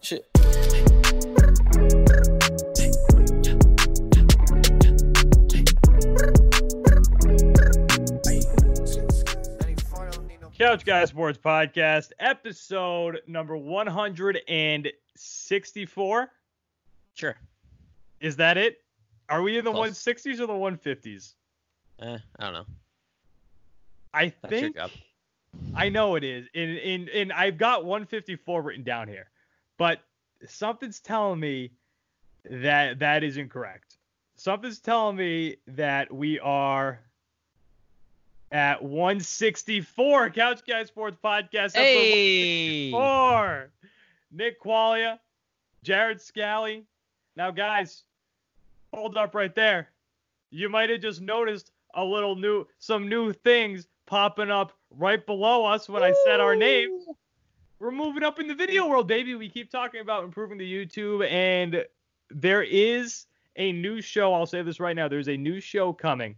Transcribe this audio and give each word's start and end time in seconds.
shit. 0.00 0.26
Couch 10.58 10.84
Guy 10.84 11.04
Sports 11.06 11.38
Podcast, 11.38 12.10
episode 12.20 13.22
number 13.26 13.56
164. 13.56 16.30
Sure. 17.14 17.36
Is 18.20 18.36
that 18.36 18.58
it? 18.58 18.82
Are 19.30 19.40
we 19.40 19.56
in 19.56 19.64
the 19.64 19.72
Close. 19.72 19.98
160s 19.98 20.38
or 20.38 20.46
the 20.46 20.52
150s? 20.52 21.32
Eh, 22.00 22.18
I 22.38 22.44
don't 22.44 22.52
know. 22.52 22.66
I 24.12 24.34
That's 24.42 24.52
think. 24.52 24.76
I 25.74 25.88
know 25.88 26.16
it 26.16 26.24
is. 26.24 26.46
And, 26.54 26.76
and, 26.78 27.08
and 27.08 27.32
I've 27.32 27.56
got 27.56 27.84
154 27.84 28.62
written 28.62 28.84
down 28.84 29.08
here, 29.08 29.30
but 29.80 30.02
something's 30.46 31.00
telling 31.00 31.40
me 31.40 31.70
that 32.44 32.98
that 32.98 33.24
is 33.24 33.38
incorrect. 33.38 33.96
Something's 34.36 34.78
telling 34.78 35.16
me 35.16 35.56
that 35.68 36.12
we 36.12 36.38
are 36.38 37.00
at 38.52 38.82
164 38.82 40.30
Couch 40.30 40.60
Guy 40.68 40.84
Sports 40.84 41.16
Podcast. 41.24 41.72
episode 41.74 41.80
Hey. 41.80 42.90
Four. 42.90 43.70
Nick 44.30 44.62
Qualia, 44.62 45.18
Jared 45.82 46.20
Scally. 46.20 46.84
Now, 47.34 47.50
guys, 47.50 48.02
hold 48.92 49.16
up 49.16 49.34
right 49.34 49.54
there. 49.54 49.88
You 50.50 50.68
might 50.68 50.90
have 50.90 51.00
just 51.00 51.22
noticed 51.22 51.70
a 51.94 52.04
little 52.04 52.36
new, 52.36 52.66
some 52.80 53.08
new 53.08 53.32
things 53.32 53.88
popping 54.04 54.50
up 54.50 54.74
right 54.90 55.24
below 55.24 55.64
us 55.64 55.88
when 55.88 56.02
I 56.02 56.12
said 56.26 56.38
our 56.38 56.54
names. 56.54 57.06
We're 57.80 57.90
moving 57.90 58.22
up 58.22 58.38
in 58.38 58.46
the 58.46 58.54
video 58.54 58.86
world, 58.86 59.08
baby. 59.08 59.34
We 59.34 59.48
keep 59.48 59.70
talking 59.70 60.02
about 60.02 60.22
improving 60.22 60.58
the 60.58 60.70
YouTube, 60.70 61.26
and 61.26 61.82
there 62.28 62.62
is 62.62 63.24
a 63.56 63.72
new 63.72 64.02
show. 64.02 64.34
I'll 64.34 64.44
say 64.44 64.60
this 64.60 64.80
right 64.80 64.94
now. 64.94 65.08
There's 65.08 65.30
a 65.30 65.36
new 65.38 65.60
show 65.60 65.90
coming 65.90 66.36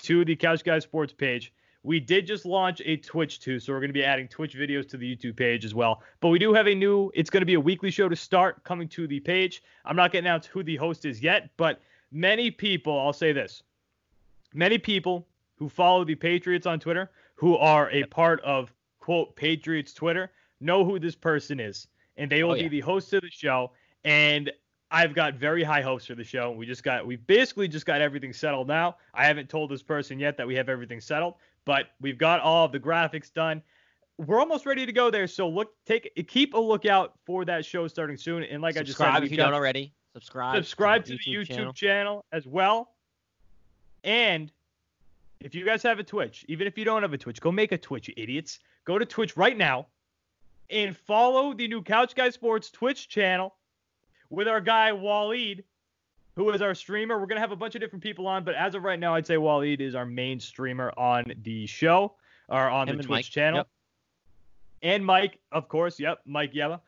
to 0.00 0.24
the 0.24 0.34
Couch 0.34 0.64
Guy 0.64 0.80
Sports 0.80 1.12
page. 1.12 1.52
We 1.84 2.00
did 2.00 2.26
just 2.26 2.44
launch 2.44 2.82
a 2.84 2.96
Twitch 2.96 3.38
too, 3.38 3.60
so 3.60 3.72
we're 3.72 3.78
going 3.78 3.90
to 3.90 3.94
be 3.94 4.02
adding 4.02 4.26
Twitch 4.26 4.56
videos 4.56 4.88
to 4.88 4.96
the 4.96 5.14
YouTube 5.14 5.36
page 5.36 5.64
as 5.64 5.76
well. 5.76 6.02
But 6.18 6.30
we 6.30 6.40
do 6.40 6.52
have 6.52 6.66
a 6.66 6.74
new, 6.74 7.08
it's 7.14 7.30
going 7.30 7.42
to 7.42 7.46
be 7.46 7.54
a 7.54 7.60
weekly 7.60 7.92
show 7.92 8.08
to 8.08 8.16
start 8.16 8.64
coming 8.64 8.88
to 8.88 9.06
the 9.06 9.20
page. 9.20 9.62
I'm 9.84 9.94
not 9.94 10.10
going 10.10 10.24
to 10.24 10.28
announce 10.28 10.44
who 10.44 10.64
the 10.64 10.74
host 10.74 11.04
is 11.04 11.22
yet, 11.22 11.50
but 11.56 11.80
many 12.10 12.50
people, 12.50 12.98
I'll 12.98 13.12
say 13.12 13.30
this, 13.30 13.62
many 14.52 14.78
people 14.78 15.28
who 15.54 15.68
follow 15.68 16.04
the 16.04 16.16
Patriots 16.16 16.66
on 16.66 16.80
Twitter, 16.80 17.12
who 17.36 17.56
are 17.58 17.92
a 17.92 18.02
part 18.06 18.40
of, 18.40 18.74
quote, 18.98 19.36
Patriots 19.36 19.92
Twitter, 19.92 20.32
know 20.64 20.84
who 20.84 20.98
this 20.98 21.14
person 21.14 21.60
is. 21.60 21.86
And 22.16 22.30
they 22.30 22.42
will 22.44 22.52
Oh, 22.52 22.54
be 22.54 22.68
the 22.68 22.80
host 22.80 23.12
of 23.12 23.22
the 23.22 23.30
show. 23.30 23.72
And 24.04 24.50
I've 24.90 25.14
got 25.14 25.34
very 25.34 25.64
high 25.64 25.82
hopes 25.82 26.06
for 26.06 26.14
the 26.14 26.24
show. 26.24 26.52
We 26.52 26.66
just 26.66 26.84
got, 26.84 27.06
we 27.06 27.16
basically 27.16 27.66
just 27.68 27.86
got 27.86 28.00
everything 28.00 28.32
settled 28.32 28.68
now. 28.68 28.96
I 29.12 29.26
haven't 29.26 29.48
told 29.48 29.70
this 29.70 29.82
person 29.82 30.18
yet 30.18 30.36
that 30.36 30.46
we 30.46 30.54
have 30.54 30.68
everything 30.68 31.00
settled, 31.00 31.34
but 31.64 31.88
we've 32.00 32.18
got 32.18 32.40
all 32.40 32.64
of 32.66 32.72
the 32.72 32.78
graphics 32.78 33.32
done. 33.32 33.62
We're 34.18 34.38
almost 34.38 34.66
ready 34.66 34.86
to 34.86 34.92
go 34.92 35.10
there. 35.10 35.26
So 35.26 35.48
look, 35.48 35.74
take, 35.84 36.12
keep 36.28 36.54
a 36.54 36.58
lookout 36.58 37.14
for 37.26 37.44
that 37.44 37.64
show 37.64 37.88
starting 37.88 38.16
soon. 38.16 38.44
And 38.44 38.62
like 38.62 38.76
I 38.76 38.82
just 38.82 38.98
said, 38.98 39.24
if 39.24 39.30
you 39.30 39.36
don't 39.36 39.54
already. 39.54 39.92
Subscribe. 40.12 40.54
subscribe 40.54 41.04
to 41.06 41.12
the 41.12 41.18
the 41.18 41.32
YouTube 41.32 41.46
channel. 41.48 41.72
channel. 41.72 42.24
as 42.30 42.46
well. 42.46 42.92
And 44.04 44.52
if 45.40 45.56
you 45.56 45.64
guys 45.64 45.82
have 45.82 45.98
a 45.98 46.04
Twitch, 46.04 46.44
even 46.46 46.68
if 46.68 46.78
you 46.78 46.84
don't 46.84 47.02
have 47.02 47.12
a 47.12 47.18
Twitch, 47.18 47.40
go 47.40 47.50
make 47.50 47.72
a 47.72 47.78
Twitch, 47.78 48.06
you 48.06 48.14
idiots. 48.16 48.60
Go 48.84 48.96
to 48.96 49.04
Twitch 49.04 49.36
right 49.36 49.56
now 49.56 49.88
and 50.70 50.96
follow 50.96 51.52
the 51.52 51.68
new 51.68 51.82
Couch 51.82 52.14
Guy 52.14 52.30
Sports 52.30 52.70
Twitch 52.70 53.08
channel 53.08 53.54
with 54.30 54.48
our 54.48 54.60
guy 54.60 54.90
Waleed, 54.90 55.64
who 56.36 56.50
is 56.50 56.62
our 56.62 56.74
streamer. 56.74 57.18
We're 57.18 57.26
gonna 57.26 57.40
have 57.40 57.52
a 57.52 57.56
bunch 57.56 57.74
of 57.74 57.80
different 57.80 58.02
people 58.02 58.26
on, 58.26 58.44
but 58.44 58.54
as 58.54 58.74
of 58.74 58.82
right 58.82 58.98
now, 58.98 59.14
I'd 59.14 59.26
say 59.26 59.36
Waleed 59.36 59.80
is 59.80 59.94
our 59.94 60.06
main 60.06 60.40
streamer 60.40 60.92
on 60.96 61.32
the 61.42 61.66
show 61.66 62.14
or 62.48 62.68
on 62.68 62.88
Him 62.88 62.96
the 62.96 63.02
Twitch 63.04 63.08
Mike. 63.08 63.24
channel. 63.24 63.58
Yep. 63.58 63.68
And 64.82 65.06
Mike, 65.06 65.38
of 65.52 65.68
course. 65.68 65.98
Yep, 65.98 66.20
Mike 66.26 66.52
Yeba. 66.52 66.80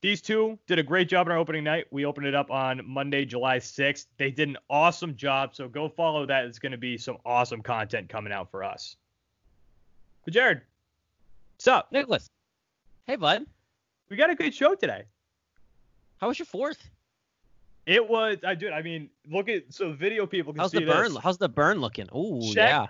These 0.00 0.22
two 0.22 0.58
did 0.68 0.78
a 0.78 0.82
great 0.82 1.08
job 1.08 1.26
on 1.26 1.32
our 1.32 1.38
opening 1.38 1.64
night. 1.64 1.86
We 1.90 2.04
opened 2.04 2.26
it 2.26 2.34
up 2.34 2.50
on 2.52 2.82
Monday, 2.86 3.24
July 3.24 3.58
6th. 3.58 4.06
They 4.16 4.30
did 4.30 4.48
an 4.48 4.56
awesome 4.70 5.16
job, 5.16 5.56
so 5.56 5.68
go 5.68 5.88
follow 5.88 6.24
that. 6.24 6.44
It's 6.44 6.60
going 6.60 6.72
to 6.72 6.78
be 6.78 6.96
some 6.96 7.18
awesome 7.26 7.62
content 7.62 8.08
coming 8.08 8.32
out 8.32 8.48
for 8.50 8.62
us. 8.62 8.96
But 10.24 10.34
Jared, 10.34 10.62
what's 11.56 11.66
up? 11.66 11.90
Nicholas. 11.90 12.30
Hey, 13.08 13.16
bud. 13.16 13.46
We 14.10 14.16
got 14.18 14.28
a 14.28 14.34
good 14.34 14.54
show 14.54 14.74
today. 14.74 15.04
How 16.18 16.28
was 16.28 16.38
your 16.38 16.44
fourth? 16.44 16.90
It 17.86 18.06
was, 18.06 18.36
I 18.46 18.54
do. 18.54 18.70
I 18.70 18.82
mean, 18.82 19.08
look 19.30 19.48
at 19.48 19.72
so 19.72 19.92
video 19.92 20.26
people 20.26 20.52
can 20.52 20.60
How's 20.60 20.72
see 20.72 20.80
the 20.80 20.84
burn? 20.92 21.14
this. 21.14 21.22
How's 21.22 21.38
the 21.38 21.48
burn 21.48 21.80
looking? 21.80 22.06
Ooh, 22.14 22.42
Check 22.52 22.68
yeah. 22.68 22.86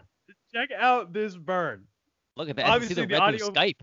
Check 0.52 0.70
out 0.76 1.12
this 1.12 1.36
burn. 1.36 1.84
Look 2.36 2.48
at 2.48 2.56
that. 2.56 2.66
I 2.66 2.78
can 2.78 2.88
see 2.88 2.94
Obviously, 2.94 2.94
the 2.96 3.06
the 3.06 3.12
red 3.14 3.22
audio- 3.22 3.50
Skype. 3.50 3.76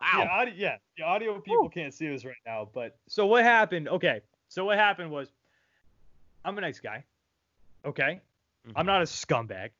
Yeah, 0.00 0.18
Wow. 0.18 0.28
audio, 0.30 0.54
yeah, 0.56 0.76
the 0.96 1.02
audio 1.02 1.40
people 1.40 1.68
can't 1.68 1.92
see 1.92 2.08
this 2.08 2.24
right 2.24 2.34
now, 2.46 2.68
but 2.72 2.96
so 3.08 3.26
what 3.26 3.42
happened? 3.44 3.88
Okay, 3.88 4.20
so 4.48 4.64
what 4.64 4.78
happened 4.78 5.10
was, 5.10 5.32
I'm 6.44 6.56
a 6.58 6.60
nice 6.60 6.78
guy. 6.80 7.04
Okay, 7.84 8.20
Mhm. 8.68 8.72
I'm 8.76 8.86
not 8.86 9.02
a 9.02 9.04
scumbag. 9.04 9.70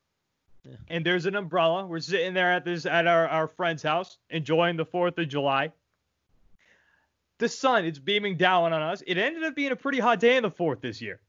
Yeah. 0.65 0.75
And 0.89 1.05
there's 1.05 1.25
an 1.25 1.35
umbrella. 1.35 1.85
We're 1.87 1.99
sitting 1.99 2.33
there 2.33 2.51
at 2.51 2.63
this 2.65 2.85
at 2.85 3.07
our, 3.07 3.27
our 3.27 3.47
friend's 3.47 3.83
house 3.83 4.17
enjoying 4.29 4.75
the 4.77 4.85
Fourth 4.85 5.17
of 5.17 5.27
July. 5.29 5.71
The 7.39 7.49
sun 7.49 7.85
is 7.85 7.99
beaming 7.99 8.37
down 8.37 8.73
on 8.73 8.81
us. 8.81 9.03
It 9.05 9.17
ended 9.17 9.43
up 9.43 9.55
being 9.55 9.71
a 9.71 9.75
pretty 9.75 9.99
hot 9.99 10.19
day 10.19 10.37
in 10.37 10.43
the 10.43 10.51
Fourth 10.51 10.81
this 10.81 11.01
year. 11.01 11.19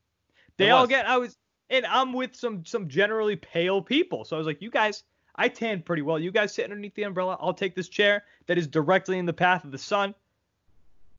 They 0.57 0.71
all 0.71 0.87
get. 0.87 1.09
I 1.09 1.17
was, 1.17 1.37
and 1.71 1.85
I'm 1.87 2.13
with 2.13 2.37
some 2.37 2.65
some 2.65 2.89
generally 2.89 3.37
pale 3.37 3.83
people. 3.83 4.25
So 4.25 4.37
I 4.37 4.39
was 4.39 4.47
like, 4.47 4.63
you 4.63 4.71
guys, 4.71 5.03
I 5.35 5.49
tan 5.49 5.83
pretty 5.83 6.03
well. 6.03 6.19
You 6.19 6.31
guys 6.31 6.55
sit 6.55 6.65
underneath 6.65 6.95
the 6.95 7.03
umbrella. 7.05 7.37
I'll 7.41 7.55
take 7.55 7.75
this 7.75 7.89
chair 7.89 8.25
that 8.47 8.59
is 8.59 8.67
directly 8.67 9.19
in 9.19 9.27
the 9.27 9.33
path 9.33 9.65
of 9.65 9.73
the 9.73 9.79
sun. 9.79 10.15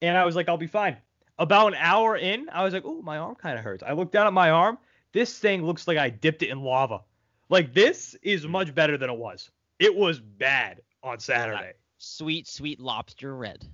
And 0.01 0.17
I 0.17 0.25
was 0.25 0.35
like, 0.35 0.47
I'll 0.47 0.57
be 0.57 0.67
fine. 0.67 0.97
About 1.37 1.67
an 1.67 1.79
hour 1.79 2.15
in, 2.15 2.47
I 2.49 2.63
was 2.63 2.73
like, 2.73 2.83
oh, 2.85 3.01
my 3.01 3.17
arm 3.17 3.35
kind 3.35 3.57
of 3.57 3.63
hurts. 3.63 3.83
I 3.83 3.91
looked 3.91 4.13
down 4.13 4.27
at 4.27 4.33
my 4.33 4.51
arm. 4.51 4.77
This 5.11 5.37
thing 5.37 5.65
looks 5.65 5.87
like 5.87 5.97
I 5.97 6.09
dipped 6.09 6.43
it 6.43 6.49
in 6.49 6.61
lava. 6.61 7.01
Like 7.49 7.73
this 7.73 8.15
is 8.21 8.43
hmm. 8.43 8.51
much 8.51 8.73
better 8.73 8.97
than 8.97 9.09
it 9.09 9.17
was. 9.17 9.49
It 9.79 9.95
was 9.95 10.19
bad 10.19 10.81
on 11.03 11.19
Saturday. 11.19 11.73
Sweet, 11.97 12.47
sweet 12.47 12.79
lobster 12.79 13.35
red. 13.35 13.65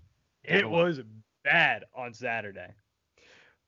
It 0.43 0.69
was 0.69 0.99
bad 1.43 1.85
on 1.95 2.13
Saturday. 2.13 2.73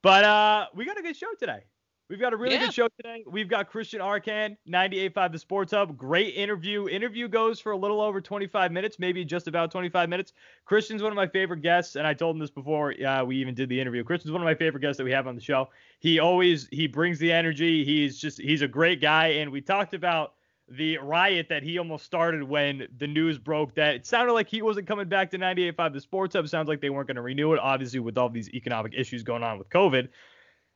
But 0.01 0.23
uh, 0.23 0.65
we 0.75 0.85
got 0.85 0.97
a 0.97 1.01
good 1.01 1.15
show 1.15 1.33
today. 1.39 1.63
We've 2.09 2.19
got 2.19 2.33
a 2.33 2.35
really 2.35 2.55
Yeah. 2.55 2.65
good 2.65 2.73
show 2.73 2.87
today. 2.97 3.23
We've 3.25 3.47
got 3.47 3.69
Christian 3.69 4.01
Arcand, 4.01 4.57
98.5 4.67 5.31
The 5.31 5.39
Sports 5.39 5.71
Hub. 5.71 5.97
Great 5.97 6.35
interview. 6.35 6.87
Interview 6.89 7.27
goes 7.29 7.59
for 7.59 7.71
a 7.71 7.77
little 7.77 8.01
over 8.01 8.19
25 8.19 8.71
minutes, 8.71 8.99
maybe 8.99 9.23
just 9.23 9.47
about 9.47 9.71
25 9.71 10.09
minutes. 10.09 10.33
Christian's 10.65 11.01
one 11.01 11.11
of 11.11 11.15
my 11.15 11.27
favorite 11.27 11.61
guests, 11.61 11.95
and 11.95 12.05
I 12.05 12.13
told 12.13 12.35
him 12.35 12.39
this 12.39 12.51
before 12.51 12.93
uh, 13.01 13.23
we 13.23 13.37
even 13.37 13.55
did 13.55 13.69
the 13.69 13.79
interview. 13.79 14.03
Christian's 14.03 14.33
one 14.33 14.41
of 14.41 14.45
my 14.45 14.53
favorite 14.53 14.81
guests 14.81 14.97
that 14.97 15.05
we 15.05 15.11
have 15.11 15.27
on 15.27 15.35
the 15.35 15.41
show. 15.41 15.69
He 16.01 16.19
always 16.19 16.67
he 16.71 16.87
brings 16.87 17.17
the 17.19 17.31
energy. 17.31 17.85
He's 17.85 18.19
just 18.19 18.39
he's 18.39 18.61
a 18.61 18.67
great 18.67 18.99
guy, 19.01 19.27
and 19.27 19.51
we 19.51 19.61
talked 19.61 19.93
about 19.93 20.33
the 20.75 20.97
riot 20.97 21.47
that 21.49 21.63
he 21.63 21.77
almost 21.77 22.05
started 22.05 22.43
when 22.43 22.87
the 22.97 23.07
news 23.07 23.37
broke 23.37 23.75
that 23.75 23.95
it 23.95 24.05
sounded 24.05 24.33
like 24.33 24.47
he 24.47 24.61
wasn't 24.61 24.87
coming 24.87 25.07
back 25.07 25.29
to 25.31 25.37
98.5 25.37 25.93
The 25.93 26.01
Sports 26.01 26.35
Hub. 26.35 26.47
Sounds 26.47 26.67
like 26.67 26.81
they 26.81 26.89
weren't 26.89 27.07
going 27.07 27.15
to 27.15 27.21
renew 27.21 27.53
it, 27.53 27.59
obviously 27.59 27.99
with 27.99 28.17
all 28.17 28.29
these 28.29 28.49
economic 28.49 28.93
issues 28.95 29.23
going 29.23 29.43
on 29.43 29.59
with 29.59 29.69
COVID. 29.69 30.09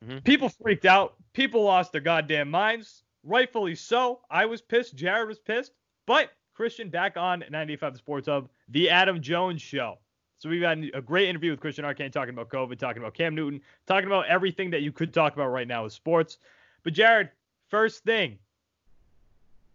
Mhm. 0.06 0.24
People 0.24 0.50
freaked 0.50 0.86
out. 0.86 1.16
People 1.34 1.64
lost 1.64 1.92
their 1.92 2.02
goddamn 2.02 2.52
minds. 2.52 3.04
Rightfully 3.24 3.76
so. 3.76 4.22
I 4.30 4.46
was 4.46 4.62
pissed. 4.62 4.96
Jared 4.96 5.28
was 5.28 5.40
pissed. 5.40 5.72
But 6.06 6.32
Christian 6.54 6.90
back 6.90 7.18
on 7.18 7.44
95 7.50 7.94
The 7.94 8.00
Sports 8.00 8.28
Hub, 8.28 8.50
the 8.70 8.90
Adam 8.90 9.22
Jones 9.22 9.62
Show. 9.62 9.98
So 10.40 10.50
we've 10.50 10.62
had 10.62 10.92
a 10.94 11.02
great 11.02 11.28
interview 11.28 11.52
with 11.52 11.60
Christian 11.60 11.84
Arcand 11.84 12.12
talking 12.12 12.34
about 12.34 12.50
COVID, 12.50 12.78
talking 12.78 13.02
about 13.02 13.16
Cam 13.16 13.34
Newton, 13.34 13.62
talking 13.88 14.08
about 14.08 14.28
everything 14.28 14.70
that 14.70 14.84
you 14.84 14.92
could 14.92 15.14
talk 15.14 15.34
about 15.34 15.48
right 15.48 15.68
now 15.68 15.84
with 15.84 15.94
sports. 15.94 16.38
But 16.84 16.94
Jared, 16.94 17.32
first 17.70 18.04
thing, 18.04 18.38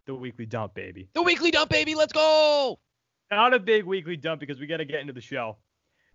the 0.07 0.15
weekly 0.15 0.47
dump, 0.47 0.75
baby. 0.75 1.09
The 1.15 1.23
weekly 1.23 1.51
dump, 1.51 1.71
baby. 1.71 1.95
Let's 1.95 2.13
go. 2.13 2.79
Not 3.31 3.55
a 3.55 3.59
big 3.59 3.85
weekly 3.85 4.17
dump 4.17 4.41
because 4.41 4.61
we 4.61 4.67
got 4.67 4.79
to 4.79 4.85
get 4.85 5.01
into 5.01 5.13
the 5.13 5.21
show. 5.21 5.57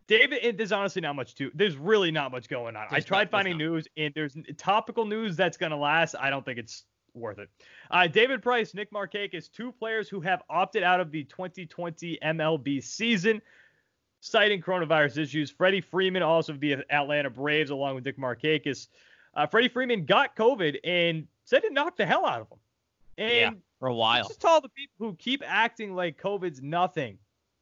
David, 0.08 0.40
and 0.44 0.58
there's 0.58 0.72
honestly 0.72 1.02
not 1.02 1.16
much 1.16 1.36
to. 1.36 1.52
There's 1.54 1.76
really 1.76 2.12
not 2.12 2.32
much 2.32 2.48
going 2.48 2.76
on. 2.76 2.88
I 2.92 3.00
tried 3.02 3.24
not- 3.26 3.32
finding 3.32 3.58
news, 3.58 3.88
and 3.98 4.14
there's 4.16 4.38
topical 4.58 5.06
news 5.06 5.36
that's 5.36 5.58
gonna 5.58 5.78
last. 5.78 6.16
I 6.20 6.30
don't 6.30 6.46
think 6.46 6.60
it's 6.60 6.86
worth 7.14 7.40
it. 7.40 7.50
Uh, 7.92 8.08
David 8.08 8.42
Price, 8.42 8.74
Nick 8.74 8.92
Markakis, 8.92 9.52
two 9.52 9.72
players 9.74 10.08
who 10.08 10.22
have 10.22 10.42
opted 10.50 10.84
out 10.84 11.02
of 11.02 11.12
the 11.12 11.24
2020 11.26 12.20
MLB 12.24 12.82
season, 12.82 13.42
citing 14.22 14.62
coronavirus 14.62 15.18
issues. 15.18 15.50
Freddie 15.52 15.82
Freeman, 15.82 16.22
also 16.24 16.54
of 16.54 16.60
the 16.60 16.74
Atlanta 16.90 17.30
Braves, 17.30 17.70
along 17.72 17.96
with 17.96 18.06
Nick 18.06 18.18
Markakis. 18.18 18.88
Uh, 19.34 19.46
Freddie 19.46 19.68
Freeman 19.70 20.06
got 20.06 20.36
COVID 20.38 20.78
and 20.86 21.28
said 21.44 21.64
it 21.66 21.74
knocked 21.74 21.98
the 21.98 22.06
hell 22.06 22.26
out 22.26 22.42
of 22.42 22.48
him. 22.52 22.60
And 23.18 23.34
Yeah. 23.36 23.52
For 23.80 23.88
a 23.88 23.94
while. 23.94 24.28
just 24.28 24.42
to 24.42 24.48
all 24.48 24.62
the 24.62 24.70
people 24.70 24.96
who 24.98 25.16
keep 25.16 25.44
acting 25.46 25.94
like 25.94 26.20
COVID's 26.20 26.62
nothing. 26.62 27.20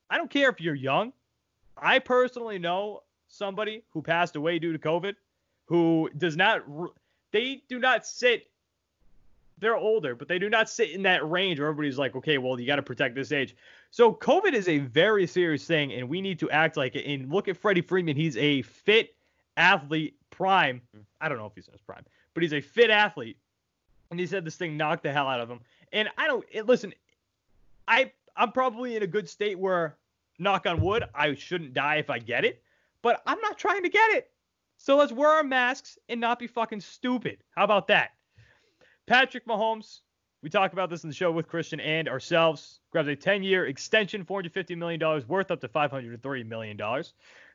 I 0.09 0.17
don't 0.17 0.29
care 0.29 0.49
if 0.49 0.61
you're 0.61 0.75
young. 0.75 1.11
I 1.77 1.99
personally 1.99 2.57
know 2.57 3.03
somebody 3.27 3.83
who 3.89 4.01
passed 4.01 4.35
away 4.35 4.59
due 4.59 4.71
to 4.71 4.79
COVID, 4.79 5.15
who 5.65 6.09
does 6.17 6.37
not, 6.37 6.63
they 7.31 7.63
do 7.67 7.79
not 7.79 8.05
sit. 8.05 8.47
They're 9.57 9.75
older, 9.75 10.15
but 10.15 10.27
they 10.27 10.39
do 10.39 10.49
not 10.49 10.69
sit 10.69 10.91
in 10.91 11.01
that 11.03 11.29
range 11.29 11.59
where 11.59 11.69
everybody's 11.69 11.97
like, 11.97 12.15
okay, 12.15 12.37
well, 12.37 12.59
you 12.59 12.67
got 12.67 12.75
to 12.75 12.83
protect 12.83 13.15
this 13.15 13.31
age. 13.31 13.55
So 13.91 14.13
COVID 14.13 14.53
is 14.53 14.67
a 14.67 14.79
very 14.79 15.25
serious 15.27 15.65
thing, 15.65 15.93
and 15.93 16.09
we 16.09 16.21
need 16.21 16.39
to 16.39 16.49
act 16.49 16.75
like 16.75 16.95
it. 16.95 17.05
And 17.05 17.31
look 17.31 17.47
at 17.47 17.55
Freddie 17.55 17.81
Freeman; 17.81 18.17
he's 18.17 18.35
a 18.35 18.61
fit 18.63 19.15
athlete, 19.55 20.15
prime. 20.29 20.81
Mm. 20.95 21.05
I 21.21 21.29
don't 21.29 21.37
know 21.37 21.45
if 21.45 21.53
he's 21.55 21.67
in 21.67 21.73
his 21.73 21.81
prime, 21.81 22.03
but 22.33 22.43
he's 22.43 22.53
a 22.53 22.59
fit 22.59 22.89
athlete. 22.89 23.37
And 24.11 24.19
he 24.19 24.27
said 24.27 24.45
this 24.45 24.55
thing 24.55 24.77
knocked 24.77 25.03
the 25.03 25.11
hell 25.11 25.27
out 25.27 25.39
of 25.39 25.49
him. 25.49 25.59
And 25.91 26.09
I 26.17 26.27
don't 26.27 26.45
it, 26.51 26.67
listen. 26.67 26.93
I 27.87 28.11
I'm 28.35 28.51
probably 28.51 28.95
in 28.95 29.03
a 29.03 29.07
good 29.07 29.29
state 29.29 29.57
where, 29.57 29.97
knock 30.39 30.65
on 30.65 30.81
wood, 30.81 31.05
I 31.13 31.35
shouldn't 31.35 31.73
die 31.73 31.95
if 31.95 32.09
I 32.09 32.19
get 32.19 32.45
it. 32.45 32.61
But 33.01 33.21
I'm 33.25 33.39
not 33.41 33.57
trying 33.57 33.83
to 33.83 33.89
get 33.89 34.11
it. 34.11 34.29
So 34.77 34.97
let's 34.97 35.11
wear 35.11 35.29
our 35.29 35.43
masks 35.43 35.97
and 36.09 36.19
not 36.19 36.39
be 36.39 36.47
fucking 36.47 36.81
stupid. 36.81 37.37
How 37.55 37.63
about 37.63 37.87
that? 37.87 38.11
Patrick 39.07 39.45
Mahomes, 39.47 40.01
we 40.41 40.49
talk 40.49 40.73
about 40.73 40.89
this 40.89 41.03
in 41.03 41.09
the 41.09 41.15
show 41.15 41.31
with 41.31 41.47
Christian 41.47 41.79
and 41.79 42.09
ourselves, 42.09 42.79
grabs 42.91 43.07
a 43.07 43.15
10 43.15 43.43
year 43.43 43.67
extension, 43.67 44.25
$450 44.25 44.77
million, 44.77 44.99
worth 45.27 45.51
up 45.51 45.61
to 45.61 45.67
$530 45.67 46.45
million. 46.45 46.77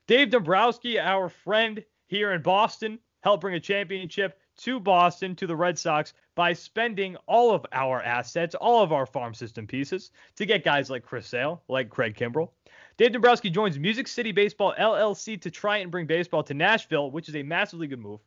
Dave 0.06 0.30
Dombrowski, 0.30 0.98
our 0.98 1.28
friend 1.28 1.84
here 2.06 2.32
in 2.32 2.42
Boston, 2.42 2.98
helped 3.20 3.42
bring 3.42 3.54
a 3.54 3.60
championship 3.60 4.38
to 4.62 4.80
Boston, 4.80 5.34
to 5.36 5.46
the 5.46 5.56
Red 5.56 5.78
Sox, 5.78 6.12
by 6.34 6.52
spending 6.52 7.16
all 7.26 7.52
of 7.52 7.66
our 7.72 8.02
assets, 8.02 8.54
all 8.54 8.82
of 8.82 8.92
our 8.92 9.06
farm 9.06 9.34
system 9.34 9.66
pieces, 9.66 10.10
to 10.36 10.46
get 10.46 10.64
guys 10.64 10.90
like 10.90 11.04
Chris 11.04 11.26
Sale, 11.26 11.62
like 11.68 11.90
Craig 11.90 12.16
Kimbrel. 12.16 12.50
Dave 12.96 13.12
Dombrowski 13.12 13.48
joins 13.50 13.78
Music 13.78 14.06
City 14.06 14.32
Baseball 14.32 14.74
LLC 14.78 15.40
to 15.40 15.50
try 15.50 15.78
and 15.78 15.90
bring 15.90 16.06
baseball 16.06 16.42
to 16.42 16.54
Nashville, 16.54 17.10
which 17.10 17.28
is 17.28 17.36
a 17.36 17.42
massively 17.42 17.86
good 17.86 17.98
move. 17.98 18.20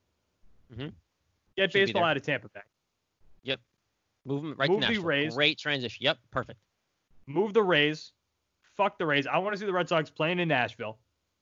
Mm-hmm. 0.73 0.89
Get 1.55 1.71
Should 1.71 1.73
baseball 1.73 2.03
out 2.03 2.17
of 2.17 2.23
Tampa 2.23 2.49
Bay. 2.49 2.61
Yep. 3.43 3.59
Move 4.25 4.43
'em 4.43 4.55
right 4.57 4.69
Move 4.69 4.81
to 4.81 4.87
the 4.87 4.93
Nashville. 4.93 5.05
Rays. 5.05 5.35
Great 5.35 5.59
transition. 5.59 6.03
Yep. 6.03 6.17
Perfect. 6.31 6.59
Move 7.27 7.53
the 7.53 7.61
Rays. 7.61 8.11
Fuck 8.75 8.97
the 8.97 9.05
Rays. 9.05 9.27
I 9.27 9.37
want 9.37 9.53
to 9.53 9.59
see 9.59 9.67
the 9.67 9.73
Red 9.73 9.87
Sox 9.87 10.09
playing 10.09 10.39
in 10.39 10.47
Nashville 10.47 10.97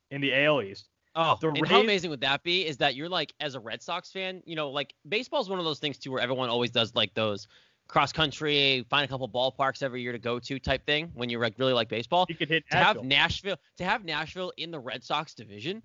in 0.10 0.20
the 0.20 0.34
AL 0.34 0.62
East. 0.62 0.90
Oh, 1.16 1.38
The 1.42 1.50
and 1.50 1.68
how 1.68 1.82
amazing 1.82 2.10
would 2.10 2.22
that 2.22 2.42
be? 2.44 2.66
Is 2.66 2.78
that 2.78 2.96
you're 2.96 3.10
like, 3.10 3.34
as 3.40 3.56
a 3.56 3.60
Red 3.60 3.82
Sox 3.82 4.12
fan, 4.12 4.42
you 4.46 4.56
know, 4.56 4.70
like 4.70 4.94
baseball's 5.08 5.50
one 5.50 5.60
of 5.60 5.66
those 5.66 5.80
things 5.80 5.98
too, 5.98 6.12
where 6.12 6.22
everyone 6.22 6.50
always 6.50 6.72
does 6.72 6.96
like 6.96 7.14
those 7.14 7.48
cross 7.88 8.14
country, 8.14 8.86
find 8.90 9.04
a 9.04 9.08
couple 9.10 9.28
ballparks 9.28 9.84
every 9.84 10.02
year 10.02 10.14
to 10.14 10.20
go 10.20 10.40
to 10.40 10.58
type 10.60 10.86
thing 10.86 11.12
when 11.14 11.30
you 11.30 11.38
like 11.40 11.56
really 11.60 11.74
like 11.74 11.90
baseball. 11.90 12.26
You 12.30 12.36
could 12.36 12.48
hit 12.50 12.64
To 12.72 12.78
have 12.78 13.04
Nashville. 13.04 13.58
To 13.78 13.84
have 13.84 14.06
Nashville 14.06 14.54
in 14.56 14.72
the 14.72 14.80
Red 14.80 15.04
Sox 15.04 15.34
division 15.34 15.84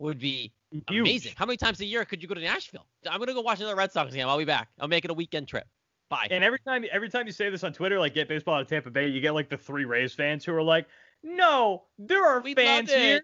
would 0.00 0.18
be 0.18 0.52
Huge. 0.88 1.00
amazing. 1.00 1.32
How 1.36 1.46
many 1.46 1.56
times 1.56 1.80
a 1.80 1.84
year 1.84 2.04
could 2.04 2.20
you 2.22 2.28
go 2.28 2.34
to 2.34 2.40
Nashville? 2.40 2.86
I'm 3.08 3.20
gonna 3.20 3.34
go 3.34 3.40
watch 3.40 3.60
another 3.60 3.76
Red 3.76 3.92
Sox 3.92 4.12
game. 4.12 4.26
I'll 4.28 4.38
be 4.38 4.44
back. 4.44 4.68
I'll 4.80 4.88
make 4.88 5.04
it 5.04 5.10
a 5.12 5.14
weekend 5.14 5.46
trip. 5.46 5.66
Bye. 6.10 6.26
And 6.30 6.42
every 6.42 6.58
time, 6.60 6.84
every 6.90 7.08
time 7.10 7.26
you 7.26 7.32
say 7.32 7.50
this 7.50 7.62
on 7.62 7.72
Twitter, 7.72 7.98
like 8.00 8.14
get 8.14 8.28
baseball 8.28 8.54
out 8.54 8.62
of 8.62 8.68
Tampa 8.68 8.90
Bay, 8.90 9.06
you 9.08 9.20
get 9.20 9.34
like 9.34 9.48
the 9.48 9.56
three 9.58 9.84
Rays 9.84 10.14
fans 10.14 10.44
who 10.44 10.54
are 10.54 10.62
like, 10.62 10.86
"No, 11.22 11.84
there 11.98 12.24
are 12.26 12.40
we 12.40 12.54
fans 12.54 12.90
here. 12.90 13.16
it. 13.18 13.22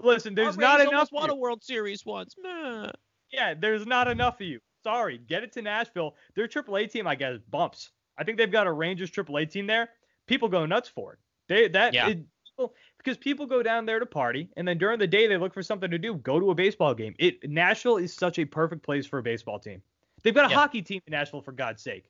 Nah. 0.00 0.06
Listen, 0.08 0.34
there's 0.34 0.56
Our 0.56 0.60
not 0.60 0.78
Rays 0.80 0.88
enough. 0.88 0.94
almost 0.94 1.12
of 1.12 1.20
won 1.20 1.30
a 1.30 1.34
you. 1.34 1.40
World 1.40 1.62
Series 1.64 2.04
once. 2.06 2.34
Nah. 2.38 2.90
Yeah, 3.30 3.54
there's 3.54 3.86
not 3.86 4.08
enough 4.08 4.40
of 4.40 4.46
you. 4.46 4.60
Sorry, 4.82 5.18
get 5.18 5.42
it 5.42 5.52
to 5.52 5.62
Nashville. 5.62 6.14
Their 6.34 6.46
AAA 6.46 6.90
team, 6.90 7.06
I 7.06 7.14
guess, 7.14 7.38
bumps. 7.50 7.90
I 8.18 8.24
think 8.24 8.38
they've 8.38 8.50
got 8.50 8.66
a 8.66 8.72
Rangers 8.72 9.10
AAA 9.10 9.50
team 9.50 9.66
there. 9.66 9.88
People 10.26 10.48
go 10.48 10.66
nuts 10.66 10.88
for 10.88 11.14
it. 11.14 11.18
They 11.48 11.68
that 11.68 11.94
Yeah. 11.94 12.08
it- 12.08 12.26
people- 12.56 12.74
because 12.98 13.16
people 13.18 13.46
go 13.46 13.62
down 13.62 13.84
there 13.86 13.98
to 13.98 14.06
party, 14.06 14.48
and 14.56 14.66
then 14.68 14.78
during 14.78 14.98
the 14.98 15.06
day 15.06 15.26
they 15.26 15.36
look 15.36 15.52
for 15.52 15.62
something 15.62 15.90
to 15.90 15.98
do. 15.98 16.14
Go 16.14 16.38
to 16.38 16.50
a 16.50 16.54
baseball 16.54 16.94
game. 16.94 17.14
It 17.18 17.48
Nashville 17.50 17.96
is 17.96 18.14
such 18.14 18.38
a 18.38 18.44
perfect 18.44 18.82
place 18.82 19.06
for 19.06 19.18
a 19.18 19.22
baseball 19.22 19.58
team. 19.58 19.82
They've 20.22 20.34
got 20.34 20.46
a 20.46 20.50
Yeah. 20.50 20.56
hockey 20.56 20.80
team 20.82 21.00
in 21.06 21.10
Nashville 21.10 21.42
for 21.42 21.52
God's 21.52 21.82
sake. 21.82 22.04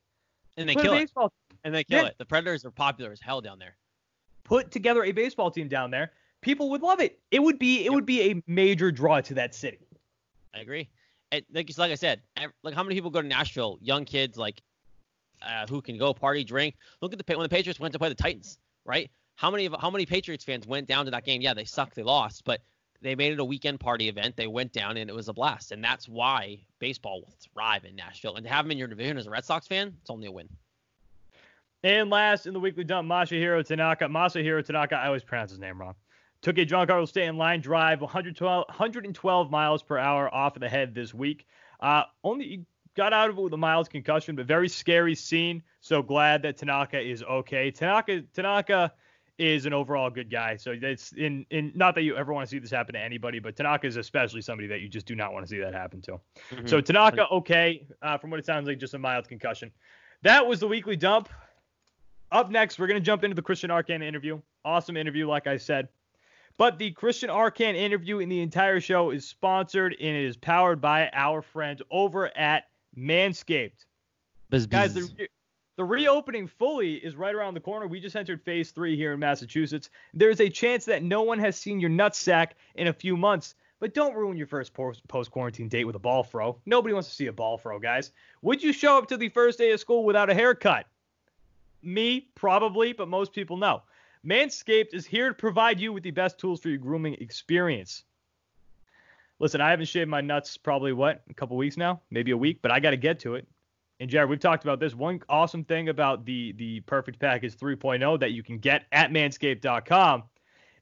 And 0.57 0.69
they 0.69 0.73
Put 0.75 0.83
kill 0.83 0.93
it. 0.93 0.99
baseball 0.99 1.33
And 1.63 1.73
they 1.73 1.83
kill 1.83 2.03
Yeah. 2.03 2.09
it. 2.09 2.17
The 2.19 2.25
Predators 2.25 2.63
are 2.63 2.71
popular 2.71 3.11
as 3.11 3.19
hell 3.21 3.41
down 3.41 3.57
there. 3.59 3.77
put 4.43 4.69
together 4.69 5.03
a 5.03 5.11
baseball 5.11 5.49
team 5.49 5.67
down 5.67 5.89
there. 5.89 6.13
People 6.45 6.69
would 6.69 6.83
love 6.83 6.99
it. 6.99 7.19
It 7.31 7.41
would 7.41 7.57
be 7.57 7.79
it 7.79 7.85
Yep. 7.85 7.93
would 7.93 8.05
be 8.05 8.31
a 8.31 8.43
major 8.45 8.91
draw 8.91 9.19
to 9.19 9.33
that 9.33 9.55
city. 9.55 9.79
I 10.53 10.59
agree. 10.59 10.87
And 11.31 11.43
like, 11.51 11.75
like 11.75 11.91
I 11.91 11.95
said, 11.95 12.21
like 12.61 12.75
how 12.75 12.83
many 12.83 12.93
people 12.93 13.09
go 13.09 13.19
to 13.19 13.27
Nashville? 13.27 13.79
Young 13.81 14.05
kids, 14.05 14.37
like, 14.37 14.61
uh, 15.41 15.65
who 15.65 15.81
can 15.81 15.97
go 15.97 16.13
party, 16.13 16.43
drink. 16.43 16.75
Look 17.01 17.13
at 17.13 17.17
the 17.25 17.35
when 17.35 17.43
the 17.43 17.49
Patriots 17.49 17.79
went 17.79 17.93
to 17.93 17.99
play 17.99 18.09
the 18.09 18.15
Titans, 18.15 18.59
right? 18.85 19.09
How 19.37 19.49
many 19.49 19.65
of 19.65 19.75
how 19.81 19.89
many 19.89 20.05
Patriots 20.05 20.43
fans 20.43 20.67
went 20.67 20.87
down 20.87 21.05
to 21.05 21.11
that 21.11 21.25
game? 21.25 21.41
Yeah, 21.41 21.55
they 21.55 21.65
sucked, 21.65 21.95
they 21.95 22.03
lost, 22.03 22.43
but 22.45 22.61
they 23.01 23.15
made 23.15 23.33
it 23.33 23.39
a 23.39 23.45
weekend 23.45 23.79
party 23.79 24.07
event. 24.07 24.37
They 24.37 24.45
went 24.45 24.71
down 24.71 24.97
and 24.97 25.09
it 25.09 25.15
was 25.15 25.27
a 25.27 25.33
blast, 25.33 25.71
and 25.71 25.83
that's 25.83 26.07
why 26.07 26.59
baseball 26.77 27.21
will 27.21 27.33
thrive 27.39 27.85
in 27.85 27.95
Nashville. 27.95 28.35
And 28.35 28.45
to 28.45 28.53
have 28.53 28.65
them 28.65 28.71
in 28.71 28.77
your 28.77 28.87
division 28.87 29.17
as 29.17 29.25
a 29.25 29.31
Red 29.31 29.45
Sox 29.45 29.65
fan, 29.65 29.95
it's 29.99 30.11
only 30.11 30.27
a 30.27 30.31
win. 30.31 30.47
And 31.83 32.11
last 32.11 32.45
in 32.45 32.53
the 32.53 32.59
weekly 32.59 32.83
dump, 32.83 33.07
Masahiro 33.09 33.65
Tanaka. 33.65 34.05
Masahiro 34.05 34.63
Tanaka, 34.63 34.95
I 34.95 35.07
always 35.07 35.23
pronounce 35.23 35.49
his 35.49 35.59
name 35.59 35.81
wrong. 35.81 35.95
Took 36.45 36.59
a 36.59 36.65
Giancarlo 36.67 37.07
Stanton 37.07 37.39
line 37.39 37.59
drive, 37.59 38.01
112, 38.01 38.65
112 38.67 39.49
miles 39.49 39.81
per 39.81 39.97
hour 39.97 40.31
off 40.31 40.55
of 40.55 40.59
the 40.59 40.69
head 40.69 40.93
this 40.93 41.11
week. 41.11 41.47
Uh, 41.79 42.03
only 42.23 42.67
got 42.95 43.13
out 43.13 43.31
of 43.31 43.39
it 43.39 43.41
with 43.41 43.53
a 43.53 43.57
mild 43.57 43.89
concussion, 43.89 44.35
but 44.35 44.45
very 44.45 44.69
scary 44.69 45.15
scene. 45.15 45.63
So 45.81 46.03
glad 46.03 46.43
that 46.43 46.57
Tanaka 46.57 46.99
is 46.99 47.23
okay. 47.23 47.71
Tanaka 47.71 48.21
Tanaka 48.31 48.93
is 49.39 49.65
an 49.65 49.73
overall 49.73 50.11
good 50.11 50.29
guy. 50.29 50.55
So 50.57 50.75
it's 50.79 51.13
in 51.13 51.47
in 51.49 51.71
not 51.73 51.95
that 51.95 52.03
you 52.03 52.15
ever 52.15 52.31
want 52.31 52.47
to 52.47 52.51
see 52.51 52.59
this 52.59 52.69
happen 52.69 52.93
to 52.93 53.01
anybody, 53.01 53.39
but 53.39 53.55
Tanaka 53.55 53.87
is 53.87 53.97
especially 53.97 54.41
somebody 54.41 54.67
that 54.67 54.81
you 54.81 54.87
just 54.87 55.07
do 55.07 55.15
not 55.15 55.33
want 55.33 55.47
to 55.47 55.49
see 55.49 55.57
that 55.57 55.73
happen 55.73 55.99
to. 56.01 56.19
So 56.65 56.79
Tanaka, 56.79 57.27
okay, 57.29 57.87
uh, 58.03 58.19
from 58.19 58.29
what 58.29 58.39
it 58.39 58.45
sounds 58.45 58.67
like, 58.67 58.77
just 58.77 58.93
a 58.93 58.99
mild 58.99 59.27
concussion. 59.27 59.71
That 60.21 60.45
was 60.45 60.59
the 60.59 60.67
weekly 60.67 60.95
dump. 60.95 61.27
Up 62.31 62.51
next, 62.51 62.77
we're 62.77 62.85
going 62.85 63.01
to 63.01 63.03
jump 63.03 63.23
into 63.23 63.33
the 63.33 63.41
Christian 63.41 63.71
Arcand 63.71 64.03
interview. 64.03 64.39
Awesome 64.63 64.95
interview, 64.95 65.27
like 65.27 65.47
I 65.47 65.57
said. 65.57 65.87
But 66.57 66.77
the 66.77 66.91
Christian 66.91 67.29
Arcand 67.29 67.75
interview 67.75 68.19
in 68.19 68.29
the 68.29 68.41
entire 68.41 68.79
show 68.79 69.11
is 69.11 69.27
sponsored 69.27 69.95
and 69.99 70.15
it 70.15 70.25
is 70.25 70.37
powered 70.37 70.79
by 70.79 71.09
our 71.11 71.41
friends 71.41 71.81
over 71.91 72.35
at 72.37 72.65
Manscaped. 72.97 73.85
Guys, 74.69 74.93
the, 74.93 75.01
re- 75.17 75.27
the 75.75 75.83
reopening 75.83 76.47
fully 76.47 76.95
is 76.95 77.17
right 77.17 77.35
around 77.35 77.55
the 77.55 77.59
corner. 77.59 77.87
We 77.87 77.99
just 77.99 78.15
entered 78.15 78.41
phase 78.41 78.71
three 78.71 78.95
here 78.95 79.13
in 79.13 79.19
Massachusetts. 79.19 79.89
There's 80.13 80.39
a 80.39 80.49
chance 80.49 80.85
that 80.85 81.03
no 81.03 81.23
one 81.23 81.39
has 81.39 81.57
seen 81.57 81.81
your 81.81 81.89
nutsack 81.89 82.51
in 82.75 82.87
a 82.87 82.93
few 82.93 83.17
months. 83.17 83.55
But 83.81 83.93
don't 83.93 84.15
ruin 84.15 84.37
your 84.37 84.47
first 84.47 84.73
post 84.73 85.31
quarantine 85.31 85.67
date 85.67 85.83
with 85.83 85.97
a 85.97 85.99
ball 85.99 86.23
fro. 86.23 86.57
Nobody 86.65 86.93
wants 86.93 87.09
to 87.09 87.15
see 87.15 87.27
a 87.27 87.33
ball 87.33 87.57
fro, 87.57 87.77
guys. 87.77 88.13
Would 88.41 88.63
you 88.63 88.71
show 88.71 88.97
up 88.97 89.07
to 89.09 89.17
the 89.17 89.27
first 89.27 89.57
day 89.57 89.71
of 89.71 89.81
school 89.81 90.05
without 90.05 90.29
a 90.29 90.33
haircut? 90.33 90.85
Me, 91.83 92.29
probably, 92.35 92.93
but 92.93 93.09
most 93.09 93.33
people 93.33 93.57
know. 93.57 93.83
Manscaped 94.25 94.93
is 94.93 95.05
here 95.05 95.29
to 95.29 95.35
provide 95.35 95.79
you 95.79 95.93
with 95.93 96.03
the 96.03 96.11
best 96.11 96.37
tools 96.39 96.59
for 96.59 96.69
your 96.69 96.77
grooming 96.77 97.13
experience. 97.15 98.03
Listen, 99.39 99.61
I 99.61 99.69
haven't 99.69 99.87
shaved 99.87 100.09
my 100.09 100.21
nuts 100.21 100.57
probably 100.57 100.93
what 100.93 101.23
a 101.29 101.33
couple 101.33 101.57
weeks 101.57 101.77
now, 101.77 102.01
maybe 102.09 102.31
a 102.31 102.37
week, 102.37 102.59
but 102.61 102.71
I 102.71 102.79
got 102.79 102.91
to 102.91 102.97
get 102.97 103.19
to 103.19 103.35
it. 103.35 103.47
And 103.99 104.09
Jared, 104.09 104.29
we've 104.29 104.39
talked 104.39 104.63
about 104.63 104.79
this. 104.79 104.95
One 104.95 105.21
awesome 105.29 105.63
thing 105.63 105.89
about 105.89 106.25
the 106.25 106.53
the 106.53 106.81
Perfect 106.81 107.19
Package 107.19 107.55
3.0 107.55 108.19
that 108.19 108.31
you 108.31 108.43
can 108.43 108.57
get 108.59 108.85
at 108.91 109.11
Manscaped.com 109.11 110.23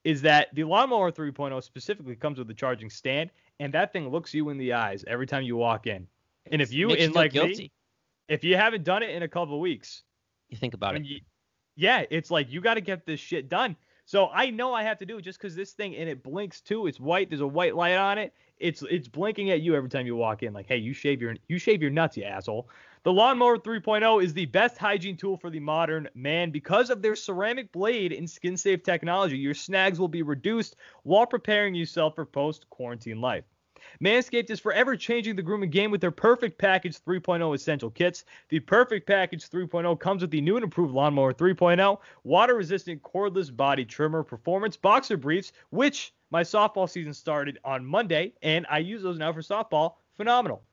is 0.03 0.21
that 0.23 0.47
the 0.53 0.63
Lawnmower 0.63 1.11
3.0 1.11 1.61
specifically 1.63 2.15
comes 2.15 2.39
with 2.39 2.49
a 2.49 2.53
charging 2.53 2.89
stand, 2.89 3.29
and 3.59 3.73
that 3.73 3.93
thing 3.93 4.09
looks 4.09 4.33
you 4.33 4.49
in 4.49 4.57
the 4.57 4.73
eyes 4.73 5.03
every 5.07 5.27
time 5.27 5.43
you 5.43 5.55
walk 5.55 5.87
in. 5.87 6.07
And 6.51 6.61
if 6.61 6.73
you, 6.73 6.89
in 6.89 7.13
like 7.13 7.31
guilty. 7.33 7.55
me, 7.63 7.71
if 8.27 8.43
you 8.43 8.57
haven't 8.57 8.83
done 8.83 9.03
it 9.03 9.11
in 9.11 9.23
a 9.23 9.27
couple 9.27 9.55
of 9.55 9.61
weeks, 9.61 10.03
You 10.49 10.57
think 10.57 10.73
about 10.73 10.95
it. 10.95 11.05
you- 11.05 11.21
yeah, 11.75 12.03
it's 12.09 12.31
like 12.31 12.51
you 12.51 12.61
got 12.61 12.75
to 12.75 12.81
get 12.81 13.05
this 13.05 13.19
shit 13.19 13.49
done. 13.49 13.75
So 14.05 14.29
I 14.33 14.49
know 14.49 14.73
I 14.73 14.83
have 14.83 14.99
to 14.99 15.05
do 15.05 15.17
it 15.17 15.21
just 15.21 15.39
because 15.39 15.55
this 15.55 15.71
thing 15.71 15.95
and 15.95 16.09
it 16.09 16.23
blinks 16.23 16.59
too. 16.59 16.87
It's 16.87 16.99
white. 16.99 17.29
There's 17.29 17.41
a 17.41 17.47
white 17.47 17.75
light 17.75 17.95
on 17.95 18.17
it. 18.17 18.33
It's 18.57 18.83
it's 18.89 19.07
blinking 19.07 19.49
at 19.51 19.61
you 19.61 19.75
every 19.75 19.89
time 19.89 20.05
you 20.05 20.15
walk 20.15 20.43
in. 20.43 20.53
Like, 20.53 20.67
hey, 20.67 20.77
you 20.77 20.93
shave 20.93 21.21
your 21.21 21.35
you 21.47 21.57
shave 21.57 21.81
your 21.81 21.91
nuts, 21.91 22.17
you 22.17 22.23
asshole. 22.23 22.69
The 23.03 23.11
Lawnmower 23.11 23.57
3.0 23.57 24.23
is 24.23 24.33
the 24.33 24.45
best 24.45 24.77
hygiene 24.77 25.17
tool 25.17 25.35
for 25.35 25.49
the 25.49 25.59
modern 25.59 26.07
man 26.15 26.51
because 26.51 26.89
of 26.89 27.01
their 27.01 27.15
ceramic 27.15 27.71
blade 27.71 28.13
and 28.13 28.29
skin 28.29 28.55
safe 28.55 28.83
technology. 28.83 29.37
Your 29.37 29.53
snags 29.53 29.99
will 29.99 30.07
be 30.07 30.21
reduced 30.21 30.75
while 31.03 31.25
preparing 31.25 31.75
yourself 31.75 32.15
for 32.15 32.25
post 32.25 32.69
quarantine 32.69 33.19
life. 33.19 33.43
Manscaped 34.01 34.49
is 34.49 34.59
forever 34.59 34.95
changing 34.95 35.35
the 35.35 35.41
grooming 35.41 35.69
game 35.69 35.91
with 35.91 36.01
their 36.01 36.11
Perfect 36.11 36.57
Package 36.57 36.99
3.0 37.03 37.55
essential 37.55 37.89
kits. 37.89 38.25
The 38.49 38.59
Perfect 38.59 39.07
Package 39.07 39.49
3.0 39.49 39.99
comes 39.99 40.21
with 40.21 40.31
the 40.31 40.41
new 40.41 40.55
and 40.55 40.63
improved 40.63 40.93
Lawnmower 40.93 41.33
3.0, 41.33 41.99
water 42.23 42.55
resistant 42.55 43.01
cordless 43.03 43.55
body 43.55 43.85
trimmer 43.85 44.23
performance 44.23 44.77
boxer 44.77 45.17
briefs, 45.17 45.51
which 45.69 46.13
my 46.31 46.41
softball 46.43 46.89
season 46.89 47.13
started 47.13 47.59
on 47.63 47.85
Monday, 47.85 48.33
and 48.41 48.65
I 48.69 48.79
use 48.79 49.03
those 49.03 49.19
now 49.19 49.31
for 49.33 49.41
softball. 49.41 49.95
Phenomenal. 50.15 50.63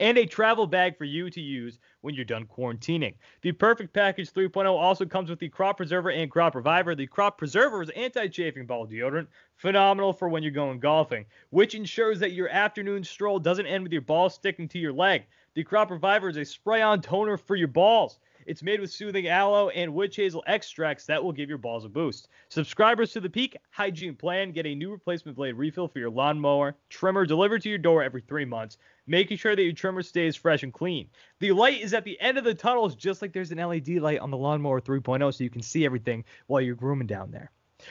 And 0.00 0.18
a 0.18 0.26
travel 0.26 0.66
bag 0.66 0.96
for 0.96 1.04
you 1.04 1.30
to 1.30 1.40
use 1.40 1.78
when 2.00 2.14
you're 2.14 2.24
done 2.24 2.46
quarantining. 2.46 3.14
The 3.42 3.52
Perfect 3.52 3.92
Package 3.92 4.32
3.0 4.32 4.66
also 4.66 5.04
comes 5.04 5.30
with 5.30 5.38
the 5.38 5.48
Crop 5.48 5.76
Preserver 5.76 6.10
and 6.10 6.30
Crop 6.30 6.54
Reviver. 6.54 6.94
The 6.94 7.06
Crop 7.06 7.38
Preserver 7.38 7.82
is 7.82 7.90
anti-chafing 7.90 8.66
ball 8.66 8.86
deodorant, 8.86 9.28
phenomenal 9.56 10.12
for 10.12 10.28
when 10.28 10.42
you're 10.42 10.52
going 10.52 10.80
golfing, 10.80 11.24
which 11.50 11.74
ensures 11.74 12.18
that 12.20 12.32
your 12.32 12.48
afternoon 12.48 13.04
stroll 13.04 13.38
doesn't 13.38 13.66
end 13.66 13.82
with 13.84 13.92
your 13.92 14.02
ball 14.02 14.28
sticking 14.28 14.68
to 14.68 14.78
your 14.78 14.92
leg. 14.92 15.24
The 15.54 15.64
Crop 15.64 15.90
Reviver 15.90 16.28
is 16.30 16.36
a 16.36 16.44
spray-on 16.44 17.02
toner 17.02 17.36
for 17.36 17.56
your 17.56 17.68
balls. 17.68 18.18
It's 18.46 18.62
made 18.62 18.80
with 18.80 18.90
soothing 18.90 19.28
aloe 19.28 19.68
and 19.70 19.94
witch 19.94 20.16
hazel 20.16 20.42
extracts 20.46 21.06
that 21.06 21.22
will 21.22 21.32
give 21.32 21.48
your 21.48 21.58
balls 21.58 21.84
a 21.84 21.88
boost. 21.88 22.28
Subscribers 22.48 23.12
to 23.12 23.20
the 23.20 23.30
Peak 23.30 23.56
Hygiene 23.70 24.14
Plan 24.14 24.52
get 24.52 24.66
a 24.66 24.74
new 24.74 24.90
replacement 24.90 25.36
blade 25.36 25.54
refill 25.54 25.88
for 25.88 25.98
your 25.98 26.10
lawnmower 26.10 26.74
trimmer 26.88 27.24
delivered 27.24 27.62
to 27.62 27.68
your 27.68 27.78
door 27.78 28.02
every 28.02 28.20
three 28.20 28.44
months, 28.44 28.78
making 29.06 29.36
sure 29.36 29.54
that 29.54 29.62
your 29.62 29.72
trimmer 29.72 30.02
stays 30.02 30.36
fresh 30.36 30.62
and 30.62 30.72
clean. 30.72 31.08
The 31.40 31.52
light 31.52 31.80
is 31.80 31.94
at 31.94 32.04
the 32.04 32.20
end 32.20 32.38
of 32.38 32.44
the 32.44 32.54
tunnels, 32.54 32.94
just 32.94 33.22
like 33.22 33.32
there's 33.32 33.52
an 33.52 33.58
LED 33.58 33.88
light 33.88 34.20
on 34.20 34.30
the 34.30 34.36
Lawnmower 34.36 34.80
3.0, 34.80 35.34
so 35.34 35.44
you 35.44 35.50
can 35.50 35.62
see 35.62 35.84
everything 35.84 36.24
while 36.46 36.60
you're 36.60 36.74
grooming 36.74 37.06
down 37.06 37.30
there. 37.30 37.50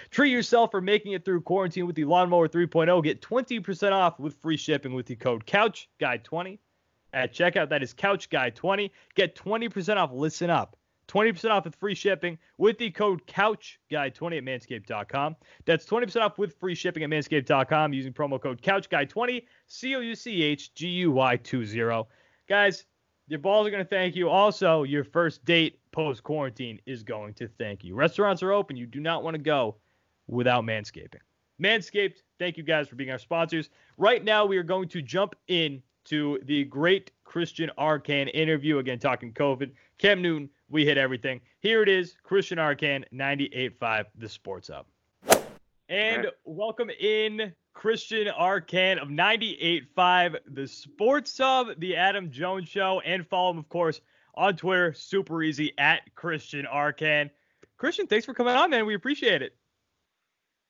Treat 0.10 0.32
yourself 0.32 0.72
for 0.72 0.82
making 0.82 1.14
it 1.14 1.26
through 1.26 1.42
quarantine 1.42 1.86
with 1.86 1.96
the 1.96 2.06
Lawnmower 2.06 2.48
3.0. 2.48 3.04
Get 3.04 3.22
20% 3.22 3.92
off 3.92 4.20
with 4.20 4.42
free 4.42 4.58
shipping 4.58 4.94
with 4.94 5.06
the 5.06 5.16
code 5.16 5.46
CouchGuy20 5.46 6.60
at 7.14 7.34
checkout. 7.34 7.70
That 7.70 7.84
is 7.84 7.94
Couch 7.94 8.30
Guy 8.30 8.50
20. 8.50 8.92
Get 9.16 9.36
20% 9.36 9.98
off. 9.98 10.12
Listen 10.12 10.50
up. 10.50 10.78
20% 11.08 11.50
off 11.50 11.66
with 11.66 11.76
free 11.76 11.96
shipping 11.96 12.38
with 12.58 12.78
the 12.78 12.90
code 12.90 13.26
Couch 13.28 13.80
Guy 13.92 14.10
20 14.10 14.38
at 14.38 14.44
manscaped.com. 14.44 15.36
That's 15.66 15.86
20% 15.86 16.22
off 16.22 16.38
with 16.38 16.58
free 16.58 16.76
shipping 16.76 17.04
at 17.04 17.10
manscaped.com 17.10 17.92
using 17.92 18.14
promo 18.14 18.42
code 18.42 18.62
Couch 18.62 18.90
Guy 18.90 19.04
20 19.04 19.46
C 19.68 19.96
O 19.96 20.00
U 20.00 20.16
C 20.16 20.42
H 20.42 20.74
G 20.74 20.88
U 20.88 21.12
Y 21.12 21.36
20. 21.36 22.04
Guys, 22.48 22.86
your 23.28 23.40
balls 23.40 23.68
are 23.68 23.72
going 23.72 23.84
to 23.84 23.90
thank 23.90 24.16
you. 24.16 24.30
Also, 24.30 24.84
your 24.84 25.04
first 25.04 25.44
date 25.44 25.80
post 25.92 26.24
quarantine 26.24 26.80
is 26.86 27.04
going 27.04 27.34
to 27.36 27.48
thank 27.48 27.84
you. 27.84 27.94
Restaurants 27.94 28.42
are 28.42 28.54
open. 28.54 28.78
You 28.78 28.86
do 28.86 29.02
not 29.02 29.24
want 29.24 29.36
to 29.36 29.42
go 29.42 29.76
without 30.28 30.64
manscaping. 30.64 31.20
Manscaped, 31.62 32.24
thank 32.40 32.58
you 32.58 32.64
guys 32.64 32.88
for 32.88 32.96
being 32.96 33.12
our 33.12 33.20
sponsors. 33.20 33.70
Right 33.98 34.24
now, 34.24 34.46
we 34.46 34.58
are 34.58 34.64
going 34.64 34.88
to 34.90 35.02
jump 35.02 35.36
in 35.48 35.84
to 36.06 36.40
the 36.44 36.64
great 36.66 37.12
Christian 37.24 37.72
Arcand 37.78 38.32
interview. 38.34 38.80
Again, 38.80 39.00
talking 39.00 39.34
COVID. 39.34 39.72
Cam 39.98 40.22
Newton, 40.22 40.50
we 40.70 40.86
hit 40.86 40.98
everything. 40.98 41.42
Here 41.60 41.84
it 41.84 41.90
is 41.90 42.16
Christian 42.24 42.58
Arcand, 42.58 43.06
98.5, 43.14 44.06
The 44.18 44.30
Sports 44.30 44.70
Hub. 44.74 44.86
And 45.90 46.28
welcome 46.46 46.90
in 46.90 47.54
Christian 47.74 48.28
Arcand 48.28 49.02
of 49.02 49.10
98.5, 49.10 50.38
The 50.48 50.68
Sports 50.68 51.38
Hub, 51.38 51.80
The 51.80 51.96
Adam 51.96 52.32
Jones 52.32 52.68
Show, 52.68 53.02
and 53.02 53.28
follow 53.28 53.52
him, 53.52 53.58
of 53.58 53.70
course, 53.70 54.02
on 54.36 54.56
Twitter. 54.56 54.94
Super 54.94 55.44
easy 55.44 55.74
at 55.78 56.02
Christian 56.16 56.66
Arcand. 56.66 57.30
Christian, 57.78 58.08
thanks 58.08 58.26
for 58.26 58.34
coming 58.34 58.56
on, 58.56 58.70
man. 58.70 58.86
We 58.86 58.96
appreciate 58.96 59.42
it. 59.42 59.56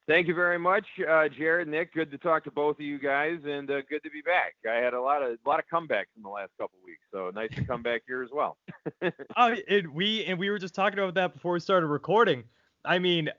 Thank 0.08 0.28
you 0.28 0.34
very 0.34 0.58
much, 0.58 0.86
uh, 1.08 1.30
Jared, 1.30 1.68
Nick. 1.68 1.94
Good 1.94 2.10
to 2.12 2.18
talk 2.18 2.44
to 2.46 2.52
both 2.52 2.78
of 2.78 2.82
you 2.82 2.98
guys, 2.98 3.38
and 3.46 3.70
uh, 3.70 3.82
good 3.88 4.02
to 4.04 4.10
be 4.10 4.22
back. 4.22 4.56
I 4.70 4.76
had 4.76 4.94
a 4.94 5.02
lot 5.02 5.22
of 5.22 5.38
a 5.46 5.50
lot 5.50 5.60
of 5.60 5.66
comebacks 5.72 6.10
in 6.18 6.24
the 6.24 6.30
last 6.30 6.52
couple 6.60 6.80
weeks, 6.84 7.04
so 7.14 7.32
nice 7.34 7.52
to 7.56 7.64
come 7.64 7.84
back 7.84 8.02
here 8.08 8.24
as 8.24 8.30
well. 8.34 8.58
uh, 9.36 9.56
and 9.70 9.94
we 9.94 10.26
and 10.26 10.40
we 10.40 10.50
were 10.50 10.58
just 10.58 10.74
talking 10.74 10.98
about 10.98 11.14
that 11.14 11.34
before 11.34 11.54
we 11.54 11.60
started 11.60 11.88
recording. 11.88 12.44
I 12.84 12.98
mean, 12.98 13.30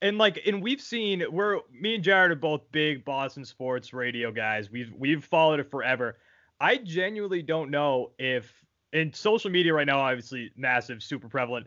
and 0.00 0.16
like, 0.16 0.40
and 0.46 0.62
we've 0.62 0.80
seen 0.80 1.22
we're 1.30 1.60
me 1.70 1.96
and 1.96 2.04
Jared 2.04 2.30
are 2.30 2.36
both 2.36 2.62
big 2.72 3.04
Boston 3.04 3.44
sports 3.44 3.92
radio 3.92 4.32
guys. 4.32 4.70
We've 4.70 4.92
we've 4.96 5.22
followed 5.22 5.60
it 5.60 5.70
forever. 5.70 6.16
I 6.58 6.78
genuinely 6.78 7.42
don't 7.42 7.70
know 7.70 8.12
if 8.18 8.52
in 8.92 9.12
social 9.12 9.50
media 9.50 9.74
right 9.74 9.86
now, 9.86 10.00
obviously 10.00 10.50
massive, 10.56 11.02
super 11.02 11.28
prevalent. 11.28 11.66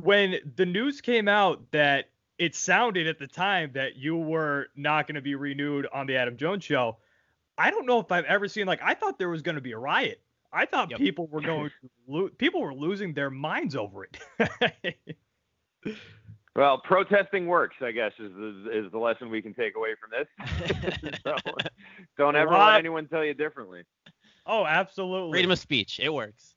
When 0.00 0.36
the 0.56 0.66
news 0.66 1.00
came 1.00 1.28
out 1.28 1.70
that 1.72 2.10
it 2.38 2.54
sounded 2.54 3.06
at 3.06 3.18
the 3.18 3.26
time 3.26 3.70
that 3.74 3.96
you 3.96 4.16
were 4.16 4.68
not 4.76 5.06
going 5.06 5.16
to 5.16 5.20
be 5.20 5.34
renewed 5.34 5.86
on 5.92 6.06
the 6.06 6.16
Adam 6.16 6.36
Jones 6.36 6.64
show. 6.64 6.96
I 7.56 7.70
don't 7.70 7.86
know 7.86 7.98
if 7.98 8.10
I've 8.12 8.24
ever 8.24 8.46
seen 8.48 8.66
like 8.66 8.80
I 8.82 8.94
thought 8.94 9.18
there 9.18 9.28
was 9.28 9.42
going 9.42 9.56
to 9.56 9.60
be 9.60 9.72
a 9.72 9.78
riot. 9.78 10.20
I 10.52 10.64
thought 10.64 10.90
yep. 10.90 10.98
people 10.98 11.26
were 11.26 11.40
going 11.40 11.68
to 11.68 11.90
lo- 12.06 12.30
people 12.38 12.62
were 12.62 12.74
losing 12.74 13.12
their 13.12 13.30
minds 13.30 13.76
over 13.76 14.06
it. 14.06 14.96
well, 16.56 16.78
protesting 16.78 17.46
works, 17.46 17.76
I 17.82 17.90
guess, 17.90 18.12
is 18.18 18.32
the, 18.32 18.70
is 18.72 18.90
the 18.92 18.98
lesson 18.98 19.28
we 19.28 19.42
can 19.42 19.52
take 19.52 19.76
away 19.76 19.90
from 20.00 20.10
this. 20.10 21.20
so, 21.24 21.34
don't 22.16 22.36
ever 22.36 22.52
let 22.52 22.78
anyone 22.78 23.08
tell 23.08 23.24
you 23.24 23.34
differently. 23.34 23.82
Oh, 24.46 24.64
absolutely. 24.64 25.32
Freedom 25.32 25.50
of 25.50 25.58
speech, 25.58 26.00
it 26.00 26.12
works. 26.12 26.54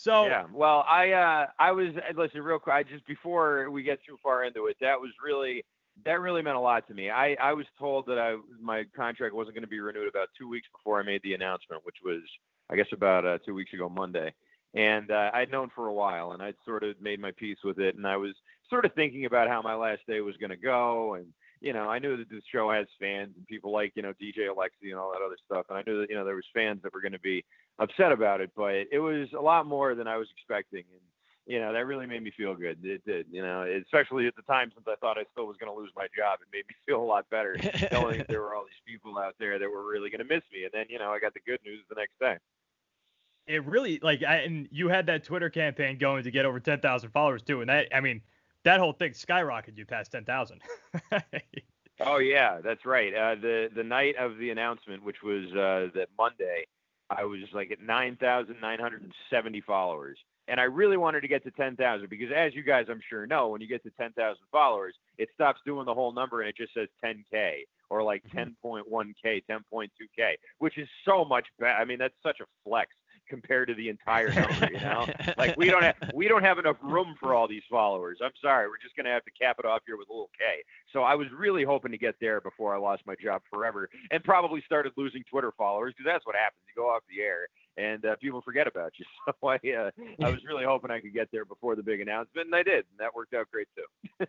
So 0.00 0.26
yeah, 0.26 0.44
well, 0.52 0.84
I 0.88 1.10
uh, 1.10 1.46
I 1.58 1.72
was 1.72 1.88
listen 2.14 2.40
real 2.40 2.60
quick. 2.60 2.74
I 2.74 2.82
just 2.84 3.04
before 3.04 3.68
we 3.68 3.82
get 3.82 3.98
too 4.06 4.16
far 4.22 4.44
into 4.44 4.66
it, 4.66 4.76
that 4.80 5.00
was 5.00 5.10
really 5.24 5.64
that 6.04 6.20
really 6.20 6.40
meant 6.40 6.56
a 6.56 6.60
lot 6.60 6.86
to 6.86 6.94
me. 6.94 7.10
I 7.10 7.34
I 7.34 7.52
was 7.52 7.66
told 7.80 8.06
that 8.06 8.16
I 8.16 8.36
my 8.60 8.84
contract 8.94 9.34
wasn't 9.34 9.56
going 9.56 9.64
to 9.64 9.68
be 9.68 9.80
renewed 9.80 10.06
about 10.08 10.28
two 10.38 10.48
weeks 10.48 10.68
before 10.72 11.00
I 11.00 11.02
made 11.02 11.20
the 11.24 11.34
announcement, 11.34 11.84
which 11.84 11.96
was 12.04 12.20
I 12.70 12.76
guess 12.76 12.86
about 12.92 13.26
uh, 13.26 13.38
two 13.44 13.54
weeks 13.54 13.72
ago 13.72 13.88
Monday. 13.88 14.32
And 14.74 15.10
uh, 15.10 15.32
I'd 15.34 15.50
known 15.50 15.68
for 15.74 15.88
a 15.88 15.94
while, 15.94 16.30
and 16.30 16.42
I'd 16.42 16.54
sort 16.64 16.84
of 16.84 17.00
made 17.00 17.18
my 17.18 17.32
peace 17.32 17.58
with 17.64 17.80
it, 17.80 17.96
and 17.96 18.06
I 18.06 18.18
was 18.18 18.34
sort 18.70 18.84
of 18.84 18.94
thinking 18.94 19.24
about 19.24 19.48
how 19.48 19.62
my 19.62 19.74
last 19.74 20.02
day 20.06 20.20
was 20.20 20.36
going 20.36 20.50
to 20.50 20.56
go, 20.56 21.14
and 21.14 21.26
you 21.60 21.72
know, 21.72 21.88
I 21.88 21.98
knew 21.98 22.16
that 22.16 22.28
the 22.28 22.40
show 22.50 22.70
has 22.70 22.86
fans 23.00 23.34
and 23.36 23.46
people 23.46 23.72
like, 23.72 23.92
you 23.94 24.02
know, 24.02 24.12
DJ 24.20 24.48
Alexi 24.48 24.90
and 24.90 24.94
all 24.94 25.12
that 25.12 25.24
other 25.24 25.36
stuff. 25.44 25.66
And 25.68 25.78
I 25.78 25.82
knew 25.86 26.00
that, 26.00 26.10
you 26.10 26.16
know, 26.16 26.24
there 26.24 26.36
was 26.36 26.46
fans 26.54 26.82
that 26.82 26.92
were 26.92 27.00
going 27.00 27.12
to 27.12 27.20
be 27.20 27.44
upset 27.78 28.12
about 28.12 28.40
it, 28.40 28.50
but 28.56 28.86
it 28.92 29.00
was 29.00 29.28
a 29.36 29.40
lot 29.40 29.66
more 29.66 29.94
than 29.94 30.06
I 30.06 30.16
was 30.16 30.28
expecting. 30.36 30.84
And, 30.92 31.00
you 31.46 31.58
know, 31.60 31.72
that 31.72 31.86
really 31.86 32.06
made 32.06 32.22
me 32.22 32.32
feel 32.36 32.54
good. 32.54 32.78
It 32.84 33.04
did, 33.04 33.26
you 33.30 33.42
know, 33.42 33.62
especially 33.62 34.26
at 34.26 34.36
the 34.36 34.42
time 34.42 34.70
since 34.74 34.86
I 34.86 34.94
thought 34.96 35.18
I 35.18 35.24
still 35.32 35.46
was 35.46 35.56
going 35.58 35.72
to 35.72 35.78
lose 35.78 35.90
my 35.96 36.06
job. 36.16 36.38
It 36.42 36.48
made 36.52 36.64
me 36.68 36.74
feel 36.86 37.02
a 37.02 37.04
lot 37.04 37.28
better 37.30 37.56
knowing 37.92 38.18
that 38.18 38.28
there 38.28 38.42
were 38.42 38.54
all 38.54 38.64
these 38.64 38.94
people 38.94 39.18
out 39.18 39.34
there 39.38 39.58
that 39.58 39.68
were 39.68 39.90
really 39.90 40.10
going 40.10 40.26
to 40.26 40.34
miss 40.34 40.44
me. 40.52 40.64
And 40.64 40.72
then, 40.72 40.86
you 40.88 40.98
know, 40.98 41.10
I 41.10 41.18
got 41.18 41.34
the 41.34 41.40
good 41.40 41.60
news 41.64 41.84
the 41.88 41.96
next 41.96 42.18
day. 42.20 42.36
It 43.46 43.64
really 43.64 43.98
like, 44.02 44.22
I, 44.22 44.40
and 44.40 44.68
you 44.70 44.88
had 44.88 45.06
that 45.06 45.24
Twitter 45.24 45.48
campaign 45.48 45.96
going 45.96 46.22
to 46.24 46.30
get 46.30 46.44
over 46.44 46.60
10,000 46.60 47.10
followers 47.10 47.42
too. 47.42 47.62
And 47.62 47.70
that, 47.70 47.88
I 47.96 48.00
mean, 48.00 48.20
that 48.68 48.80
whole 48.80 48.92
thing 48.92 49.12
skyrocketed 49.12 49.78
you 49.78 49.86
past 49.86 50.12
10,000. 50.12 50.60
oh 52.00 52.18
yeah, 52.18 52.60
that's 52.62 52.84
right. 52.84 53.14
Uh, 53.14 53.34
the 53.34 53.70
the 53.74 53.82
night 53.82 54.14
of 54.16 54.36
the 54.36 54.50
announcement, 54.50 55.02
which 55.02 55.22
was 55.22 55.46
uh, 55.52 55.88
that 55.94 56.08
Monday, 56.18 56.66
I 57.08 57.24
was 57.24 57.40
like 57.54 57.70
at 57.70 57.80
9,970 57.80 59.60
followers. 59.62 60.18
And 60.48 60.58
I 60.58 60.64
really 60.64 60.96
wanted 60.96 61.20
to 61.20 61.28
get 61.28 61.44
to 61.44 61.50
10,000 61.50 62.08
because, 62.08 62.28
as 62.34 62.54
you 62.54 62.62
guys 62.62 62.86
I'm 62.88 63.02
sure 63.08 63.26
know, 63.26 63.48
when 63.48 63.60
you 63.60 63.66
get 63.66 63.82
to 63.82 63.90
10,000 63.90 64.36
followers, 64.50 64.94
it 65.18 65.28
stops 65.34 65.60
doing 65.66 65.84
the 65.84 65.92
whole 65.92 66.12
number 66.12 66.40
and 66.40 66.48
it 66.48 66.56
just 66.56 66.72
says 66.72 66.88
10K 67.04 67.64
or 67.90 68.02
like 68.02 68.22
10.1K, 68.34 68.84
mm-hmm. 68.90 69.52
10.2K, 69.76 70.34
which 70.58 70.78
is 70.78 70.88
so 71.04 71.24
much 71.24 71.46
better. 71.58 71.72
I 71.72 71.84
mean, 71.84 71.98
that's 71.98 72.14
such 72.22 72.40
a 72.40 72.46
flex 72.64 72.90
compared 73.28 73.68
to 73.68 73.74
the 73.74 73.88
entire 73.88 74.28
number, 74.34 74.68
you 74.72 74.80
know? 74.80 75.06
like 75.36 75.56
we 75.56 75.66
don't 75.66 75.82
have 75.82 75.96
we 76.14 76.28
don't 76.28 76.44
have 76.44 76.58
enough 76.58 76.76
room 76.82 77.14
for 77.20 77.34
all 77.34 77.48
these 77.48 77.62
followers. 77.70 78.18
I'm 78.22 78.32
sorry, 78.40 78.68
we're 78.68 78.78
just 78.82 78.96
gonna 78.96 79.10
have 79.10 79.24
to 79.24 79.30
cap 79.30 79.56
it 79.58 79.64
off 79.64 79.82
here 79.86 79.96
with 79.96 80.08
a 80.08 80.12
little 80.12 80.30
K. 80.38 80.62
So 80.92 81.02
I 81.02 81.14
was 81.14 81.28
really 81.36 81.64
hoping 81.64 81.92
to 81.92 81.98
get 81.98 82.16
there 82.20 82.40
before 82.40 82.74
I 82.74 82.78
lost 82.78 83.02
my 83.06 83.14
job 83.22 83.42
forever, 83.50 83.88
and 84.10 84.22
probably 84.22 84.62
started 84.64 84.92
losing 84.96 85.24
Twitter 85.24 85.52
followers 85.56 85.94
because 85.96 86.10
that's 86.10 86.26
what 86.26 86.34
happens. 86.34 86.62
You 86.68 86.82
go 86.82 86.88
off 86.88 87.02
the 87.08 87.22
air 87.22 87.48
and 87.76 88.04
uh, 88.04 88.16
people 88.16 88.42
forget 88.42 88.66
about 88.66 88.92
you. 88.98 89.04
So 89.40 89.48
I 89.48 89.56
uh, 89.56 89.90
I 90.24 90.30
was 90.30 90.44
really 90.44 90.64
hoping 90.64 90.90
I 90.90 91.00
could 91.00 91.12
get 91.12 91.28
there 91.30 91.44
before 91.44 91.76
the 91.76 91.82
big 91.82 92.00
announcement, 92.00 92.46
and 92.46 92.54
I 92.54 92.62
did, 92.62 92.86
and 92.90 92.98
that 92.98 93.14
worked 93.14 93.34
out 93.34 93.46
great 93.50 93.68
too. 93.76 94.26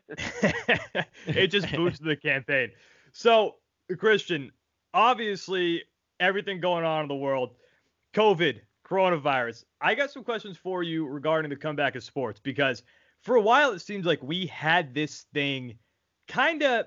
it 1.26 1.48
just 1.48 1.72
boosted 1.72 2.06
the 2.06 2.16
campaign. 2.16 2.72
So 3.14 3.56
Christian, 3.98 4.52
obviously 4.94 5.84
everything 6.20 6.60
going 6.60 6.84
on 6.84 7.04
in 7.04 7.08
the 7.08 7.16
world, 7.16 7.52
COVID 8.14 8.60
coronavirus. 8.90 9.66
I 9.82 9.96
got 9.96 10.12
some 10.12 10.24
questions 10.24 10.58
for 10.58 10.84
you 10.84 11.08
regarding 11.08 11.50
the 11.50 11.56
comeback 11.56 11.96
of 11.96 12.04
sports 12.04 12.40
because 12.40 12.84
for 13.22 13.36
a 13.36 13.42
while 13.42 13.72
it 13.72 13.80
seems 13.80 14.06
like 14.06 14.22
we 14.24 14.48
had 14.48 14.94
this 14.94 15.26
thing 15.34 15.76
kind 16.28 16.64
of 16.64 16.86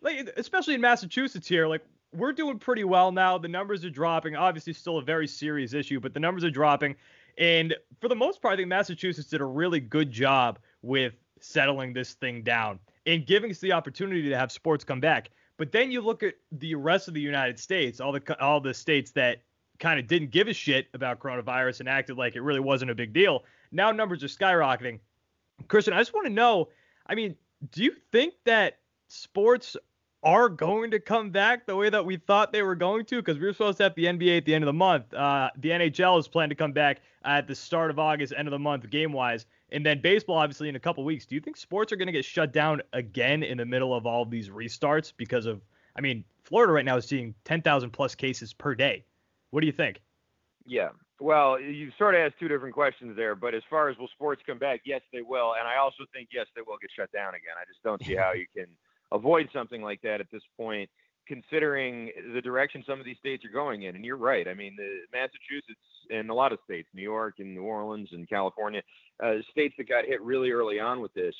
like 0.00 0.30
especially 0.36 0.74
in 0.74 0.80
Massachusetts 0.80 1.46
here 1.46 1.66
like 1.66 1.82
we're 2.14 2.32
doing 2.32 2.58
pretty 2.58 2.84
well 2.84 3.10
now. 3.10 3.38
The 3.38 3.48
numbers 3.48 3.86
are 3.86 3.90
dropping. 3.90 4.36
Obviously 4.36 4.74
still 4.74 4.98
a 4.98 5.02
very 5.02 5.26
serious 5.26 5.72
issue, 5.72 5.98
but 5.98 6.12
the 6.12 6.20
numbers 6.20 6.44
are 6.44 6.50
dropping 6.50 6.96
and 7.38 7.74
for 8.00 8.08
the 8.08 8.16
most 8.16 8.40
part 8.40 8.54
I 8.54 8.56
think 8.56 8.68
Massachusetts 8.68 9.28
did 9.28 9.40
a 9.40 9.46
really 9.46 9.80
good 9.80 10.10
job 10.10 10.58
with 10.82 11.14
settling 11.40 11.92
this 11.92 12.14
thing 12.14 12.42
down 12.42 12.78
and 13.06 13.26
giving 13.26 13.50
us 13.50 13.58
the 13.58 13.72
opportunity 13.72 14.28
to 14.28 14.36
have 14.36 14.52
sports 14.52 14.84
come 14.84 15.00
back. 15.00 15.30
But 15.58 15.72
then 15.72 15.90
you 15.90 16.00
look 16.00 16.22
at 16.22 16.34
the 16.50 16.74
rest 16.74 17.08
of 17.08 17.14
the 17.14 17.20
United 17.20 17.58
States, 17.58 18.00
all 18.00 18.12
the 18.12 18.42
all 18.42 18.60
the 18.60 18.74
states 18.74 19.10
that 19.12 19.42
kind 19.78 19.98
of 19.98 20.06
didn't 20.06 20.30
give 20.30 20.48
a 20.48 20.52
shit 20.52 20.88
about 20.94 21.18
coronavirus 21.18 21.80
and 21.80 21.88
acted 21.88 22.16
like 22.16 22.36
it 22.36 22.42
really 22.42 22.60
wasn't 22.60 22.90
a 22.90 22.94
big 22.94 23.12
deal. 23.12 23.44
Now 23.70 23.90
numbers 23.90 24.22
are 24.22 24.28
skyrocketing. 24.28 25.00
Christian, 25.68 25.94
I 25.94 25.98
just 25.98 26.14
want 26.14 26.26
to 26.26 26.32
know, 26.32 26.68
I 27.06 27.14
mean, 27.14 27.36
do 27.70 27.82
you 27.82 27.92
think 28.10 28.34
that 28.44 28.78
sports 29.08 29.76
are 30.24 30.48
going 30.48 30.90
to 30.92 31.00
come 31.00 31.30
back 31.30 31.66
the 31.66 31.74
way 31.74 31.90
that 31.90 32.04
we 32.04 32.16
thought 32.16 32.52
they 32.52 32.62
were 32.62 32.74
going 32.74 33.04
to? 33.06 33.16
Because 33.16 33.38
we 33.38 33.46
were 33.46 33.52
supposed 33.52 33.78
to 33.78 33.84
have 33.84 33.94
the 33.94 34.04
NBA 34.04 34.38
at 34.38 34.44
the 34.44 34.54
end 34.54 34.62
of 34.64 34.66
the 34.66 34.72
month. 34.72 35.12
Uh, 35.12 35.50
the 35.58 35.70
NHL 35.70 36.18
is 36.18 36.28
planned 36.28 36.50
to 36.50 36.56
come 36.56 36.72
back 36.72 37.00
at 37.24 37.46
the 37.46 37.54
start 37.54 37.90
of 37.90 37.98
August, 37.98 38.32
end 38.36 38.48
of 38.48 38.52
the 38.52 38.58
month, 38.58 38.88
game 38.90 39.12
wise. 39.12 39.46
And 39.70 39.84
then 39.84 40.00
baseball, 40.00 40.36
obviously, 40.36 40.68
in 40.68 40.76
a 40.76 40.80
couple 40.80 41.02
weeks. 41.04 41.26
Do 41.26 41.34
you 41.34 41.40
think 41.40 41.56
sports 41.56 41.92
are 41.92 41.96
going 41.96 42.06
to 42.06 42.12
get 42.12 42.24
shut 42.24 42.52
down 42.52 42.82
again 42.92 43.42
in 43.42 43.58
the 43.58 43.64
middle 43.64 43.94
of 43.94 44.06
all 44.06 44.22
of 44.22 44.30
these 44.30 44.48
restarts? 44.48 45.12
Because 45.16 45.46
of, 45.46 45.60
I 45.96 46.00
mean, 46.00 46.24
Florida 46.44 46.72
right 46.72 46.84
now 46.84 46.96
is 46.96 47.06
seeing 47.06 47.34
10,000 47.44 47.90
plus 47.90 48.14
cases 48.14 48.52
per 48.52 48.74
day. 48.74 49.04
What 49.52 49.60
do 49.60 49.66
you 49.66 49.72
think? 49.72 49.98
Yeah. 50.66 50.88
Well, 51.20 51.60
you 51.60 51.92
sort 51.98 52.14
of 52.14 52.20
asked 52.20 52.40
two 52.40 52.48
different 52.48 52.74
questions 52.74 53.14
there, 53.16 53.36
but 53.36 53.54
as 53.54 53.62
far 53.70 53.88
as 53.88 53.96
will 53.98 54.08
sports 54.08 54.42
come 54.44 54.58
back, 54.58 54.80
yes, 54.84 55.02
they 55.12 55.22
will. 55.22 55.54
And 55.58 55.68
I 55.68 55.76
also 55.76 56.04
think, 56.12 56.30
yes, 56.32 56.46
they 56.56 56.62
will 56.62 56.78
get 56.80 56.90
shut 56.96 57.12
down 57.12 57.34
again. 57.34 57.54
I 57.60 57.64
just 57.68 57.82
don't 57.84 58.04
see 58.04 58.16
how 58.16 58.32
you 58.32 58.46
can 58.56 58.66
avoid 59.12 59.48
something 59.52 59.82
like 59.82 60.00
that 60.02 60.20
at 60.20 60.30
this 60.32 60.42
point, 60.56 60.90
considering 61.28 62.10
the 62.34 62.40
direction 62.40 62.82
some 62.86 62.98
of 62.98 63.04
these 63.04 63.18
states 63.18 63.44
are 63.44 63.52
going 63.52 63.82
in. 63.82 63.94
And 63.94 64.04
you're 64.04 64.16
right. 64.16 64.48
I 64.48 64.54
mean, 64.54 64.74
the 64.76 65.00
Massachusetts 65.12 65.78
and 66.10 66.30
a 66.30 66.34
lot 66.34 66.52
of 66.52 66.58
states, 66.64 66.88
New 66.94 67.02
York 67.02 67.34
and 67.38 67.54
New 67.54 67.62
Orleans 67.62 68.08
and 68.12 68.28
California, 68.28 68.82
uh, 69.22 69.34
states 69.50 69.74
that 69.78 69.88
got 69.88 70.06
hit 70.06 70.20
really 70.22 70.50
early 70.50 70.80
on 70.80 71.00
with 71.00 71.12
this 71.14 71.34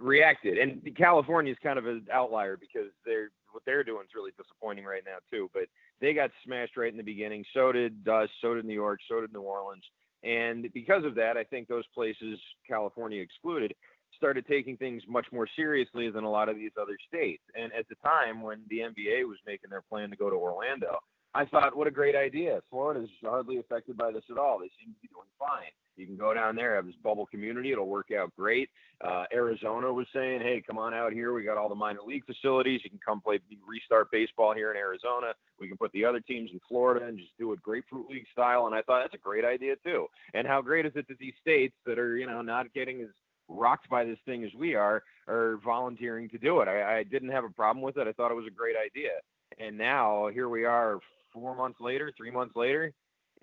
reacted. 0.00 0.58
And 0.58 0.82
California 0.96 1.52
is 1.52 1.58
kind 1.62 1.78
of 1.78 1.86
an 1.86 2.06
outlier 2.12 2.56
because 2.56 2.90
they're 3.04 3.30
what 3.52 3.62
they're 3.64 3.84
doing 3.84 4.02
is 4.04 4.14
really 4.14 4.32
disappointing 4.36 4.84
right 4.84 5.02
now 5.06 5.18
too. 5.30 5.48
But 5.54 5.64
they 6.00 6.12
got 6.12 6.30
smashed 6.44 6.76
right 6.76 6.90
in 6.90 6.96
the 6.96 7.02
beginning. 7.02 7.44
So 7.54 7.72
did 7.72 8.06
us. 8.08 8.28
So 8.40 8.54
did 8.54 8.64
New 8.64 8.74
York. 8.74 9.00
So 9.08 9.20
did 9.20 9.32
New 9.32 9.42
Orleans. 9.42 9.84
And 10.22 10.72
because 10.72 11.04
of 11.04 11.14
that, 11.16 11.36
I 11.36 11.44
think 11.44 11.68
those 11.68 11.84
places, 11.94 12.38
California 12.66 13.20
excluded, 13.20 13.74
started 14.16 14.46
taking 14.46 14.76
things 14.76 15.02
much 15.08 15.26
more 15.32 15.46
seriously 15.54 16.10
than 16.10 16.24
a 16.24 16.30
lot 16.30 16.48
of 16.48 16.56
these 16.56 16.70
other 16.80 16.96
states. 17.06 17.42
And 17.54 17.72
at 17.72 17.86
the 17.88 17.96
time 17.96 18.40
when 18.40 18.60
the 18.70 18.78
NBA 18.78 19.28
was 19.28 19.38
making 19.46 19.70
their 19.70 19.82
plan 19.82 20.10
to 20.10 20.16
go 20.16 20.30
to 20.30 20.36
Orlando, 20.36 20.98
I 21.34 21.44
thought, 21.44 21.76
what 21.76 21.88
a 21.88 21.90
great 21.90 22.14
idea. 22.14 22.60
Florida's 22.70 23.10
hardly 23.22 23.58
affected 23.58 23.96
by 23.96 24.12
this 24.12 24.22
at 24.30 24.38
all. 24.38 24.58
They 24.58 24.70
seem 24.78 24.94
to 24.94 25.00
be 25.02 25.08
doing 25.08 25.28
fine. 25.38 25.72
You 25.96 26.06
can 26.06 26.16
go 26.16 26.34
down 26.34 26.56
there, 26.56 26.74
have 26.76 26.86
this 26.86 26.94
bubble 27.02 27.26
community. 27.26 27.72
It'll 27.72 27.86
work 27.86 28.08
out 28.10 28.32
great. 28.36 28.70
Uh, 29.00 29.24
Arizona 29.32 29.92
was 29.92 30.06
saying, 30.14 30.40
hey, 30.40 30.62
come 30.66 30.78
on 30.78 30.94
out 30.94 31.12
here. 31.12 31.32
We 31.32 31.44
got 31.44 31.58
all 31.58 31.68
the 31.68 31.74
minor 31.74 32.00
league 32.06 32.24
facilities. 32.24 32.80
You 32.84 32.90
can 32.90 33.00
come 33.04 33.20
play 33.20 33.38
restart 33.66 34.10
baseball 34.10 34.54
here 34.54 34.70
in 34.70 34.76
Arizona. 34.76 35.32
We 35.58 35.68
can 35.68 35.76
put 35.76 35.92
the 35.92 36.04
other 36.04 36.20
teams 36.20 36.50
in 36.52 36.60
Florida 36.68 37.06
and 37.06 37.18
just 37.18 37.36
do 37.38 37.52
it 37.52 37.62
grapefruit 37.62 38.08
league 38.08 38.26
style. 38.32 38.66
And 38.66 38.74
I 38.74 38.82
thought 38.82 39.02
that's 39.02 39.14
a 39.14 39.18
great 39.18 39.44
idea 39.44 39.74
too. 39.84 40.06
And 40.32 40.46
how 40.46 40.62
great 40.62 40.86
is 40.86 40.92
it 40.94 41.06
that 41.08 41.18
these 41.18 41.34
states 41.40 41.74
that 41.86 41.98
are, 41.98 42.16
you 42.16 42.26
know, 42.26 42.42
not 42.42 42.72
getting 42.72 43.00
as 43.02 43.08
rocked 43.48 43.88
by 43.88 44.04
this 44.04 44.18
thing 44.24 44.44
as 44.44 44.50
we 44.54 44.74
are 44.74 45.02
are 45.28 45.58
volunteering 45.64 46.28
to 46.30 46.38
do 46.38 46.60
it. 46.60 46.68
I, 46.68 46.98
I 46.98 47.02
didn't 47.02 47.30
have 47.30 47.44
a 47.44 47.50
problem 47.50 47.82
with 47.82 47.96
it. 47.96 48.06
I 48.08 48.12
thought 48.12 48.30
it 48.30 48.34
was 48.34 48.46
a 48.46 48.54
great 48.54 48.76
idea. 48.76 49.10
And 49.58 49.76
now 49.76 50.28
here 50.32 50.48
we 50.48 50.64
are 50.64 50.98
four 51.32 51.54
months 51.54 51.80
later, 51.80 52.12
three 52.16 52.30
months 52.30 52.56
later, 52.56 52.92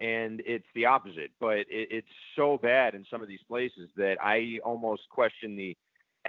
and 0.01 0.41
it's 0.46 0.65
the 0.75 0.86
opposite. 0.86 1.31
But 1.39 1.60
it, 1.60 1.88
it's 1.91 2.08
so 2.36 2.58
bad 2.62 2.96
in 2.96 3.05
some 3.10 3.22
of 3.22 3.27
these 3.27 3.43
places 3.48 3.89
that 3.96 4.17
I 4.22 4.60
almost 4.63 5.03
question 5.10 5.55
the 5.55 5.77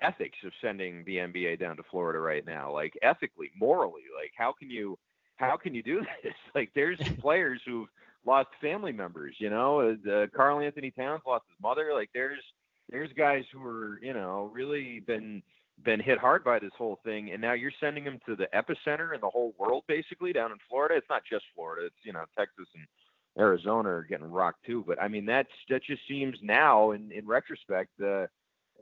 ethics 0.01 0.39
of 0.45 0.53
sending 0.63 1.05
the 1.05 1.17
NBA 1.17 1.61
down 1.61 1.77
to 1.77 1.83
Florida 1.91 2.19
right 2.19 2.47
now. 2.47 2.73
Like 2.73 2.93
ethically, 3.03 3.51
morally, 3.59 4.03
like 4.15 4.33
how 4.37 4.53
can 4.53 4.71
you 4.71 4.99
how 5.37 5.57
can 5.57 5.75
you 5.75 5.83
do 5.83 6.01
this? 6.23 6.35
Like 6.55 6.71
there's 6.75 6.99
players 7.21 7.61
who've 7.67 7.89
lost 8.25 8.49
family 8.61 8.93
members. 8.93 9.35
You 9.39 9.51
know, 9.51 9.81
uh, 9.81 10.27
Karl-Anthony 10.35 10.91
Towns 10.93 11.23
lost 11.27 11.45
his 11.49 11.61
mother. 11.61 11.91
Like 11.95 12.11
there's 12.15 12.43
there's 12.91 13.11
guys 13.17 13.45
who 13.53 13.65
are 13.65 13.99
you 14.03 14.13
know 14.13 14.51
really 14.53 15.01
been 15.01 15.43
been 15.85 16.01
hit 16.01 16.19
hard 16.19 16.45
by 16.45 16.59
this 16.59 16.71
whole 16.77 17.01
thing 17.03 17.33
and 17.33 17.41
now 17.41 17.55
you're 17.55 17.73
sending 17.81 18.05
them 18.05 18.19
to 18.27 18.37
the 18.37 18.47
epicenter 18.55 19.15
in 19.15 19.21
the 19.21 19.29
whole 19.29 19.55
world 19.59 19.83
basically 19.89 20.33
down 20.33 20.53
in 20.53 20.59
Florida 20.69 20.95
it's 20.97 21.07
not 21.09 21.23
just 21.29 21.45
Florida 21.55 21.87
it's 21.87 21.97
you 22.05 22.13
know 22.13 22.25
Texas 22.39 22.67
and 22.75 22.87
Arizona 23.39 23.89
are 23.89 24.07
getting 24.09 24.31
rocked 24.31 24.65
too. 24.65 24.85
But 24.87 25.01
I 25.01 25.09
mean 25.09 25.27
that's 25.27 25.49
that 25.69 25.83
just 25.83 26.03
seems 26.09 26.37
now 26.43 26.93
in 26.93 27.11
in 27.13 27.27
retrospect 27.27 27.91
uh, 28.01 28.27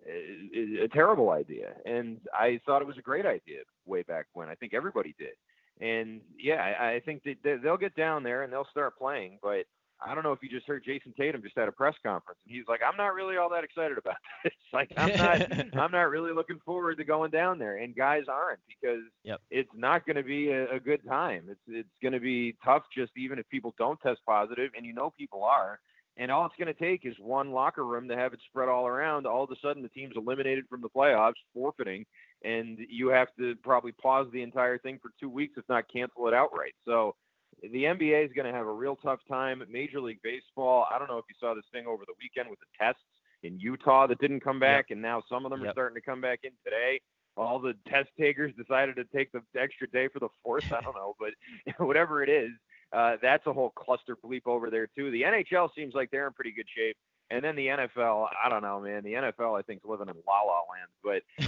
a, 0.06 0.88
terrible 0.92 1.30
idea. 1.30 1.74
And 1.84 2.18
I 2.32 2.60
thought 2.64 2.82
it 2.82 2.88
was 2.88 2.98
a 2.98 3.02
great 3.02 3.26
idea 3.26 3.60
way 3.86 4.02
back 4.02 4.26
when. 4.32 4.48
I 4.48 4.54
think 4.54 4.74
everybody 4.74 5.14
did. 5.18 5.34
And 5.80 6.20
yeah 6.38 6.74
I, 6.78 6.94
I 6.94 7.00
think 7.00 7.22
that 7.24 7.60
they'll 7.62 7.76
get 7.76 7.94
down 7.94 8.22
there 8.22 8.42
and 8.42 8.52
they'll 8.52 8.66
start 8.70 8.98
playing 8.98 9.38
but 9.42 9.64
I 10.02 10.14
don't 10.14 10.24
know 10.24 10.32
if 10.32 10.42
you 10.42 10.48
just 10.48 10.66
heard 10.66 10.84
Jayson 10.84 11.14
Tatum 11.16 11.42
just 11.42 11.58
at 11.58 11.68
a 11.68 11.72
press 11.72 11.94
conference, 12.02 12.40
and 12.46 12.54
he's 12.54 12.66
like, 12.68 12.80
"I'm 12.86 12.96
not 12.96 13.14
really 13.14 13.36
all 13.36 13.50
that 13.50 13.64
excited 13.64 13.98
about 13.98 14.16
this. 14.44 14.52
like, 14.72 14.92
I'm 14.96 15.16
not, 15.16 15.52
I'm 15.76 15.92
not 15.92 16.10
really 16.10 16.32
looking 16.32 16.60
forward 16.64 16.96
to 16.98 17.04
going 17.04 17.30
down 17.30 17.58
there." 17.58 17.76
And 17.78 17.94
guys 17.94 18.24
aren't 18.28 18.60
because 18.68 19.04
yep. 19.24 19.40
it's 19.50 19.70
not 19.74 20.06
going 20.06 20.16
to 20.16 20.22
be 20.22 20.50
a, 20.50 20.74
a 20.74 20.80
good 20.80 21.00
time. 21.06 21.44
It's 21.50 21.60
it's 21.66 21.88
going 22.02 22.12
to 22.12 22.20
be 22.20 22.56
tough, 22.64 22.84
just 22.96 23.12
even 23.16 23.38
if 23.38 23.48
people 23.48 23.74
don't 23.78 24.00
test 24.00 24.20
positive, 24.26 24.70
and 24.76 24.86
you 24.86 24.92
know 24.92 25.12
people 25.16 25.44
are. 25.44 25.80
And 26.16 26.30
all 26.30 26.44
it's 26.44 26.56
going 26.58 26.74
to 26.74 26.78
take 26.78 27.06
is 27.06 27.14
one 27.18 27.52
locker 27.52 27.84
room 27.84 28.08
to 28.08 28.16
have 28.16 28.34
it 28.34 28.40
spread 28.46 28.68
all 28.68 28.86
around. 28.86 29.26
All 29.26 29.44
of 29.44 29.50
a 29.50 29.56
sudden, 29.62 29.82
the 29.82 29.88
team's 29.88 30.14
eliminated 30.16 30.64
from 30.68 30.82
the 30.82 30.88
playoffs, 30.88 31.34
forfeiting, 31.54 32.04
and 32.44 32.78
you 32.90 33.08
have 33.08 33.28
to 33.38 33.54
probably 33.62 33.92
pause 33.92 34.26
the 34.32 34.42
entire 34.42 34.76
thing 34.78 34.98
for 35.00 35.12
two 35.20 35.30
weeks, 35.30 35.54
if 35.56 35.64
not 35.68 35.84
cancel 35.90 36.26
it 36.28 36.34
outright. 36.34 36.74
So 36.84 37.14
the 37.62 37.84
NBA 37.84 38.24
is 38.24 38.32
going 38.34 38.50
to 38.50 38.56
have 38.56 38.66
a 38.66 38.72
real 38.72 38.96
tough 38.96 39.20
time. 39.28 39.62
Major 39.70 40.00
League 40.00 40.20
Baseball, 40.22 40.86
I 40.90 40.98
don't 40.98 41.08
know 41.08 41.18
if 41.18 41.24
you 41.28 41.34
saw 41.38 41.54
this 41.54 41.64
thing 41.72 41.86
over 41.86 42.04
the 42.06 42.14
weekend 42.20 42.48
with 42.50 42.58
the 42.60 42.84
tests 42.84 43.02
in 43.42 43.58
Utah 43.58 44.06
that 44.06 44.20
didn't 44.20 44.40
come 44.40 44.60
back, 44.60 44.86
yep. 44.88 44.96
and 44.96 45.02
now 45.02 45.22
some 45.28 45.44
of 45.44 45.50
them 45.50 45.60
yep. 45.60 45.70
are 45.70 45.72
starting 45.72 45.94
to 45.94 46.00
come 46.00 46.20
back 46.20 46.40
in 46.44 46.50
today. 46.64 47.00
All 47.36 47.58
the 47.58 47.74
test 47.88 48.08
takers 48.18 48.52
decided 48.56 48.96
to 48.96 49.04
take 49.04 49.32
the 49.32 49.40
extra 49.58 49.88
day 49.90 50.08
for 50.08 50.18
the 50.18 50.28
fourth. 50.42 50.72
I 50.72 50.80
don't 50.80 50.96
know, 50.96 51.14
but 51.18 51.30
whatever 51.84 52.22
it 52.22 52.28
is, 52.28 52.50
uh, 52.92 53.16
that's 53.22 53.46
a 53.46 53.52
whole 53.52 53.70
cluster 53.70 54.16
bleep 54.16 54.42
over 54.46 54.70
there 54.70 54.88
too. 54.96 55.10
The 55.10 55.22
NHL 55.22 55.68
seems 55.74 55.94
like 55.94 56.10
they're 56.10 56.26
in 56.26 56.32
pretty 56.32 56.52
good 56.52 56.66
shape. 56.76 56.96
And 57.30 57.44
then 57.44 57.54
the 57.54 57.68
NFL, 57.68 58.26
I 58.44 58.48
don't 58.48 58.62
know, 58.62 58.80
man. 58.80 59.04
The 59.04 59.12
NFL, 59.12 59.56
I 59.56 59.62
think, 59.62 59.82
is 59.84 59.88
living 59.88 60.08
in 60.08 60.16
la 60.26 60.40
la 60.42 60.62
land. 60.68 60.90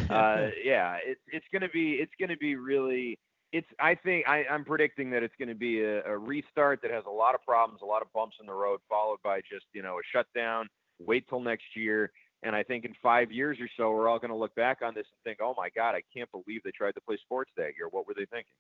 But 0.09 0.11
uh, 0.15 0.51
yeah, 0.65 0.99
it's 1.05 1.21
it's 1.33 1.47
gonna 1.53 1.69
be 1.69 1.95
it's 1.95 2.13
gonna 2.21 2.37
be 2.37 2.55
really 2.55 3.19
it's 3.53 3.69
I 3.79 3.95
think 3.95 4.27
I, 4.27 4.45
I'm 4.51 4.65
predicting 4.65 5.11
that 5.11 5.23
it's 5.23 5.35
going 5.39 5.49
to 5.49 5.55
be 5.55 5.83
a, 5.83 6.05
a 6.05 6.17
restart 6.17 6.81
that 6.83 6.91
has 6.91 7.05
a 7.07 7.11
lot 7.11 7.35
of 7.35 7.43
problems, 7.43 7.83
a 7.83 7.87
lot 7.87 8.03
of 8.03 8.13
bumps 8.13 8.37
in 8.41 8.47
the 8.47 8.55
road, 8.55 8.81
followed 8.89 9.19
by 9.23 9.41
just 9.41 9.67
you 9.73 9.83
know 9.83 9.97
a 9.97 10.03
shutdown. 10.13 10.69
Wait 10.99 11.29
till 11.29 11.41
next 11.41 11.65
year, 11.75 12.13
and 12.43 12.57
I 12.57 12.63
think 12.63 12.85
in 12.85 12.95
five 13.03 13.31
years 13.31 13.59
or 13.61 13.69
so, 13.77 13.91
we're 13.91 14.09
all 14.09 14.19
going 14.19 14.31
to 14.31 14.37
look 14.37 14.55
back 14.55 14.79
on 14.83 14.95
this 14.95 15.07
and 15.11 15.23
think, 15.25 15.39
oh 15.43 15.55
my 15.57 15.69
God, 15.75 15.95
I 15.95 16.03
can't 16.15 16.31
believe 16.31 16.63
they 16.63 16.71
tried 16.71 16.93
to 16.93 17.01
play 17.01 17.17
sports 17.23 17.51
that 17.57 17.71
year. 17.77 17.89
What 17.91 18.07
were 18.07 18.15
they 18.15 18.27
thinking? 18.27 18.55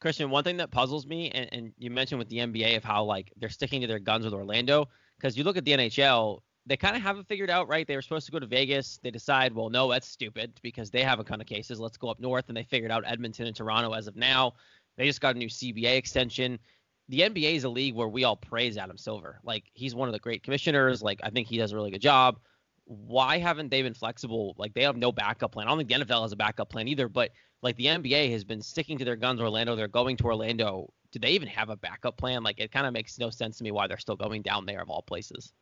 Christian, 0.00 0.30
one 0.30 0.44
thing 0.44 0.58
that 0.58 0.70
puzzles 0.70 1.06
me, 1.06 1.30
and, 1.30 1.48
and 1.52 1.72
you 1.78 1.90
mentioned 1.90 2.18
with 2.18 2.28
the 2.28 2.38
NBA 2.38 2.76
of 2.76 2.84
how 2.84 3.04
like 3.04 3.32
they're 3.36 3.48
sticking 3.48 3.80
to 3.80 3.86
their 3.86 3.98
guns 3.98 4.24
with 4.24 4.34
Orlando, 4.34 4.88
because 5.18 5.36
you 5.36 5.44
look 5.44 5.56
at 5.56 5.64
the 5.64 5.72
NHL, 5.72 6.40
they 6.66 6.76
kind 6.76 6.96
of 6.96 7.02
have 7.02 7.16
it 7.18 7.26
figured 7.26 7.48
out, 7.48 7.68
right? 7.68 7.86
They 7.86 7.94
were 7.94 8.02
supposed 8.02 8.26
to 8.26 8.32
go 8.32 8.40
to 8.40 8.46
Vegas. 8.46 8.98
They 9.02 9.12
decide, 9.12 9.54
well, 9.54 9.70
no, 9.70 9.88
that's 9.90 10.08
stupid 10.08 10.58
because 10.62 10.90
they 10.90 11.02
have 11.02 11.20
a 11.20 11.24
ton 11.24 11.40
of 11.40 11.46
cases. 11.46 11.78
Let's 11.78 11.96
go 11.96 12.08
up 12.08 12.18
north. 12.18 12.46
And 12.48 12.56
they 12.56 12.64
figured 12.64 12.90
out 12.90 13.04
Edmonton 13.06 13.46
and 13.46 13.54
Toronto 13.54 13.92
as 13.92 14.08
of 14.08 14.16
now. 14.16 14.54
They 14.96 15.06
just 15.06 15.20
got 15.20 15.36
a 15.36 15.38
new 15.38 15.48
CBA 15.48 15.96
extension. 15.96 16.58
The 17.08 17.20
NBA 17.20 17.54
is 17.54 17.64
a 17.64 17.68
league 17.68 17.94
where 17.94 18.08
we 18.08 18.24
all 18.24 18.34
praise 18.34 18.76
Adam 18.76 18.98
Silver. 18.98 19.38
Like, 19.44 19.64
he's 19.74 19.94
one 19.94 20.08
of 20.08 20.12
the 20.12 20.18
great 20.18 20.42
commissioners. 20.42 21.02
Like, 21.02 21.20
I 21.22 21.30
think 21.30 21.46
he 21.46 21.56
does 21.56 21.70
a 21.70 21.76
really 21.76 21.92
good 21.92 22.00
job. 22.00 22.40
Why 22.84 23.38
haven't 23.38 23.70
they 23.70 23.82
been 23.82 23.94
flexible? 23.94 24.56
Like, 24.58 24.74
they 24.74 24.82
have 24.82 24.96
no 24.96 25.12
backup 25.12 25.52
plan. 25.52 25.68
I 25.68 25.70
don't 25.70 25.78
think 25.78 25.88
the 25.88 26.04
NFL 26.04 26.22
has 26.22 26.32
a 26.32 26.36
backup 26.36 26.68
plan 26.68 26.88
either, 26.88 27.08
but 27.08 27.30
like 27.62 27.76
the 27.76 27.86
NBA 27.86 28.32
has 28.32 28.42
been 28.44 28.60
sticking 28.60 28.98
to 28.98 29.04
their 29.04 29.16
guns 29.16 29.40
Orlando. 29.40 29.76
They're 29.76 29.88
going 29.88 30.16
to 30.16 30.24
Orlando. 30.24 30.92
Do 31.12 31.20
they 31.20 31.30
even 31.30 31.48
have 31.48 31.70
a 31.70 31.76
backup 31.76 32.16
plan? 32.16 32.42
Like, 32.42 32.58
it 32.58 32.72
kind 32.72 32.86
of 32.86 32.92
makes 32.92 33.18
no 33.18 33.30
sense 33.30 33.58
to 33.58 33.64
me 33.64 33.70
why 33.70 33.86
they're 33.86 33.98
still 33.98 34.16
going 34.16 34.42
down 34.42 34.66
there 34.66 34.82
of 34.82 34.90
all 34.90 35.02
places. 35.02 35.52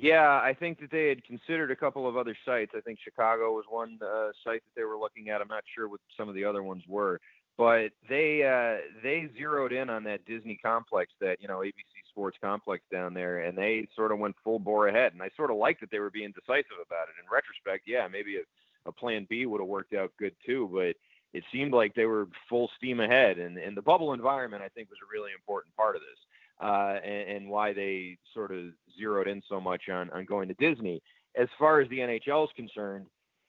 Yeah, 0.00 0.40
I 0.42 0.56
think 0.58 0.80
that 0.80 0.90
they 0.90 1.08
had 1.08 1.22
considered 1.24 1.70
a 1.70 1.76
couple 1.76 2.08
of 2.08 2.16
other 2.16 2.34
sites. 2.46 2.72
I 2.74 2.80
think 2.80 2.98
Chicago 3.04 3.52
was 3.52 3.66
one 3.68 3.98
uh, 4.00 4.28
site 4.42 4.62
that 4.64 4.74
they 4.74 4.84
were 4.84 4.96
looking 4.96 5.28
at. 5.28 5.42
I'm 5.42 5.48
not 5.48 5.62
sure 5.74 5.90
what 5.90 6.00
some 6.16 6.26
of 6.26 6.34
the 6.34 6.42
other 6.42 6.62
ones 6.62 6.82
were, 6.88 7.20
but 7.58 7.90
they 8.08 8.42
uh, 8.42 8.80
they 9.02 9.28
zeroed 9.36 9.74
in 9.74 9.90
on 9.90 10.02
that 10.04 10.24
Disney 10.24 10.58
complex, 10.64 11.12
that 11.20 11.36
you 11.38 11.48
know 11.48 11.58
ABC 11.58 11.84
Sports 12.08 12.38
complex 12.40 12.82
down 12.90 13.12
there, 13.12 13.40
and 13.40 13.58
they 13.58 13.86
sort 13.94 14.10
of 14.10 14.18
went 14.18 14.36
full 14.42 14.58
bore 14.58 14.88
ahead. 14.88 15.12
And 15.12 15.22
I 15.22 15.28
sort 15.36 15.50
of 15.50 15.58
like 15.58 15.78
that 15.80 15.90
they 15.90 15.98
were 15.98 16.10
being 16.10 16.32
decisive 16.32 16.80
about 16.80 17.08
it. 17.08 17.20
In 17.22 17.28
retrospect, 17.30 17.84
yeah, 17.86 18.08
maybe 18.10 18.36
a, 18.36 18.88
a 18.88 18.92
Plan 18.92 19.26
B 19.28 19.44
would 19.44 19.60
have 19.60 19.68
worked 19.68 19.92
out 19.92 20.12
good 20.18 20.34
too, 20.46 20.70
but 20.72 20.96
it 21.36 21.44
seemed 21.52 21.74
like 21.74 21.94
they 21.94 22.06
were 22.06 22.26
full 22.48 22.70
steam 22.78 23.00
ahead. 23.00 23.38
And, 23.38 23.58
and 23.58 23.76
the 23.76 23.82
bubble 23.82 24.14
environment, 24.14 24.62
I 24.62 24.68
think, 24.68 24.88
was 24.88 24.98
a 25.04 25.12
really 25.12 25.32
important 25.36 25.76
part 25.76 25.94
of 25.94 26.00
this 26.00 26.18
Uh, 26.62 26.96
and, 27.02 27.36
and, 27.36 27.48
why 27.48 27.72
they 27.72 28.18
sort 28.34 28.52
of 28.52 28.66
zeroed 28.98 29.26
in 29.26 29.40
so 29.48 29.58
much 29.58 29.88
on, 29.90 30.10
on 30.10 30.26
going 30.26 30.46
to 30.46 30.54
Disney. 30.54 31.02
As 31.34 31.48
far 31.58 31.80
as 31.80 31.88
the 31.88 31.98
NHL 31.98 32.44
is 32.44 32.50
concerned, 32.54 33.06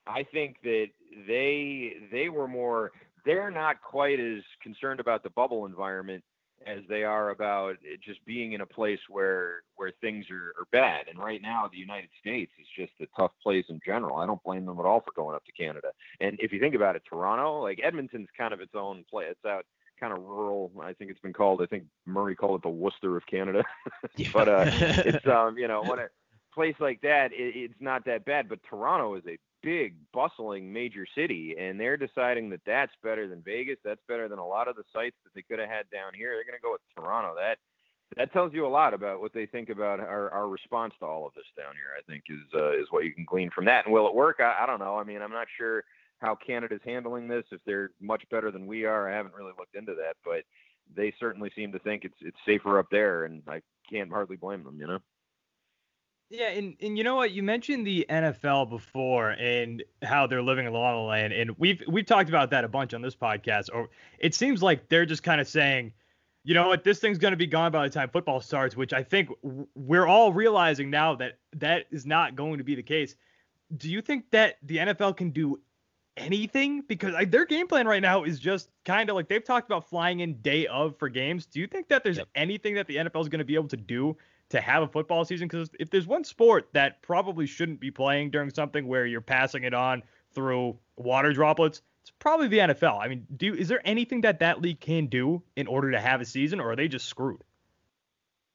I 0.07 0.25
think 0.31 0.55
that 0.63 0.87
they 1.27 1.93
they 2.09 2.29
were 2.29 2.47
more 2.47 2.91
they're 3.25 3.51
not 3.51 3.81
quite 3.81 4.19
as 4.19 4.41
concerned 4.63 4.99
about 4.99 5.23
the 5.23 5.29
bubble 5.31 5.65
environment 5.65 6.23
as 6.67 6.79
they 6.87 7.03
are 7.03 7.31
about 7.31 7.75
just 8.03 8.23
being 8.25 8.53
in 8.53 8.61
a 8.61 8.65
place 8.65 8.99
where 9.09 9.63
where 9.75 9.91
things 10.01 10.25
are, 10.29 10.53
are 10.59 10.67
bad. 10.71 11.07
And 11.09 11.19
right 11.19 11.41
now, 11.41 11.69
the 11.71 11.79
United 11.79 12.09
States 12.19 12.51
is 12.59 12.67
just 12.77 12.93
a 13.01 13.19
tough 13.19 13.31
place 13.41 13.65
in 13.69 13.79
general. 13.85 14.17
I 14.17 14.25
don't 14.25 14.43
blame 14.43 14.65
them 14.65 14.79
at 14.79 14.85
all 14.85 15.01
for 15.01 15.11
going 15.15 15.35
up 15.35 15.45
to 15.45 15.51
Canada. 15.51 15.89
And 16.19 16.37
if 16.39 16.51
you 16.51 16.59
think 16.59 16.75
about 16.75 16.95
it, 16.95 17.03
Toronto, 17.09 17.61
like 17.61 17.79
Edmonton's 17.83 18.29
kind 18.37 18.53
of 18.53 18.61
its 18.61 18.75
own 18.75 19.03
place. 19.09 19.27
It's 19.31 19.45
out 19.45 19.65
kind 20.01 20.13
of 20.13 20.23
rural. 20.23 20.71
I 20.81 20.93
think 20.93 21.11
it's 21.11 21.19
been 21.19 21.33
called. 21.33 21.61
I 21.61 21.67
think 21.67 21.83
Murray 22.05 22.35
called 22.35 22.59
it 22.59 22.63
the 22.63 22.69
Worcester 22.69 23.15
of 23.15 23.25
Canada. 23.27 23.63
but 24.33 24.49
uh, 24.49 24.65
it's 24.69 25.25
um, 25.27 25.57
you 25.57 25.67
know, 25.67 25.83
when 25.83 25.99
a 25.99 26.07
place 26.53 26.75
like 26.79 27.01
that, 27.01 27.31
it, 27.31 27.55
it's 27.55 27.79
not 27.79 28.03
that 28.05 28.25
bad. 28.25 28.49
But 28.49 28.59
Toronto 28.67 29.15
is 29.15 29.23
a 29.27 29.37
big, 29.61 29.95
bustling 30.11 30.73
major 30.73 31.05
city, 31.15 31.55
and 31.57 31.79
they're 31.79 31.97
deciding 31.97 32.49
that 32.49 32.61
that's 32.65 32.91
better 33.03 33.27
than 33.27 33.41
Vegas. 33.41 33.77
That's 33.83 34.01
better 34.07 34.27
than 34.27 34.39
a 34.39 34.47
lot 34.47 34.67
of 34.67 34.75
the 34.75 34.83
sites 34.91 35.15
that 35.23 35.33
they 35.35 35.43
could 35.43 35.59
have 35.59 35.69
had 35.69 35.89
down 35.91 36.13
here. 36.13 36.31
They're 36.35 36.43
going 36.43 36.59
to 36.59 36.61
go 36.61 36.73
with 36.73 36.81
Toronto. 36.95 37.35
That 37.35 37.57
that 38.17 38.33
tells 38.33 38.53
you 38.53 38.65
a 38.65 38.67
lot 38.67 38.93
about 38.93 39.21
what 39.21 39.33
they 39.33 39.45
think 39.45 39.69
about 39.69 40.01
our, 40.01 40.29
our 40.31 40.49
response 40.49 40.93
to 40.99 41.05
all 41.05 41.25
of 41.25 41.33
this 41.33 41.45
down 41.55 41.75
here. 41.75 41.93
I 41.97 42.01
think 42.11 42.23
is 42.29 42.53
uh, 42.53 42.71
is 42.71 42.87
what 42.89 43.05
you 43.05 43.13
can 43.13 43.25
glean 43.25 43.49
from 43.51 43.65
that. 43.65 43.85
And 43.85 43.93
will 43.93 44.07
it 44.07 44.15
work? 44.15 44.39
I, 44.39 44.63
I 44.63 44.65
don't 44.65 44.79
know. 44.79 44.97
I 44.97 45.03
mean, 45.03 45.21
I'm 45.21 45.31
not 45.31 45.47
sure 45.57 45.83
how 46.21 46.35
Canada's 46.35 46.81
handling 46.85 47.27
this. 47.27 47.43
If 47.51 47.59
they're 47.65 47.91
much 47.99 48.23
better 48.29 48.51
than 48.51 48.67
we 48.67 48.85
are, 48.85 49.11
I 49.11 49.15
haven't 49.15 49.35
really 49.35 49.53
looked 49.57 49.75
into 49.75 49.95
that, 49.95 50.15
but 50.23 50.43
they 50.95 51.13
certainly 51.19 51.51
seem 51.55 51.71
to 51.71 51.79
think 51.79 52.05
it's 52.05 52.17
it's 52.21 52.37
safer 52.45 52.79
up 52.79 52.87
there, 52.91 53.25
and 53.25 53.41
I 53.47 53.61
can't 53.89 54.09
hardly 54.09 54.37
blame 54.37 54.63
them. 54.63 54.77
You 54.79 54.87
know. 54.87 54.99
Yeah, 56.29 56.47
and, 56.47 56.77
and 56.81 56.97
you 56.97 57.03
know 57.03 57.15
what? 57.15 57.31
You 57.31 57.43
mentioned 57.43 57.85
the 57.85 58.05
NFL 58.09 58.69
before 58.69 59.31
and 59.31 59.83
how 60.01 60.27
they're 60.27 60.41
living 60.41 60.65
in 60.65 60.71
La 60.71 60.95
La 60.95 61.05
Land, 61.05 61.33
and 61.33 61.51
we've 61.57 61.83
we've 61.89 62.05
talked 62.05 62.29
about 62.29 62.49
that 62.51 62.63
a 62.63 62.69
bunch 62.69 62.93
on 62.93 63.01
this 63.01 63.15
podcast. 63.15 63.65
Or 63.73 63.89
it 64.17 64.33
seems 64.33 64.63
like 64.63 64.87
they're 64.87 65.05
just 65.05 65.23
kind 65.23 65.41
of 65.41 65.47
saying, 65.47 65.91
you 66.45 66.53
know 66.53 66.69
what, 66.69 66.85
this 66.85 66.99
thing's 66.99 67.17
going 67.17 67.33
to 67.33 67.37
be 67.37 67.47
gone 67.47 67.71
by 67.73 67.85
the 67.85 67.93
time 67.93 68.09
football 68.09 68.39
starts, 68.39 68.77
which 68.77 68.93
I 68.93 69.03
think 69.03 69.29
we're 69.75 70.07
all 70.07 70.31
realizing 70.31 70.89
now 70.89 71.15
that 71.15 71.39
that 71.57 71.87
is 71.91 72.05
not 72.05 72.35
going 72.35 72.59
to 72.59 72.63
be 72.63 72.75
the 72.75 72.83
case. 72.83 73.15
Do 73.75 73.89
you 73.89 74.01
think 74.01 74.31
that 74.31 74.55
the 74.63 74.77
NFL 74.77 75.17
can 75.17 75.31
do 75.31 75.59
anything? 76.17 76.81
Because 76.81 77.13
like, 77.13 77.31
their 77.31 77.45
game 77.45 77.67
plan 77.67 77.87
right 77.87 78.01
now 78.01 78.23
is 78.23 78.39
just 78.39 78.69
kind 78.85 79.09
of 79.09 79.15
like 79.15 79.27
they've 79.27 79.43
talked 79.43 79.67
about 79.67 79.89
flying 79.89 80.19
in 80.19 80.41
day 80.41 80.67
of 80.67 80.97
for 80.97 81.09
games. 81.09 81.45
Do 81.45 81.59
you 81.59 81.67
think 81.67 81.87
that 81.89 82.03
there's 82.03 82.17
yep. 82.17 82.27
anything 82.35 82.75
that 82.75 82.87
the 82.87 82.97
NFL 82.97 83.21
is 83.21 83.29
going 83.29 83.39
to 83.39 83.45
be 83.45 83.55
able 83.55 83.69
to 83.69 83.77
do 83.77 84.17
to 84.49 84.59
have 84.59 84.83
a 84.83 84.87
football 84.87 85.23
season 85.23 85.47
because 85.47 85.69
if 85.79 85.89
there's 85.89 86.05
one 86.05 86.23
sport 86.23 86.67
that 86.73 87.01
probably 87.01 87.45
shouldn't 87.45 87.79
be 87.79 87.89
playing 87.89 88.29
during 88.29 88.49
something 88.49 88.85
where 88.85 89.05
you're 89.05 89.21
passing 89.21 89.63
it 89.63 89.73
on 89.73 90.03
through 90.33 90.77
water 90.97 91.31
droplets, 91.31 91.81
it's 92.01 92.11
probably 92.19 92.47
the 92.47 92.57
NFL. 92.57 92.99
I 92.99 93.07
mean, 93.07 93.25
do 93.35 93.53
is 93.53 93.67
there 93.67 93.81
anything 93.85 94.21
that 94.21 94.39
that 94.39 94.61
league 94.61 94.79
can 94.79 95.07
do 95.07 95.41
in 95.55 95.67
order 95.67 95.91
to 95.91 95.99
have 95.99 96.19
a 96.19 96.25
season, 96.25 96.59
or 96.59 96.71
are 96.71 96.75
they 96.75 96.87
just 96.87 97.05
screwed? 97.05 97.43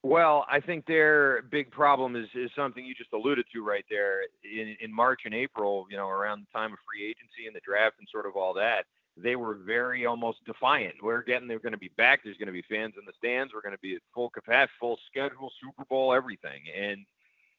Well, 0.07 0.47
I 0.49 0.61
think 0.61 0.87
their 0.87 1.43
big 1.51 1.69
problem 1.73 2.15
is, 2.15 2.29
is 2.33 2.53
something 2.55 2.85
you 2.85 2.95
just 2.95 3.13
alluded 3.13 3.45
to 3.53 3.65
right 3.65 3.85
there. 3.91 4.21
In, 4.45 4.77
in 4.81 4.93
March 4.93 5.23
and 5.25 5.35
April, 5.35 5.85
you 5.91 5.97
know, 5.97 6.09
around 6.09 6.47
the 6.47 6.57
time 6.57 6.73
of 6.73 6.79
free 6.89 7.05
agency 7.05 7.49
and 7.49 7.57
the 7.57 7.61
draft 7.67 7.97
and 7.99 8.07
sort 8.13 8.25
of 8.25 8.37
all 8.37 8.55
that, 8.55 8.85
they 9.17 9.35
were 9.35 9.55
very 9.55 10.07
almost 10.07 10.45
defiant. 10.45 10.95
We're 11.03 11.25
getting 11.25 11.49
they're 11.49 11.59
going 11.59 11.73
to 11.73 11.79
be 11.79 11.91
back. 11.97 12.21
There's 12.23 12.37
going 12.37 12.47
to 12.47 12.53
be 12.53 12.63
fans 12.71 12.95
in 12.97 13.05
the 13.05 13.15
stands. 13.19 13.53
We're 13.53 13.63
going 13.63 13.75
to 13.75 13.81
be 13.81 13.97
at 13.97 14.01
full 14.15 14.31
capacity, 14.31 14.71
full 14.79 14.97
schedule, 15.11 15.51
Super 15.61 15.85
Bowl, 15.87 16.15
everything. 16.15 16.63
And 16.73 17.05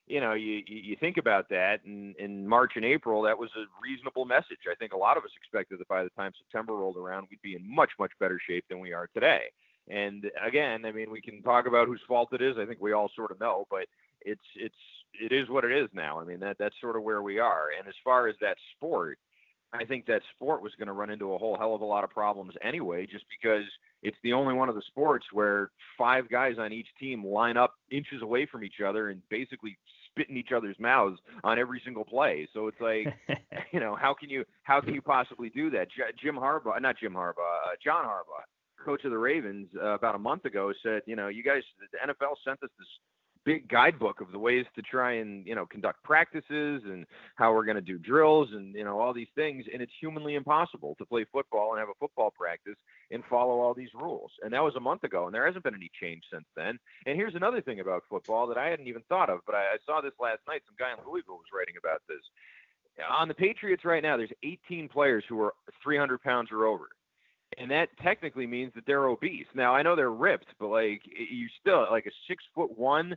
you 0.06 0.22
know, 0.22 0.32
you 0.32 0.64
you 0.66 0.96
think 0.96 1.18
about 1.18 1.50
that, 1.50 1.84
and 1.84 2.16
in 2.16 2.48
March 2.48 2.78
and 2.78 2.86
April, 2.86 3.24
that 3.24 3.38
was 3.38 3.50
a 3.58 3.66
reasonable 3.84 4.24
message. 4.24 4.72
I 4.72 4.76
think 4.76 4.94
a 4.94 4.98
lot 4.98 5.18
of 5.18 5.26
us 5.26 5.32
expected 5.36 5.82
that 5.82 5.88
by 5.90 6.04
the 6.06 6.12
time 6.12 6.32
September 6.38 6.78
rolled 6.78 6.96
around, 6.96 7.28
we'd 7.30 7.42
be 7.42 7.56
in 7.56 7.76
much 7.76 7.92
much 8.00 8.14
better 8.22 8.40
shape 8.48 8.64
than 8.70 8.80
we 8.80 8.94
are 8.94 9.10
today. 9.14 9.42
And 9.90 10.26
again, 10.46 10.86
I 10.86 10.92
mean, 10.92 11.10
we 11.10 11.22
can 11.22 11.42
talk 11.42 11.66
about 11.66 11.88
whose 11.88 12.02
fault 12.08 12.30
it 12.34 12.42
is. 12.42 12.56
I 12.60 12.66
think 12.66 12.82
we 12.82 12.94
all 12.94 13.10
sort 13.16 13.32
of 13.32 13.40
know, 13.40 13.66
but 13.70 13.86
it's 14.22 14.42
it's 14.56 14.76
it 15.20 15.32
is 15.32 15.50
what 15.50 15.64
it 15.64 15.72
is 15.72 15.90
now. 15.94 16.20
I 16.20 16.26
mean, 16.26 16.40
that 16.42 16.58
that's 16.60 16.76
sort 16.82 16.96
of 16.96 17.04
where 17.04 17.22
we 17.22 17.40
are. 17.40 17.68
And 17.78 17.88
as 17.88 17.96
far 18.04 18.28
as 18.28 18.36
that 18.42 18.58
sport, 18.76 19.18
I 19.74 19.86
think 19.86 20.06
that 20.06 20.22
sport 20.36 20.62
was 20.62 20.74
going 20.78 20.88
to 20.88 20.94
run 20.94 21.10
into 21.10 21.34
a 21.34 21.38
whole 21.38 21.58
hell 21.58 21.76
of 21.76 21.82
a 21.82 21.86
lot 21.86 22.04
of 22.04 22.10
problems 22.10 22.54
anyway, 22.62 23.06
just 23.06 23.26
because 23.40 23.66
it's 24.04 24.18
the 24.24 24.34
only 24.34 24.54
one 24.54 24.70
of 24.70 24.76
the 24.76 24.82
sports 24.88 25.26
where 25.32 25.72
five 25.98 26.30
guys 26.30 26.56
on 26.60 26.72
each 26.72 26.88
team 27.00 27.26
line 27.26 27.58
up 27.58 27.74
inches 27.92 28.22
away 28.22 28.46
from 28.46 28.64
each 28.64 28.82
other 28.86 29.10
and 29.10 29.22
basically 29.30 29.78
spit 30.10 30.30
in 30.30 30.38
each 30.38 30.52
other's 30.56 30.78
mouths 30.80 31.20
on 31.44 31.60
every 31.60 31.82
single 31.84 32.06
play. 32.06 32.48
So 32.54 32.68
it's 32.68 32.80
like, 32.80 33.14
you 33.72 33.80
know, 33.80 33.96
how 33.96 34.14
can 34.14 34.30
you 34.30 34.46
how 34.64 34.80
can 34.80 34.94
you 34.94 35.02
possibly 35.02 35.50
do 35.50 35.70
that? 35.72 35.88
J- 35.90 36.16
Jim 36.22 36.36
Harbaugh, 36.36 36.82
not 36.82 36.98
Jim 36.98 37.14
Harbaugh, 37.14 37.66
uh, 37.66 37.76
John 37.84 38.06
Harbaugh, 38.06 38.46
coach 38.84 39.04
of 39.06 39.12
the 39.12 39.18
Ravens, 39.18 39.70
uh, 39.82 39.90
about 39.90 40.16
a 40.16 40.20
month 40.20 40.46
ago 40.46 40.72
said, 40.84 41.02
you 41.06 41.16
know, 41.16 41.28
you 41.28 41.44
guys, 41.44 41.64
the 41.92 41.98
NFL 41.98 42.36
sent 42.44 42.62
us 42.64 42.70
this 42.78 42.88
big 43.48 43.70
guidebook 43.70 44.20
of 44.20 44.30
the 44.34 44.38
ways 44.38 44.66
to 44.76 44.82
try 44.82 45.14
and 45.14 45.48
you 45.48 45.56
know 45.56 45.66
conduct 45.66 46.04
practices 46.04 46.82
and 46.84 47.06
how 47.36 47.54
we're 47.54 47.64
going 47.64 47.78
to 47.78 47.82
do 47.82 47.98
drills 47.98 48.50
and 48.52 48.76
you 48.76 48.84
know 48.84 49.00
all 49.00 49.14
these 49.14 49.32
things 49.36 49.64
and 49.72 49.82
it's 49.82 49.94
humanly 50.02 50.36
impossible 50.36 50.96
to 50.98 51.06
play 51.06 51.26
football 51.32 51.72
and 51.72 51.80
have 51.80 51.88
a 51.88 51.98
football 51.98 52.30
practice 52.38 52.76
and 53.10 53.24
follow 53.30 53.62
all 53.62 53.74
these 53.74 53.94
rules. 53.96 54.32
And 54.44 54.52
that 54.52 54.62
was 54.62 54.76
a 54.76 54.82
month 54.82 55.06
ago 55.06 55.28
and 55.28 55.34
there 55.34 55.46
hasn't 55.46 55.64
been 55.64 55.76
any 55.76 55.90
change 56.02 56.24
since 56.30 56.44
then. 56.58 56.78
And 57.06 57.16
here's 57.16 57.36
another 57.36 57.62
thing 57.62 57.80
about 57.80 58.04
football 58.10 58.48
that 58.48 58.58
i 58.58 58.68
hadn't 58.68 58.88
even 58.88 59.04
thought 59.08 59.30
of 59.30 59.40
but 59.46 59.56
i, 59.56 59.60
I 59.60 59.78
saw 59.86 60.02
this 60.02 60.20
last 60.20 60.42
night. 60.46 60.64
Some 60.66 60.76
guy 60.78 60.92
in 60.92 60.98
louisville 61.10 61.36
was 61.36 61.56
writing 61.56 61.76
about 61.80 62.02
this. 62.10 62.20
On 63.10 63.30
the 63.30 63.34
patriots 63.34 63.86
right 63.86 64.04
now 64.04 64.18
there's 64.18 64.34
18 64.44 64.90
players 64.90 65.24
who 65.30 65.40
are 65.40 65.54
300 65.82 66.22
pounds 66.22 66.50
or 66.52 66.66
over 66.66 66.90
and 67.58 67.70
that 67.72 67.90
technically 68.02 68.48
means 68.48 68.72
that 68.76 68.86
they're 68.86 69.08
obese. 69.08 69.48
Now 69.54 69.76
I 69.76 69.82
know 69.82 69.96
they're 69.96 70.12
ripped, 70.12 70.48
but 70.60 70.68
like 70.68 71.02
you 71.06 71.48
still 71.60 71.88
like 71.90 72.06
a 72.06 72.12
six 72.28 72.44
foot 72.54 72.78
one 72.78 73.16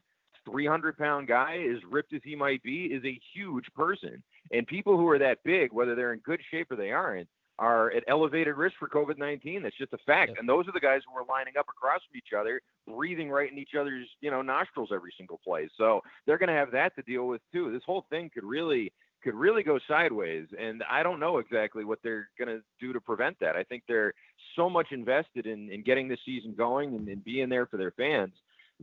300 0.51 0.97
pound 0.97 1.29
guy, 1.29 1.59
as 1.71 1.83
ripped 1.89 2.13
as 2.13 2.21
he 2.25 2.35
might 2.35 2.63
be, 2.63 2.87
is 2.87 3.05
a 3.05 3.21
huge 3.35 3.67
person. 3.75 4.23
And 4.53 4.67
people 4.67 4.97
who 4.97 5.09
are 5.09 5.19
that 5.19 5.39
big, 5.45 5.73
whether 5.73 5.95
they're 5.95 6.13
in 6.13 6.21
good 6.21 6.41
shape 6.51 6.71
or 6.71 6.77
they 6.77 6.91
aren't, 6.91 7.29
are 7.59 7.93
at 7.93 8.05
elevated 8.09 8.57
risk 8.57 8.75
for 8.79 8.89
COVID 8.89 9.19
19. 9.19 9.63
That's 9.63 9.77
just 9.77 9.93
a 9.93 9.99
fact. 10.07 10.33
And 10.39 10.49
those 10.49 10.67
are 10.67 10.73
the 10.73 10.81
guys 10.81 11.03
who 11.07 11.19
are 11.21 11.27
lining 11.29 11.55
up 11.59 11.67
across 11.69 12.01
from 12.09 12.17
each 12.17 12.33
other, 12.37 12.63
breathing 12.89 13.31
right 13.31 13.53
in 13.53 13.59
each 13.59 13.75
other's, 13.79 14.09
you 14.23 14.31
know, 14.31 14.41
nostrils 14.41 14.91
every 14.93 15.13
single 15.17 15.39
play. 15.45 15.69
So 15.77 16.01
they're 16.27 16.39
going 16.39 16.49
to 16.49 16.55
have 16.55 16.71
that 16.73 16.97
to 16.97 17.03
deal 17.03 17.27
with 17.29 17.43
too. 17.53 17.71
This 17.71 17.83
whole 17.85 18.07
thing 18.09 18.31
could 18.33 18.45
really 18.45 18.93
could 19.23 19.35
really 19.35 19.63
go 19.63 19.79
sideways 19.87 20.47
and 20.59 20.83
i 20.91 21.03
don't 21.03 21.21
know 21.21 21.39
exactly 21.39 21.85
what 21.85 21.99
they're 22.03 22.29
going 22.39 22.49
to 22.49 22.63
do 22.81 22.93
to 22.93 23.01
prevent 23.01 23.39
that 23.41 23.57
i 23.57 23.63
think 23.63 23.83
they're 23.87 24.15
so 24.57 24.69
much 24.69 24.89
invested 24.91 25.47
in, 25.47 25.71
in 25.71 25.83
getting 25.83 26.09
this 26.09 26.19
season 26.25 26.55
going 26.57 26.95
and, 26.95 27.09
and 27.09 27.25
being 27.25 27.49
there 27.49 27.67
for 27.67 27.77
their 27.77 27.93
fans 27.93 28.33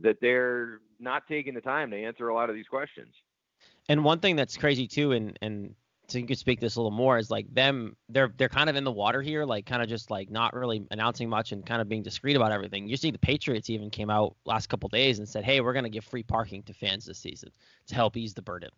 that 0.02 0.16
they're 0.20 0.80
not 1.00 1.26
taking 1.28 1.54
the 1.54 1.60
time 1.60 1.90
to 1.90 1.96
answer 1.96 2.28
a 2.28 2.34
lot 2.34 2.48
of 2.48 2.54
these 2.54 2.66
questions. 2.68 3.12
And 3.88 4.04
one 4.04 4.20
thing 4.20 4.36
that's 4.36 4.56
crazy 4.56 4.86
too, 4.86 5.12
and 5.12 5.38
and 5.42 5.74
so 6.08 6.18
you 6.18 6.26
could 6.26 6.38
speak 6.38 6.60
this 6.60 6.76
a 6.76 6.80
little 6.80 6.90
more, 6.90 7.18
is 7.18 7.30
like 7.30 7.52
them 7.52 7.96
they're 8.08 8.32
they're 8.36 8.48
kind 8.48 8.70
of 8.70 8.76
in 8.76 8.84
the 8.84 8.92
water 8.92 9.22
here, 9.22 9.44
like 9.44 9.66
kind 9.66 9.82
of 9.82 9.88
just 9.88 10.10
like 10.10 10.30
not 10.30 10.54
really 10.54 10.86
announcing 10.90 11.28
much 11.28 11.52
and 11.52 11.64
kind 11.66 11.80
of 11.80 11.88
being 11.88 12.02
discreet 12.02 12.36
about 12.36 12.52
everything. 12.52 12.86
You 12.88 12.96
see, 12.96 13.10
the 13.10 13.18
Patriots 13.18 13.70
even 13.70 13.90
came 13.90 14.10
out 14.10 14.36
last 14.44 14.68
couple 14.68 14.88
days 14.88 15.18
and 15.18 15.28
said, 15.28 15.44
hey, 15.44 15.60
we're 15.60 15.72
gonna 15.72 15.88
give 15.88 16.04
free 16.04 16.22
parking 16.22 16.62
to 16.64 16.74
fans 16.74 17.06
this 17.06 17.18
season 17.18 17.50
to 17.88 17.94
help 17.94 18.16
ease 18.16 18.34
the 18.34 18.42
burden. 18.42 18.70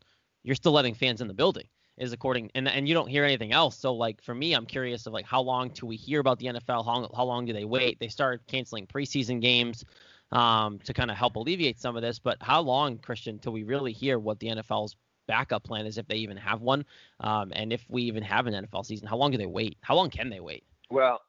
You're 0.42 0.56
still 0.56 0.72
letting 0.72 0.94
fans 0.94 1.20
in 1.20 1.28
the 1.28 1.34
building 1.34 1.66
is 1.98 2.12
according 2.14 2.50
and 2.54 2.66
and 2.66 2.88
you 2.88 2.94
don't 2.94 3.08
hear 3.08 3.24
anything 3.24 3.52
else. 3.52 3.76
So 3.76 3.92
like 3.94 4.22
for 4.22 4.34
me, 4.34 4.54
I'm 4.54 4.66
curious 4.66 5.06
of 5.06 5.12
like 5.12 5.26
how 5.26 5.42
long 5.42 5.70
till 5.70 5.88
we 5.88 5.96
hear 5.96 6.20
about 6.20 6.38
the 6.38 6.46
NFL? 6.46 6.84
How 6.84 7.10
how 7.14 7.24
long 7.24 7.44
do 7.44 7.52
they 7.52 7.64
wait? 7.64 8.00
They 8.00 8.08
started 8.08 8.46
canceling 8.46 8.86
preseason 8.86 9.40
games 9.40 9.84
um, 10.32 10.78
to 10.80 10.94
kind 10.94 11.10
of 11.10 11.16
help 11.16 11.36
alleviate 11.36 11.78
some 11.78 11.96
of 11.96 12.02
this. 12.02 12.18
But 12.18 12.38
how 12.40 12.60
long, 12.60 12.98
Christian, 12.98 13.38
till 13.38 13.52
we 13.52 13.64
really 13.64 13.92
hear 13.92 14.18
what 14.18 14.38
the 14.38 14.48
NFL's 14.48 14.96
backup 15.26 15.62
plan 15.64 15.86
is, 15.86 15.98
if 15.98 16.06
they 16.06 16.16
even 16.16 16.36
have 16.36 16.60
one, 16.60 16.84
um, 17.20 17.52
and 17.54 17.72
if 17.72 17.84
we 17.88 18.02
even 18.02 18.22
have 18.22 18.46
an 18.46 18.54
NFL 18.54 18.86
season? 18.86 19.06
How 19.06 19.16
long 19.16 19.30
do 19.30 19.38
they 19.38 19.46
wait? 19.46 19.76
How 19.82 19.94
long 19.94 20.10
can 20.10 20.30
they 20.30 20.40
wait? 20.40 20.64
Well, 20.90 21.20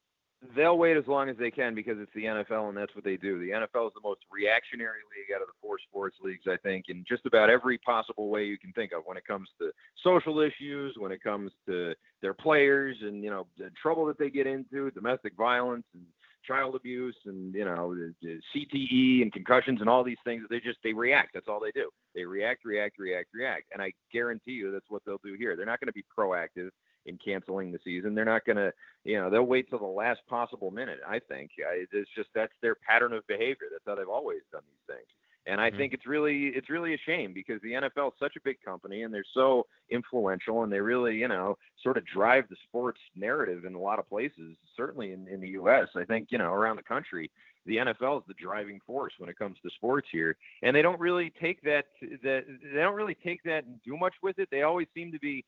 they'll 0.55 0.77
wait 0.77 0.97
as 0.97 1.07
long 1.07 1.29
as 1.29 1.37
they 1.37 1.51
can 1.51 1.75
because 1.75 1.97
it's 1.99 2.11
the 2.15 2.25
NFL 2.25 2.69
and 2.69 2.77
that's 2.77 2.95
what 2.95 3.03
they 3.03 3.17
do. 3.17 3.39
The 3.39 3.51
NFL 3.51 3.87
is 3.87 3.93
the 3.93 4.01
most 4.03 4.21
reactionary 4.31 5.01
league 5.15 5.35
out 5.35 5.41
of 5.41 5.47
the 5.47 5.53
four 5.61 5.77
sports 5.79 6.17
leagues, 6.21 6.45
I 6.47 6.57
think, 6.57 6.85
in 6.89 7.05
just 7.07 7.25
about 7.25 7.49
every 7.49 7.77
possible 7.77 8.29
way 8.29 8.45
you 8.45 8.57
can 8.57 8.73
think 8.73 8.91
of 8.91 9.03
when 9.05 9.17
it 9.17 9.25
comes 9.25 9.49
to 9.59 9.71
social 10.03 10.39
issues, 10.39 10.95
when 10.97 11.11
it 11.11 11.21
comes 11.23 11.51
to 11.67 11.93
their 12.21 12.33
players 12.33 12.97
and, 13.01 13.23
you 13.23 13.29
know, 13.29 13.45
the 13.57 13.69
trouble 13.81 14.05
that 14.05 14.17
they 14.17 14.29
get 14.29 14.47
into, 14.47 14.89
domestic 14.91 15.33
violence 15.37 15.85
and 15.93 16.03
child 16.47 16.75
abuse 16.75 17.15
and 17.25 17.53
you 17.53 17.63
know 17.63 17.95
CTE 18.23 19.21
and 19.21 19.31
concussions 19.31 19.79
and 19.79 19.87
all 19.87 20.03
these 20.03 20.17
things. 20.23 20.43
They 20.49 20.59
just 20.59 20.79
they 20.83 20.91
react. 20.93 21.35
That's 21.35 21.47
all 21.47 21.59
they 21.59 21.71
do. 21.79 21.89
They 22.15 22.25
react, 22.25 22.65
react, 22.65 22.97
react, 22.97 23.29
react. 23.33 23.65
And 23.73 23.81
I 23.81 23.93
guarantee 24.11 24.53
you 24.53 24.71
that's 24.71 24.89
what 24.89 25.03
they'll 25.05 25.21
do 25.23 25.35
here. 25.37 25.55
They're 25.55 25.67
not 25.67 25.79
going 25.79 25.87
to 25.87 25.93
be 25.93 26.03
proactive 26.17 26.69
in 27.05 27.17
canceling 27.17 27.71
the 27.71 27.79
season. 27.83 28.13
They're 28.15 28.25
not 28.25 28.45
going 28.45 28.57
to, 28.57 28.71
you 29.03 29.17
know, 29.19 29.29
they'll 29.29 29.43
wait 29.43 29.69
till 29.69 29.79
the 29.79 29.85
last 29.85 30.21
possible 30.27 30.71
minute. 30.71 30.99
I 31.07 31.19
think 31.19 31.51
it's 31.57 32.11
just 32.15 32.29
that's 32.33 32.53
their 32.61 32.75
pattern 32.75 33.13
of 33.13 33.25
behavior. 33.27 33.67
That's 33.71 33.83
how 33.85 33.95
they've 33.95 34.07
always 34.07 34.41
done 34.51 34.63
these 34.67 34.95
things. 34.95 35.07
And 35.47 35.59
I 35.59 35.71
Mhm. 35.71 35.77
think 35.77 35.93
it's 35.93 36.05
really 36.05 36.49
it's 36.49 36.69
really 36.69 36.93
a 36.93 36.97
shame 36.99 37.33
because 37.33 37.59
the 37.63 37.73
NFL 37.73 38.09
is 38.09 38.13
such 38.19 38.35
a 38.35 38.41
big 38.41 38.61
company 38.61 39.01
and 39.01 39.11
they're 39.11 39.23
so 39.33 39.65
influential 39.89 40.61
and 40.61 40.71
they 40.71 40.79
really, 40.79 41.17
you 41.17 41.27
know, 41.27 41.57
sort 41.81 41.97
of 41.97 42.05
drive 42.05 42.47
the 42.49 42.55
sports 42.67 43.01
narrative 43.15 43.65
in 43.65 43.73
a 43.73 43.79
lot 43.79 43.97
of 43.97 44.07
places, 44.07 44.55
certainly 44.77 45.13
in, 45.13 45.27
in 45.27 45.41
the 45.41 45.49
US. 45.49 45.89
I 45.95 46.05
think, 46.05 46.27
you 46.31 46.37
know, 46.37 46.53
around 46.53 46.75
the 46.75 46.83
country, 46.83 47.31
the 47.65 47.77
NFL 47.79 48.19
is 48.19 48.23
the 48.27 48.35
driving 48.35 48.79
force 48.85 49.13
when 49.17 49.29
it 49.29 49.37
comes 49.37 49.57
to 49.61 49.69
sports 49.71 50.07
here. 50.11 50.37
And 50.61 50.75
they 50.75 50.83
don't 50.83 50.99
really 50.99 51.31
take 51.31 51.61
that 51.63 51.85
that 52.21 52.45
they 52.61 52.79
don't 52.79 52.95
really 52.95 53.15
take 53.15 53.41
that 53.43 53.65
and 53.65 53.81
do 53.81 53.97
much 53.97 54.13
with 54.21 54.37
it. 54.37 54.47
They 54.51 54.61
always 54.61 54.87
seem 54.93 55.11
to 55.11 55.19
be 55.19 55.43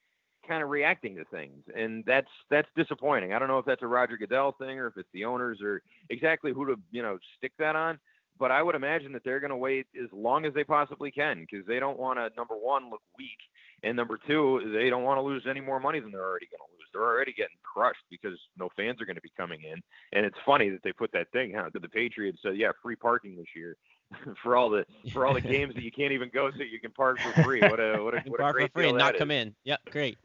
kind 0.48 0.64
of 0.64 0.70
reacting 0.70 1.16
to 1.16 1.26
things 1.26 1.64
and 1.76 2.04
that's 2.06 2.28
that's 2.50 2.68
disappointing. 2.76 3.34
I 3.34 3.40
don't 3.40 3.48
know 3.48 3.60
if 3.60 3.66
that's 3.66 3.84
a 3.84 3.88
roger 3.88 4.18
goodell 4.18 4.54
thing 4.54 4.80
or 4.80 4.88
if 4.88 4.98
it's 4.98 5.10
the 5.14 5.26
owners 5.26 5.60
or 5.62 5.82
exactly 6.10 6.52
who 6.54 6.66
to 6.66 6.76
you 6.92 7.02
know 7.02 7.18
stick 7.38 7.54
that 7.60 7.76
on 7.76 8.00
but 8.40 8.52
i 8.52 8.62
would 8.62 8.76
imagine 8.76 9.12
that 9.14 9.24
they're 9.24 9.40
going 9.40 9.52
to 9.52 9.58
wait 9.58 9.88
as 10.02 10.10
long 10.12 10.46
as 10.46 10.54
they 10.54 10.64
possibly 10.64 11.12
can 11.12 11.40
because 11.42 11.66
they 11.68 11.80
don't 11.80 12.00
want 12.00 12.18
to 12.18 12.30
number 12.36 12.56
one 12.56 12.90
look 12.90 13.02
weak 13.18 13.38
and 13.84 13.96
number 13.96 14.18
two 14.28 14.72
they 14.74 14.90
don't 14.90 15.04
want 15.04 15.18
to 15.18 15.22
lose 15.22 15.44
any 15.50 15.62
more 15.62 15.80
money 15.80 16.00
than 16.00 16.12
they're 16.12 16.26
already 16.26 16.48
going 16.48 16.60
to 16.60 16.74
lose. 16.74 16.88
They're 16.94 17.02
already 17.02 17.34
getting 17.34 17.58
crushed 17.64 18.04
because 18.10 18.38
no 18.58 18.70
fans 18.76 19.02
are 19.02 19.06
going 19.06 19.16
to 19.16 19.22
be 19.22 19.32
coming 19.36 19.62
in 19.64 19.82
and 20.14 20.26
it's 20.26 20.38
funny 20.46 20.70
that 20.70 20.84
they 20.84 20.94
put 20.94 21.12
that 21.14 21.32
thing 21.32 21.56
out 21.56 21.74
that 21.74 21.82
the 21.82 21.90
patriots 21.90 22.40
said 22.44 22.58
yeah 22.58 22.72
free 22.82 22.96
parking 22.96 23.36
this 23.36 23.48
year 23.56 23.76
for 24.44 24.56
all 24.56 24.70
the 24.70 24.86
for 25.12 25.26
all 25.26 25.34
the 25.34 25.42
games 25.56 25.74
that 25.76 25.84
you 25.84 25.92
can't 25.92 26.12
even 26.14 26.30
go 26.34 26.50
to 26.52 26.64
you 26.66 26.80
can 26.80 26.92
park 26.92 27.20
for 27.20 27.44
free 27.44 27.62
what 27.62 27.80
a 27.80 27.98
what 28.04 28.14
a, 28.14 28.22
what 28.28 28.40
a 28.40 28.44
bar 28.44 28.54
for 28.54 28.68
free 28.70 28.90
and 28.90 28.98
not 28.98 29.18
come 29.18 29.32
is. 29.32 29.48
in. 29.48 29.56
Yep, 29.64 29.80
great. 29.92 30.18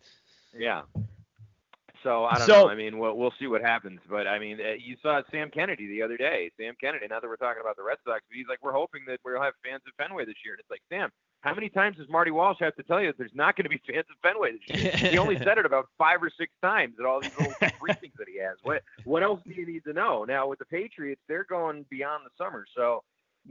Yeah. 0.56 0.82
So 2.04 2.24
I 2.26 2.38
don't 2.38 2.46
So- 2.46 2.52
know. 2.64 2.68
I 2.68 2.76
mean, 2.76 2.98
we'll 2.98 3.16
we'll 3.16 3.34
see 3.40 3.48
what 3.48 3.60
happens. 3.60 4.00
But 4.08 4.28
I 4.28 4.38
mean, 4.38 4.58
uh, 4.60 4.74
you 4.78 4.96
saw 5.02 5.20
Sam 5.32 5.50
Kennedy 5.50 5.88
the 5.88 6.02
other 6.02 6.16
day. 6.16 6.50
Sam 6.56 6.74
Kennedy. 6.80 7.06
Now 7.08 7.18
that 7.20 7.26
we're 7.26 7.36
talking 7.36 7.60
about 7.60 7.76
the 7.76 7.82
Red 7.82 7.98
Sox, 8.04 8.22
he's 8.32 8.46
like, 8.48 8.60
we're 8.62 8.72
hoping 8.72 9.02
that 9.08 9.18
we'll 9.24 9.42
have 9.42 9.54
fans 9.64 9.82
at 9.86 9.94
Fenway 10.02 10.24
this 10.24 10.36
year. 10.44 10.54
And 10.54 10.60
it's 10.60 10.70
like, 10.70 10.80
Sam, 10.88 11.10
how 11.40 11.54
many 11.54 11.68
times 11.68 11.96
does 11.96 12.08
Marty 12.08 12.30
Walsh 12.30 12.58
have 12.60 12.76
to 12.76 12.84
tell 12.84 13.00
you 13.00 13.08
that 13.08 13.18
there's 13.18 13.34
not 13.34 13.56
going 13.56 13.64
to 13.64 13.68
be 13.68 13.80
fans 13.90 14.06
at 14.10 14.16
Fenway 14.22 14.52
this 14.52 14.80
year? 14.80 15.10
he 15.10 15.18
only 15.18 15.38
said 15.44 15.58
it 15.58 15.66
about 15.66 15.88
five 15.98 16.22
or 16.22 16.30
six 16.38 16.52
times 16.62 16.94
at 17.00 17.04
all 17.04 17.20
these 17.20 17.36
little 17.36 17.52
briefings 17.80 18.14
that 18.16 18.28
he 18.32 18.38
has. 18.40 18.56
What 18.62 18.82
what 19.04 19.24
else 19.24 19.40
do 19.44 19.52
you 19.52 19.66
need 19.66 19.82
to 19.84 19.92
know? 19.92 20.24
Now 20.24 20.46
with 20.46 20.60
the 20.60 20.66
Patriots, 20.66 21.20
they're 21.26 21.44
going 21.44 21.84
beyond 21.90 22.24
the 22.24 22.30
summer, 22.42 22.64
so 22.76 23.02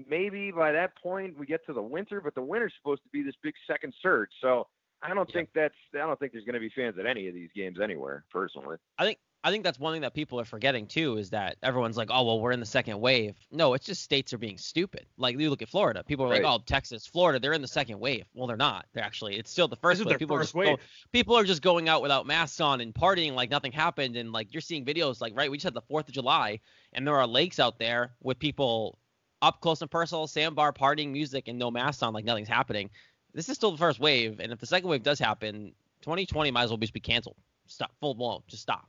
maybe 0.09 0.51
by 0.51 0.71
that 0.71 0.95
point 1.01 1.37
we 1.37 1.45
get 1.45 1.65
to 1.65 1.73
the 1.73 1.81
winter. 1.81 2.21
But 2.21 2.35
the 2.35 2.41
winter's 2.41 2.73
supposed 2.77 3.03
to 3.03 3.09
be 3.09 3.23
this 3.23 3.35
big 3.41 3.53
second 3.65 3.93
surge, 4.01 4.29
so 4.41 4.67
I 5.01 5.13
don't 5.13 5.29
Yeah. 5.29 5.33
think 5.33 5.49
that's 5.53 5.75
I 5.93 5.99
don't 5.99 6.19
think 6.19 6.31
there's 6.31 6.45
going 6.45 6.55
to 6.55 6.59
be 6.59 6.69
fans 6.69 6.97
at 6.97 7.05
any 7.05 7.27
of 7.27 7.33
these 7.33 7.49
games 7.55 7.79
anywhere. 7.79 8.25
Personally, 8.31 8.77
I 8.97 9.05
think 9.05 9.19
I 9.43 9.51
think 9.51 9.63
that's 9.63 9.79
one 9.79 9.93
thing 9.93 10.01
that 10.01 10.15
people 10.15 10.39
are 10.39 10.45
forgetting 10.45 10.87
too 10.87 11.17
is 11.17 11.29
that 11.29 11.57
everyone's 11.61 11.95
like, 11.95 12.09
oh 12.11 12.23
well, 12.23 12.39
we're 12.41 12.51
in 12.51 12.59
the 12.59 12.65
second 12.65 12.99
wave. 12.99 13.35
No, 13.51 13.75
it's 13.75 13.85
just 13.85 14.01
states 14.01 14.33
are 14.33 14.37
being 14.39 14.57
stupid. 14.57 15.05
Like 15.17 15.39
you 15.39 15.51
look 15.51 15.61
at 15.61 15.69
Florida, 15.69 16.03
people 16.03 16.25
are 16.25 16.29
like, 16.29 16.43
oh 16.43 16.59
Texas, 16.65 17.05
Florida, 17.05 17.39
they're 17.39 17.53
in 17.53 17.61
the 17.61 17.67
second 17.67 17.99
wave. 17.99 18.25
Well, 18.33 18.47
they're 18.47 18.57
not. 18.57 18.87
They're 18.93 19.03
actually 19.03 19.37
it's 19.37 19.51
still 19.51 19.67
the 19.67 19.75
first 19.75 19.99
This 19.99 19.99
is 20.01 20.05
wave. 20.07 20.09
their 20.13 20.17
People 20.19 20.35
are 20.35 20.39
first 20.39 20.53
just 20.53 20.65
go- 20.65 20.71
wave. 20.71 20.79
people 21.13 21.35
are 21.37 21.43
just 21.43 21.61
going 21.61 21.87
out 21.87 22.01
without 22.01 22.25
masks 22.25 22.59
on 22.59 22.81
and 22.81 22.93
partying 22.93 23.33
like 23.35 23.51
nothing 23.51 23.71
happened. 23.71 24.17
And 24.17 24.31
like 24.33 24.51
you're 24.51 24.61
seeing 24.61 24.83
videos 24.83 25.21
like 25.21 25.37
right, 25.37 25.51
we 25.51 25.57
just 25.57 25.65
had 25.65 25.75
the 25.75 25.81
Fourth 25.81 26.07
of 26.07 26.13
July, 26.15 26.59
and 26.93 27.05
there 27.07 27.15
are 27.17 27.27
lakes 27.27 27.59
out 27.59 27.77
there 27.77 28.15
with 28.21 28.39
people 28.39 28.97
up 29.41 29.61
close 29.61 29.81
and 29.81 29.91
personal, 29.91 30.27
sandbar 30.27 30.73
partying, 30.73 31.11
music, 31.11 31.47
and 31.47 31.57
no 31.59 31.71
masks 31.71 32.03
on, 32.03 32.13
like 32.13 32.25
nothing's 32.25 32.47
happening. 32.47 32.89
This 33.33 33.49
is 33.49 33.55
still 33.55 33.71
the 33.71 33.77
first 33.77 33.99
wave, 33.99 34.39
and 34.39 34.51
if 34.51 34.59
the 34.59 34.65
second 34.65 34.89
wave 34.89 35.03
does 35.03 35.19
happen, 35.19 35.73
2020 36.01 36.51
might 36.51 36.63
as 36.63 36.69
well 36.69 36.77
just 36.77 36.93
be 36.93 36.99
canceled. 36.99 37.35
Stop, 37.67 37.91
full 37.99 38.15
blown, 38.15 38.41
just 38.47 38.63
stop. 38.63 38.87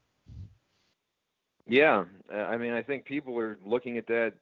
yeah. 1.67 2.05
uh, 2.33 2.37
I 2.37 2.57
mean, 2.57 2.73
I 2.73 2.83
think 2.83 3.05
people 3.05 3.39
are 3.39 3.59
looking 3.65 3.99
at 3.99 4.07
that 4.07 4.35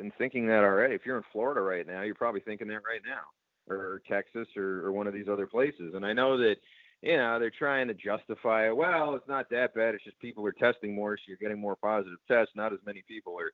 and 0.00 0.12
thinking 0.16 0.46
that 0.46 0.64
already. 0.64 0.94
If 0.94 1.02
you're 1.04 1.16
in 1.16 1.24
Florida 1.32 1.60
right 1.60 1.86
now, 1.86 2.02
you're 2.02 2.14
probably 2.14 2.40
thinking 2.40 2.68
that 2.68 2.80
right 2.88 3.02
now, 3.06 3.72
or 3.72 4.02
Texas, 4.08 4.48
or, 4.56 4.86
or 4.86 4.92
one 4.92 5.06
of 5.06 5.14
these 5.14 5.28
other 5.28 5.46
places. 5.46 5.94
And 5.94 6.04
I 6.04 6.12
know 6.12 6.38
that 6.38 6.56
you 7.02 7.16
know 7.16 7.38
they're 7.38 7.50
trying 7.50 7.88
to 7.88 7.94
justify. 7.94 8.70
Well, 8.70 9.14
it's 9.14 9.28
not 9.28 9.50
that 9.50 9.74
bad. 9.74 9.94
It's 9.94 10.04
just 10.04 10.18
people 10.18 10.46
are 10.46 10.52
testing 10.52 10.94
more, 10.94 11.16
so 11.16 11.22
you're 11.28 11.36
getting 11.36 11.60
more 11.60 11.76
positive 11.76 12.18
tests. 12.26 12.54
Not 12.56 12.72
as 12.72 12.78
many 12.86 13.04
people 13.06 13.38
are 13.38 13.52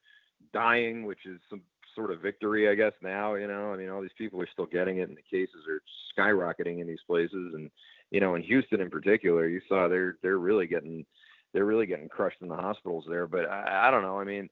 dying, 0.53 1.05
which 1.05 1.27
is 1.27 1.41
some 1.51 1.63
sort 2.01 2.13
of 2.13 2.23
victory, 2.23 2.69
I 2.69 2.75
guess. 2.75 2.93
Now, 3.03 3.35
you 3.35 3.47
know, 3.47 3.73
I 3.73 3.77
mean, 3.77 3.91
all 3.91 4.01
these 4.01 4.11
people 4.17 4.41
are 4.41 4.49
still 4.53 4.67
getting 4.67 4.99
it, 4.99 5.09
and 5.09 5.17
the 5.17 5.23
cases 5.23 5.67
are 5.69 5.83
skyrocketing 6.17 6.81
in 6.81 6.87
these 6.87 7.03
places. 7.07 7.53
And 7.55 7.71
you 8.11 8.21
know, 8.21 8.35
in 8.35 8.43
Houston 8.43 8.81
in 8.81 8.91
particular, 8.91 9.49
you 9.49 9.61
saw 9.69 9.89
they're 9.89 10.17
they're 10.23 10.39
really 10.39 10.67
getting 10.67 11.05
they're 11.53 11.67
really 11.67 11.87
getting 11.87 12.09
crushed 12.09 12.41
in 12.41 12.49
the 12.49 12.57
hospitals 12.57 13.05
there. 13.09 13.27
But 13.27 13.51
I, 13.51 13.89
I 13.89 13.91
don't 13.91 14.03
know. 14.03 14.19
I 14.19 14.25
mean, 14.25 14.49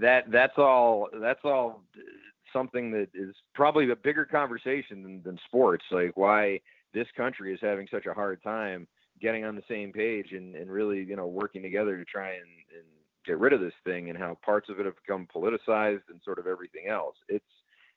that 0.00 0.30
that's 0.30 0.58
all 0.58 1.08
that's 1.20 1.40
all 1.44 1.82
something 2.52 2.90
that 2.92 3.08
is 3.14 3.34
probably 3.54 3.90
a 3.90 3.96
bigger 3.96 4.24
conversation 4.24 5.02
than, 5.02 5.22
than 5.24 5.38
sports. 5.46 5.84
Like 5.90 6.16
why 6.16 6.60
this 6.94 7.08
country 7.16 7.52
is 7.52 7.60
having 7.60 7.88
such 7.90 8.06
a 8.06 8.14
hard 8.14 8.42
time 8.42 8.86
getting 9.20 9.44
on 9.44 9.56
the 9.56 9.62
same 9.68 9.92
page 9.92 10.32
and, 10.32 10.54
and 10.54 10.70
really, 10.70 11.02
you 11.02 11.16
know, 11.16 11.26
working 11.26 11.62
together 11.62 11.96
to 11.96 12.04
try 12.04 12.28
and, 12.30 12.48
and 12.74 12.84
get 13.26 13.38
rid 13.38 13.52
of 13.52 13.60
this 13.60 13.72
thing 13.84 14.10
and 14.10 14.18
how 14.18 14.36
parts 14.44 14.68
of 14.68 14.80
it 14.80 14.86
have 14.86 14.96
become 14.96 15.26
politicized 15.34 16.02
and 16.10 16.20
sort 16.24 16.38
of 16.38 16.46
everything 16.46 16.88
else. 16.88 17.16
It's 17.28 17.44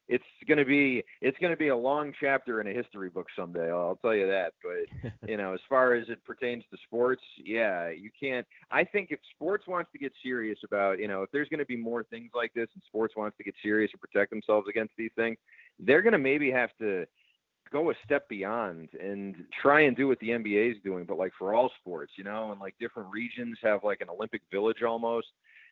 it's 0.09 0.23
going 0.47 0.57
to 0.57 0.65
be 0.65 1.03
it's 1.21 1.37
going 1.37 1.51
to 1.51 1.57
be 1.57 1.67
a 1.67 1.77
long 1.77 2.11
chapter 2.19 2.59
in 2.59 2.67
a 2.67 2.73
history 2.73 3.09
book 3.09 3.27
someday. 3.37 3.69
I'll, 3.69 3.99
tell 4.01 4.15
you 4.15 4.27
that. 4.27 4.53
But 4.63 5.11
you 5.29 5.37
know, 5.37 5.53
as 5.53 5.59
far 5.69 5.93
as 5.93 6.09
it 6.09 6.25
pertains 6.25 6.63
to 6.71 6.77
sports, 6.85 7.21
yeah, 7.37 7.89
you 7.89 8.09
can't. 8.19 8.45
I 8.71 8.83
think 8.83 9.09
if 9.11 9.19
sports 9.35 9.67
wants 9.67 9.91
to 9.91 9.99
get 9.99 10.11
serious 10.23 10.57
about, 10.65 10.99
you 10.99 11.07
know, 11.07 11.21
if 11.21 11.31
there's 11.31 11.47
going 11.47 11.59
to 11.59 11.65
be 11.65 11.77
more 11.77 12.03
things 12.03 12.31
like 12.33 12.53
this, 12.55 12.67
and 12.73 12.81
sports 12.87 13.13
wants 13.15 13.37
to 13.37 13.43
get 13.43 13.53
serious 13.61 13.91
and 13.93 14.01
protect 14.01 14.31
themselves 14.31 14.67
against 14.67 14.93
these 14.97 15.11
things, 15.15 15.37
they're 15.79 16.01
going 16.01 16.13
to 16.13 16.19
maybe 16.19 16.51
have 16.51 16.71
to 16.79 17.05
go 17.71 17.91
a 17.91 17.93
step 18.05 18.27
beyond 18.29 18.89
and 19.01 19.35
try 19.61 19.81
and 19.81 19.95
do 19.95 20.07
what 20.07 20.19
the 20.19 20.29
NBA 20.29 20.71
is 20.71 20.77
doing, 20.83 21.05
but 21.05 21.17
like 21.17 21.33
for 21.37 21.53
all 21.53 21.71
sports, 21.79 22.13
you 22.17 22.23
know, 22.23 22.51
and 22.51 22.59
like 22.59 22.75
different 22.79 23.09
regions 23.11 23.57
have 23.63 23.83
like 23.83 24.01
an 24.01 24.09
Olympic 24.09 24.41
village 24.51 24.83
almost 24.83 25.27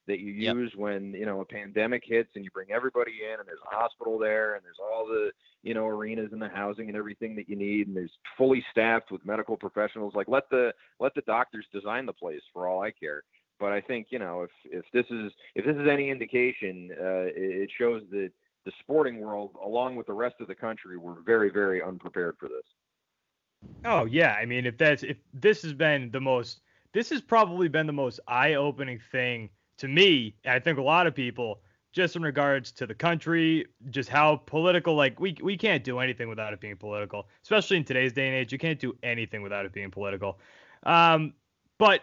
that 0.07 0.19
you 0.19 0.31
Yep. 0.31 0.55
use 0.55 0.73
when, 0.75 1.13
you 1.13 1.25
know, 1.25 1.41
a 1.41 1.45
pandemic 1.45 2.03
hits 2.05 2.29
and 2.35 2.43
you 2.45 2.51
bring 2.51 2.71
everybody 2.71 3.19
in 3.31 3.39
and 3.39 3.47
there's 3.47 3.59
a 3.71 3.75
hospital 3.75 4.17
there 4.17 4.55
and 4.55 4.63
there's 4.63 4.79
all 4.81 5.05
the, 5.05 5.31
you 5.63 5.73
know, 5.73 5.85
arenas 5.85 6.29
and 6.31 6.41
the 6.41 6.47
housing 6.47 6.87
and 6.87 6.97
everything 6.97 7.35
that 7.35 7.49
you 7.49 7.55
need 7.55 7.87
and 7.87 7.95
there's 7.95 8.17
fully 8.37 8.63
staffed 8.71 9.11
with 9.11 9.25
medical 9.25 9.57
professionals. 9.57 10.13
Like 10.15 10.27
let 10.29 10.49
the 10.49 10.73
let 10.99 11.13
the 11.13 11.21
doctors 11.21 11.65
design 11.73 12.05
the 12.05 12.13
place 12.13 12.41
for 12.53 12.67
all 12.67 12.81
I 12.81 12.91
care. 12.91 13.23
But 13.59 13.73
I 13.73 13.81
think, 13.81 14.07
you 14.11 14.19
know, 14.19 14.43
if 14.43 14.51
if 14.65 14.85
this 14.93 15.05
is 15.09 15.31
if 15.55 15.65
this 15.65 15.75
is 15.75 15.87
any 15.91 16.09
indication, 16.09 16.89
uh, 16.93 17.27
it 17.35 17.69
shows 17.77 18.03
that 18.11 18.31
the 18.67 18.73
sporting 18.81 19.21
world, 19.21 19.51
along 19.63 19.95
with 19.95 20.07
the 20.07 20.13
rest 20.13 20.35
of 20.41 20.47
the 20.47 20.55
country, 20.55 20.97
were 20.97 21.15
very, 21.25 21.49
very 21.49 21.81
unprepared 21.81 22.35
for 22.37 22.49
this. 22.49 23.71
Oh 23.85 24.03
yeah, 24.03 24.33
I 24.33 24.45
mean 24.45 24.65
if 24.65 24.77
that's 24.77 25.03
if 25.03 25.15
this 25.33 25.61
has 25.61 25.73
been 25.73 26.11
the 26.11 26.19
most 26.19 26.59
this 26.93 27.09
has 27.11 27.21
probably 27.21 27.69
been 27.69 27.87
the 27.87 27.93
most 27.93 28.19
eye-opening 28.27 28.99
thing 29.11 29.49
to 29.77 29.87
me, 29.87 30.35
I 30.45 30.59
think 30.59 30.79
a 30.79 30.81
lot 30.81 31.07
of 31.07 31.15
people 31.15 31.61
just 31.93 32.17
in 32.17 32.21
regards 32.21 32.73
to 32.73 32.85
the 32.85 32.93
country, 32.93 33.65
just 33.89 34.09
how 34.09 34.35
political 34.35 34.95
like 34.95 35.17
we 35.17 35.37
we 35.41 35.55
can't 35.55 35.85
do 35.85 35.99
anything 35.99 36.27
without 36.27 36.51
it 36.51 36.59
being 36.59 36.75
political, 36.75 37.29
especially 37.43 37.77
in 37.77 37.85
today's 37.85 38.11
day 38.11 38.27
and 38.27 38.35
age. 38.35 38.51
You 38.51 38.59
can't 38.59 38.79
do 38.79 38.97
anything 39.01 39.41
without 39.41 39.65
it 39.65 39.71
being 39.71 39.91
political. 39.91 40.39
Um, 40.83 41.33
but 41.77 42.01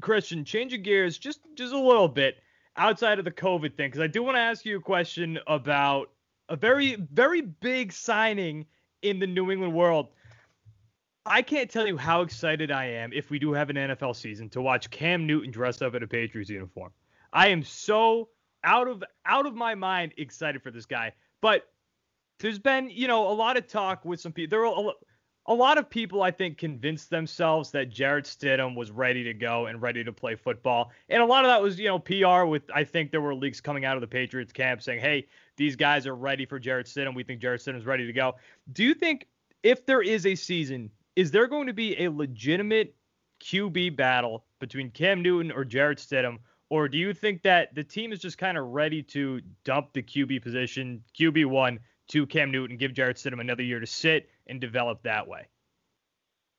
Christian, 0.00 0.44
changing 0.44 0.84
gears 0.84 1.18
just 1.18 1.40
just 1.56 1.72
a 1.72 1.78
little 1.78 2.08
bit 2.08 2.36
outside 2.76 3.18
of 3.18 3.24
the 3.24 3.30
COVID 3.30 3.76
thing, 3.76 3.88
because 3.88 4.00
I 4.00 4.06
do 4.06 4.22
want 4.22 4.36
to 4.36 4.40
ask 4.40 4.64
you 4.64 4.78
a 4.78 4.80
question 4.80 5.38
about 5.46 6.10
a 6.48 6.56
very 6.56 6.96
very 6.96 7.40
big 7.40 7.92
signing 7.92 8.66
in 9.02 9.18
the 9.18 9.26
New 9.26 9.50
England 9.50 9.74
world. 9.74 10.08
I 11.26 11.40
can't 11.40 11.70
tell 11.70 11.86
you 11.86 11.96
how 11.96 12.20
excited 12.20 12.70
I 12.70 12.84
am 12.86 13.12
if 13.12 13.30
we 13.30 13.38
do 13.38 13.52
have 13.52 13.70
an 13.70 13.76
NFL 13.76 14.14
season 14.16 14.50
to 14.50 14.60
watch 14.60 14.90
Cam 14.90 15.26
Newton 15.26 15.50
dressed 15.50 15.82
up 15.82 15.94
in 15.94 16.02
a 16.02 16.06
Patriots 16.06 16.50
uniform. 16.50 16.92
I 17.32 17.48
am 17.48 17.62
so 17.62 18.28
out 18.62 18.88
of 18.88 19.02
out 19.26 19.46
of 19.46 19.54
my 19.54 19.74
mind 19.74 20.12
excited 20.16 20.62
for 20.62 20.70
this 20.70 20.86
guy. 20.86 21.12
But 21.40 21.68
there's 22.40 22.58
been, 22.58 22.90
you 22.90 23.06
know, 23.06 23.28
a 23.28 23.32
lot 23.32 23.56
of 23.56 23.66
talk 23.68 24.04
with 24.04 24.20
some 24.20 24.32
people. 24.32 24.50
There 24.50 24.66
are 24.66 24.94
a, 25.46 25.54
lot 25.54 25.78
of 25.78 25.88
people 25.88 26.22
I 26.22 26.30
think 26.30 26.58
convinced 26.58 27.10
themselves 27.10 27.70
that 27.72 27.90
Jarrett 27.90 28.24
Stidham 28.24 28.74
was 28.74 28.90
ready 28.90 29.24
to 29.24 29.34
go 29.34 29.66
and 29.66 29.80
ready 29.80 30.02
to 30.04 30.12
play 30.12 30.36
football. 30.36 30.92
And 31.08 31.22
a 31.22 31.26
lot 31.26 31.44
of 31.44 31.50
that 31.50 31.62
was, 31.62 31.78
you 31.78 31.86
know, 31.86 31.98
PR 31.98 32.46
with 32.46 32.62
I 32.74 32.84
think 32.84 33.10
there 33.10 33.20
were 33.20 33.34
leaks 33.34 33.60
coming 33.60 33.84
out 33.84 33.96
of 33.96 34.00
the 34.00 34.06
Patriots 34.06 34.52
camp 34.52 34.82
saying, 34.82 35.00
"Hey, 35.00 35.26
these 35.56 35.76
guys 35.76 36.06
are 36.06 36.14
ready 36.14 36.46
for 36.46 36.58
Jarrett 36.58 36.86
Stidham. 36.86 37.14
We 37.14 37.24
think 37.24 37.40
Jarrett 37.40 37.60
Stidham's 37.60 37.86
ready 37.86 38.06
to 38.06 38.12
go." 38.12 38.36
Do 38.72 38.84
you 38.84 38.94
think 38.94 39.26
if 39.62 39.86
there 39.86 40.02
is 40.02 40.26
a 40.26 40.34
season, 40.34 40.90
is 41.16 41.30
there 41.30 41.46
going 41.46 41.66
to 41.66 41.72
be 41.72 42.04
a 42.04 42.10
legitimate 42.10 42.94
QB 43.40 43.96
battle 43.96 44.44
between 44.60 44.90
Cam 44.90 45.22
Newton 45.22 45.52
or 45.52 45.64
Jared 45.64 45.98
Stidham? 45.98 46.38
Or 46.70 46.88
do 46.88 46.98
you 46.98 47.12
think 47.12 47.42
that 47.42 47.74
the 47.74 47.84
team 47.84 48.12
is 48.12 48.20
just 48.20 48.38
kind 48.38 48.58
of 48.58 48.66
ready 48.68 49.02
to 49.02 49.40
dump 49.64 49.92
the 49.92 50.02
QB 50.02 50.42
position, 50.42 51.04
QB1, 51.18 51.78
to 52.08 52.26
Cam 52.26 52.50
Newton, 52.50 52.76
give 52.76 52.92
Jarrett 52.94 53.16
Stidham 53.16 53.40
another 53.40 53.62
year 53.62 53.80
to 53.80 53.86
sit 53.86 54.28
and 54.46 54.60
develop 54.60 55.02
that 55.04 55.26
way? 55.28 55.48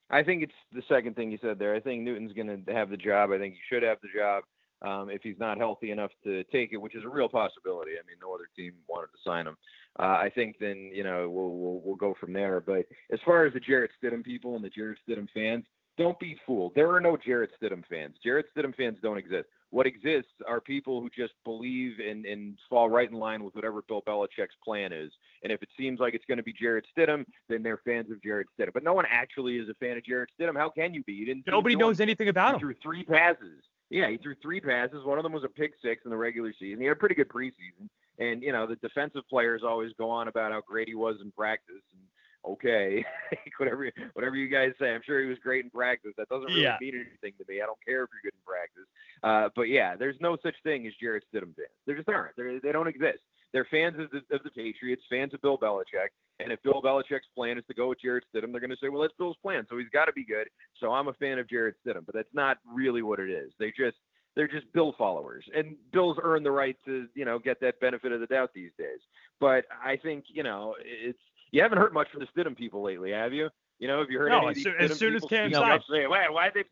I 0.09 0.23
think 0.23 0.43
it's 0.43 0.53
the 0.71 0.83
second 0.87 1.15
thing 1.15 1.31
you 1.31 1.39
said 1.41 1.57
there. 1.57 1.73
I 1.73 1.79
think 1.79 2.03
Newton's 2.03 2.33
going 2.33 2.65
to 2.65 2.73
have 2.73 2.89
the 2.89 2.97
job. 2.97 3.31
I 3.31 3.39
think 3.39 3.55
he 3.55 3.59
should 3.69 3.83
have 3.83 3.97
the 4.01 4.09
job. 4.15 4.43
um, 4.81 5.09
if 5.09 5.21
he's 5.23 5.39
not 5.39 5.57
healthy 5.57 5.91
enough 5.91 6.11
to 6.23 6.43
take 6.45 6.73
it, 6.73 6.77
which 6.77 6.95
is 6.95 7.03
a 7.03 7.09
real 7.09 7.29
possibility. 7.29 7.91
I 7.91 8.05
mean, 8.05 8.17
no 8.21 8.33
other 8.33 8.49
team 8.55 8.73
wanted 8.87 9.07
to 9.07 9.17
sign 9.25 9.47
him. 9.47 9.57
Uh, 9.97 10.03
I 10.03 10.31
think 10.33 10.57
then 10.59 10.91
you 10.93 11.03
know 11.03 11.29
we'll, 11.29 11.51
we'll 11.51 11.81
we'll 11.83 11.95
go 11.95 12.15
from 12.19 12.33
there. 12.33 12.59
But 12.59 12.85
as 13.11 13.19
far 13.25 13.45
as 13.45 13.53
the 13.53 13.59
Jarrett 13.59 13.91
Stidham 14.01 14.23
people 14.23 14.55
and 14.55 14.63
the 14.63 14.69
Jarrett 14.69 14.99
Stidham 15.07 15.27
fans, 15.33 15.65
don't 15.97 16.19
be 16.19 16.37
fooled. 16.45 16.73
There 16.75 16.93
are 16.93 16.99
no 16.99 17.17
Jarrett 17.17 17.51
Stidham 17.61 17.83
fans. 17.89 18.15
Jarrett 18.23 18.47
Stidham 18.55 18.75
fans 18.75 18.97
don't 19.01 19.17
exist. 19.17 19.47
What 19.75 19.87
exists 19.87 20.31
are 20.47 20.61
people 20.61 21.01
who 21.01 21.09
just 21.09 21.33
believe 21.43 21.99
and, 21.99 22.25
and 22.25 22.57
fall 22.69 22.89
right 22.89 23.11
in 23.11 23.17
line 23.17 23.43
with 23.43 23.55
whatever 23.55 23.81
Bill 23.81 24.01
Belichick's 24.07 24.55
plan 24.63 24.93
is. 24.93 25.11
And 25.43 25.51
if 25.51 25.61
it 25.61 25.67
seems 25.77 25.99
like 25.99 26.13
it's 26.13 26.23
going 26.29 26.37
to 26.37 26.43
be 26.43 26.53
Jarrett 26.53 26.85
Stidham, 26.97 27.25
then 27.49 27.61
they're 27.61 27.81
fans 27.83 28.09
of 28.09 28.23
Jarrett 28.23 28.47
Stidham. 28.57 28.71
But 28.73 28.85
no 28.85 28.93
one 28.93 29.03
actually 29.09 29.57
is 29.57 29.67
a 29.67 29.73
fan 29.73 29.97
of 29.97 30.05
Jarrett 30.05 30.29
Stidham. 30.39 30.55
How 30.55 30.69
can 30.69 30.93
you 30.93 31.03
be? 31.03 31.11
You 31.11 31.25
didn't. 31.25 31.43
Nobody 31.45 31.75
knows 31.75 31.99
anything 31.99 32.29
about 32.29 32.51
he 32.51 32.53
him. 32.53 32.59
Threw 32.61 32.73
three 32.81 33.03
passes. 33.03 33.65
Yeah, 33.89 34.09
he 34.09 34.15
threw 34.15 34.35
three 34.41 34.61
passes. 34.61 35.03
One 35.03 35.17
of 35.19 35.23
them 35.23 35.33
was 35.33 35.43
a 35.43 35.49
pick 35.49 35.73
six 35.83 36.05
in 36.05 36.09
the 36.09 36.15
regular 36.15 36.53
season. 36.57 36.79
He 36.79 36.85
had 36.85 36.95
a 36.95 36.99
pretty 36.99 37.15
good 37.15 37.27
preseason. 37.27 37.89
And 38.17 38.41
you 38.43 38.53
know 38.53 38.65
the 38.65 38.77
defensive 38.77 39.23
players 39.29 39.61
always 39.61 39.91
go 39.97 40.09
on 40.09 40.29
about 40.29 40.53
how 40.53 40.61
great 40.65 40.87
he 40.87 40.95
was 40.95 41.17
in 41.21 41.33
practice. 41.33 41.83
And 41.91 42.01
okay, 42.49 43.03
whatever 43.57 43.89
whatever 44.13 44.35
you 44.35 44.47
guys 44.49 44.71
say. 44.79 44.93
I'm 44.93 45.01
sure 45.05 45.21
he 45.21 45.27
was 45.27 45.37
great 45.43 45.63
in 45.65 45.69
practice. 45.71 46.11
That 46.17 46.29
doesn't 46.29 46.47
really 46.47 46.61
Yeah. 46.63 46.77
mean 46.81 46.95
anything 46.95 47.33
to 47.39 47.45
me. 47.51 47.61
I 47.61 47.65
don't 47.65 47.79
care 47.85 48.03
if 48.03 48.09
you're 48.13 48.31
good 48.31 48.37
in 48.37 48.45
practice. 48.45 48.87
Uh, 49.23 49.49
but 49.55 49.63
yeah, 49.69 49.95
there's 49.95 50.15
no 50.21 50.37
such 50.43 50.55
thing 50.63 50.85
as 50.87 50.93
Jarrett 51.01 51.23
Stidham 51.33 51.55
fans. 51.55 51.69
There 51.85 51.95
just 51.95 52.09
aren't. 52.09 52.35
They're, 52.35 52.59
they 52.59 52.71
don't 52.71 52.87
exist. 52.87 53.19
They're 53.53 53.67
fans 53.71 53.95
of 53.99 54.09
the, 54.11 54.35
of 54.35 54.43
the 54.43 54.49
Patriots, 54.51 55.03
fans 55.09 55.33
of 55.33 55.41
Bill 55.41 55.57
Belichick. 55.57 56.09
And 56.39 56.51
if 56.51 56.61
Bill 56.63 56.81
Belichick's 56.83 57.27
plan 57.33 57.57
is 57.57 57.63
to 57.69 57.73
go 57.73 57.87
with 57.89 58.01
Jarrett 58.01 58.25
Stidham, 58.33 58.51
they're 58.51 58.59
going 58.59 58.69
to 58.69 58.77
say, 58.81 58.89
well, 58.89 59.01
that's 59.01 59.13
Bill's 59.17 59.37
plan, 59.41 59.65
so 59.69 59.77
he's 59.77 59.87
got 59.93 60.05
to 60.05 60.11
be 60.13 60.25
good. 60.25 60.47
So 60.81 60.91
I'm 60.91 61.07
a 61.07 61.13
fan 61.13 61.39
of 61.39 61.49
Jarrett 61.49 61.75
Stidham. 61.85 62.05
But 62.05 62.13
that's 62.15 62.33
not 62.33 62.57
really 62.69 63.01
what 63.01 63.19
it 63.21 63.29
is. 63.29 63.51
They 63.57 63.67
just 63.77 63.95
they're 64.35 64.49
just 64.49 64.65
Bill 64.73 64.93
followers, 64.97 65.45
and 65.55 65.77
Bill's 65.93 66.17
earned 66.21 66.45
the 66.45 66.51
right 66.51 66.75
to 66.83 67.07
you 67.15 67.23
know 67.23 67.39
get 67.39 67.61
that 67.61 67.79
benefit 67.79 68.11
of 68.11 68.19
the 68.19 68.25
doubt 68.27 68.49
these 68.53 68.71
days. 68.77 68.99
But 69.39 69.63
I 69.81 69.95
think 69.95 70.25
you 70.27 70.43
know 70.43 70.75
it's 70.83 71.17
you 71.51 71.61
haven't 71.61 71.77
heard 71.77 71.93
much 71.93 72.07
from 72.11 72.21
the 72.21 72.27
Stidham 72.27 72.55
people 72.57 72.81
lately, 72.83 73.11
have 73.11 73.33
you? 73.33 73.49
You 73.79 73.87
know, 73.87 73.99
have 73.99 74.09
you 74.09 74.17
heard 74.19 74.29
No, 74.29 74.37
any 74.37 74.45
of 74.47 74.51
as 74.51 74.55
these 74.55 74.63
soon- 74.63 74.75
as 74.77 74.97
soon 74.97 75.15
as 75.15 75.25
Cam 75.25 75.51
up 75.55 75.81
why, 75.89 76.29
why 76.29 76.49
they 76.53 76.63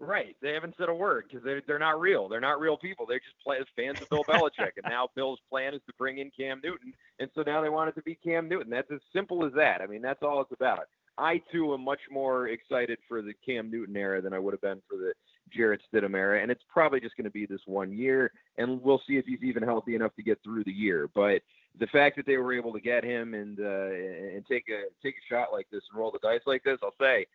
Right, 0.00 0.36
they 0.42 0.52
haven't 0.52 0.74
said 0.76 0.88
a 0.88 0.94
word 0.94 1.26
because 1.28 1.44
they're 1.44 1.62
they're 1.68 1.78
not 1.78 2.00
real. 2.00 2.28
They're 2.28 2.40
not 2.40 2.58
real 2.58 2.76
people. 2.76 3.06
They're 3.06 3.20
just 3.20 3.38
play, 3.44 3.58
fans 3.76 4.00
of 4.02 4.08
Bill 4.10 4.24
Belichick, 4.28 4.72
and 4.76 4.84
now 4.88 5.08
Bill's 5.14 5.38
plan 5.48 5.72
is 5.72 5.80
to 5.86 5.92
bring 5.96 6.18
in 6.18 6.32
Cam 6.36 6.60
Newton, 6.64 6.92
and 7.20 7.30
so 7.34 7.42
now 7.42 7.60
they 7.62 7.68
want 7.68 7.90
it 7.90 7.94
to 7.94 8.02
be 8.02 8.16
Cam 8.16 8.48
Newton. 8.48 8.70
That's 8.70 8.90
as 8.90 9.00
simple 9.12 9.44
as 9.46 9.52
that. 9.52 9.80
I 9.80 9.86
mean, 9.86 10.02
that's 10.02 10.22
all 10.22 10.40
it's 10.40 10.50
about. 10.52 10.86
I 11.16 11.40
too 11.52 11.74
am 11.74 11.84
much 11.84 12.00
more 12.10 12.48
excited 12.48 12.98
for 13.08 13.22
the 13.22 13.34
Cam 13.46 13.70
Newton 13.70 13.96
era 13.96 14.20
than 14.20 14.32
I 14.32 14.38
would 14.40 14.52
have 14.52 14.60
been 14.60 14.82
for 14.90 14.96
the 14.96 15.12
Jarrett 15.52 15.80
Stidham 15.92 16.16
era, 16.16 16.42
and 16.42 16.50
it's 16.50 16.64
probably 16.68 16.98
just 16.98 17.16
going 17.16 17.24
to 17.26 17.30
be 17.30 17.46
this 17.46 17.60
one 17.66 17.92
year, 17.92 18.32
and 18.58 18.82
we'll 18.82 19.00
see 19.06 19.16
if 19.16 19.26
he's 19.26 19.44
even 19.44 19.62
healthy 19.62 19.94
enough 19.94 20.14
to 20.16 20.24
get 20.24 20.42
through 20.42 20.64
the 20.64 20.72
year. 20.72 21.08
But 21.14 21.42
the 21.78 21.86
fact 21.88 22.16
that 22.16 22.26
they 22.26 22.36
were 22.36 22.52
able 22.52 22.72
to 22.72 22.80
get 22.80 23.04
him 23.04 23.34
and 23.34 23.58
uh, 23.58 24.36
and 24.36 24.46
take 24.46 24.68
a 24.68 24.84
take 25.02 25.14
a 25.16 25.32
shot 25.32 25.48
like 25.52 25.66
this 25.70 25.82
and 25.90 25.98
roll 25.98 26.10
the 26.10 26.18
dice 26.20 26.42
like 26.46 26.62
this, 26.62 26.78
I'll 26.82 26.94
say, 27.00 27.26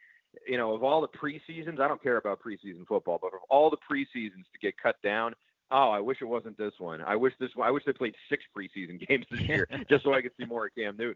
you 0.48 0.58
know, 0.58 0.74
of 0.74 0.84
all 0.84 1.02
the 1.02 1.08
preseasons, 1.08 1.80
I 1.80 1.88
don't 1.88 2.02
care 2.02 2.18
about 2.18 2.40
preseason 2.42 2.88
football, 2.88 3.20
but 3.22 3.34
of 3.34 3.42
all 3.50 3.70
the 3.70 3.78
preseasons 3.78 4.46
to 4.54 4.60
get 4.62 4.76
cut 4.82 4.96
down, 5.04 5.34
oh, 5.72 5.90
I 5.90 6.00
wish 6.00 6.18
it 6.22 6.26
wasn't 6.26 6.58
this 6.58 6.74
one. 6.78 7.02
I 7.02 7.16
wish 7.16 7.34
this 7.40 7.50
one. 7.56 7.68
I 7.68 7.72
wish 7.72 7.84
they 7.86 7.94
played 7.94 8.16
six 8.30 8.44
preseason 8.56 9.06
games 9.08 9.26
this 9.30 9.42
year 9.42 9.68
just 9.90 10.04
so 10.04 10.14
I 10.14 10.22
could 10.22 10.32
see 10.40 10.46
more 10.46 10.68
of 10.68 10.76
Cam 10.76 10.96
Newton. 10.98 11.16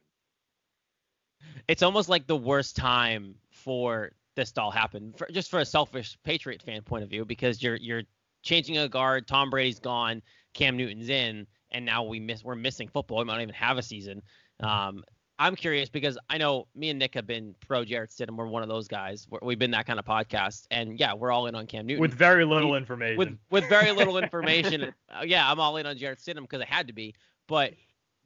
It's 1.67 1.83
almost 1.83 2.09
like 2.09 2.27
the 2.27 2.37
worst 2.37 2.75
time 2.75 3.35
for 3.51 4.11
this 4.35 4.51
to 4.53 4.61
all 4.61 4.71
happen, 4.71 5.13
for, 5.17 5.27
just 5.31 5.49
for 5.51 5.59
a 5.59 5.65
selfish 5.65 6.17
Patriot 6.23 6.61
fan 6.61 6.81
point 6.81 7.03
of 7.03 7.09
view, 7.09 7.25
because 7.25 7.61
you're 7.61 7.75
you're 7.75 8.03
changing 8.43 8.77
a 8.77 8.89
guard. 8.89 9.27
Tom 9.27 9.49
Brady's 9.49 9.79
gone, 9.79 10.21
Cam 10.53 10.77
Newton's 10.77 11.09
in, 11.09 11.47
and 11.73 11.85
now 11.85 12.03
we 12.03 12.19
miss 12.19 12.43
we're 12.43 12.55
missing 12.55 12.87
football. 12.87 13.19
We 13.19 13.25
might 13.25 13.33
not 13.33 13.41
even 13.41 13.55
have 13.55 13.77
a 13.77 13.83
season. 13.83 14.21
Um, 14.59 15.03
I'm 15.39 15.55
curious 15.55 15.89
because 15.89 16.17
I 16.29 16.37
know 16.37 16.67
me 16.75 16.89
and 16.89 16.99
Nick 16.99 17.15
have 17.15 17.25
been 17.25 17.55
pro 17.67 17.83
Jarrett 17.83 18.11
Stidham. 18.11 18.37
We're 18.37 18.47
one 18.47 18.61
of 18.61 18.69
those 18.69 18.87
guys. 18.87 19.25
We're, 19.29 19.39
we've 19.41 19.59
been 19.59 19.71
that 19.71 19.87
kind 19.87 19.99
of 19.99 20.05
podcast, 20.05 20.67
and 20.69 20.99
yeah, 20.99 21.13
we're 21.13 21.31
all 21.31 21.47
in 21.47 21.55
on 21.55 21.65
Cam 21.65 21.87
Newton 21.87 22.01
with 22.01 22.13
very 22.13 22.45
little 22.45 22.75
information. 22.75 23.17
with 23.17 23.37
with 23.49 23.67
very 23.67 23.91
little 23.91 24.17
information. 24.23 24.93
uh, 25.09 25.23
yeah, 25.25 25.49
I'm 25.49 25.59
all 25.59 25.77
in 25.77 25.85
on 25.85 25.97
Jarrett 25.97 26.19
Stidham 26.19 26.41
because 26.41 26.61
I 26.61 26.65
had 26.65 26.87
to 26.87 26.93
be. 26.93 27.15
But 27.47 27.73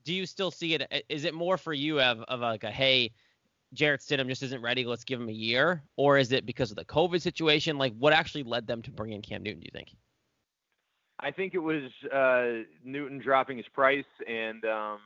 do 0.04 0.14
you 0.14 0.26
still 0.26 0.52
see 0.52 0.74
it? 0.74 0.82
uh, 0.82 1.00
it 1.08 1.34
more 1.34 1.58
for 1.58 1.74
you 1.74 2.02
of, 2.02 2.22
of 2.28 2.42
like 2.42 2.64
a 2.64 2.72
hey, 2.72 3.14
Jarrett 3.74 4.02
Stidham 4.02 4.28
just 4.28 4.44
isn't 4.44 4.62
ready. 4.62 4.86
Let's 4.86 5.04
give 5.04 5.20
him 5.20 5.30
a 5.30 5.34
year, 5.34 5.84
or 5.96 6.18
is 6.18 6.32
it 6.32 6.46
because 6.46 6.72
of 6.72 6.78
the 6.78 6.86
COVID 6.86 7.22
situation? 7.22 7.78
Like, 7.78 7.94
what 7.98 8.14
actually 8.14 8.44
led 8.44 8.68
them 8.68 8.82
to 8.84 8.92
bring 8.92 9.14
in 9.14 9.22
Cam 9.22 9.44
Newton? 9.44 9.62
Do 9.62 9.66
you 9.66 9.78
think? 9.78 9.96
I 11.20 11.32
think 11.32 11.54
it 11.54 11.60
was 11.60 11.84
uh, 12.14 12.64
Newton 12.84 13.20
dropping 13.20 13.58
his 13.58 13.66
price, 13.74 14.06
and 14.28 14.64
um, 14.66 15.00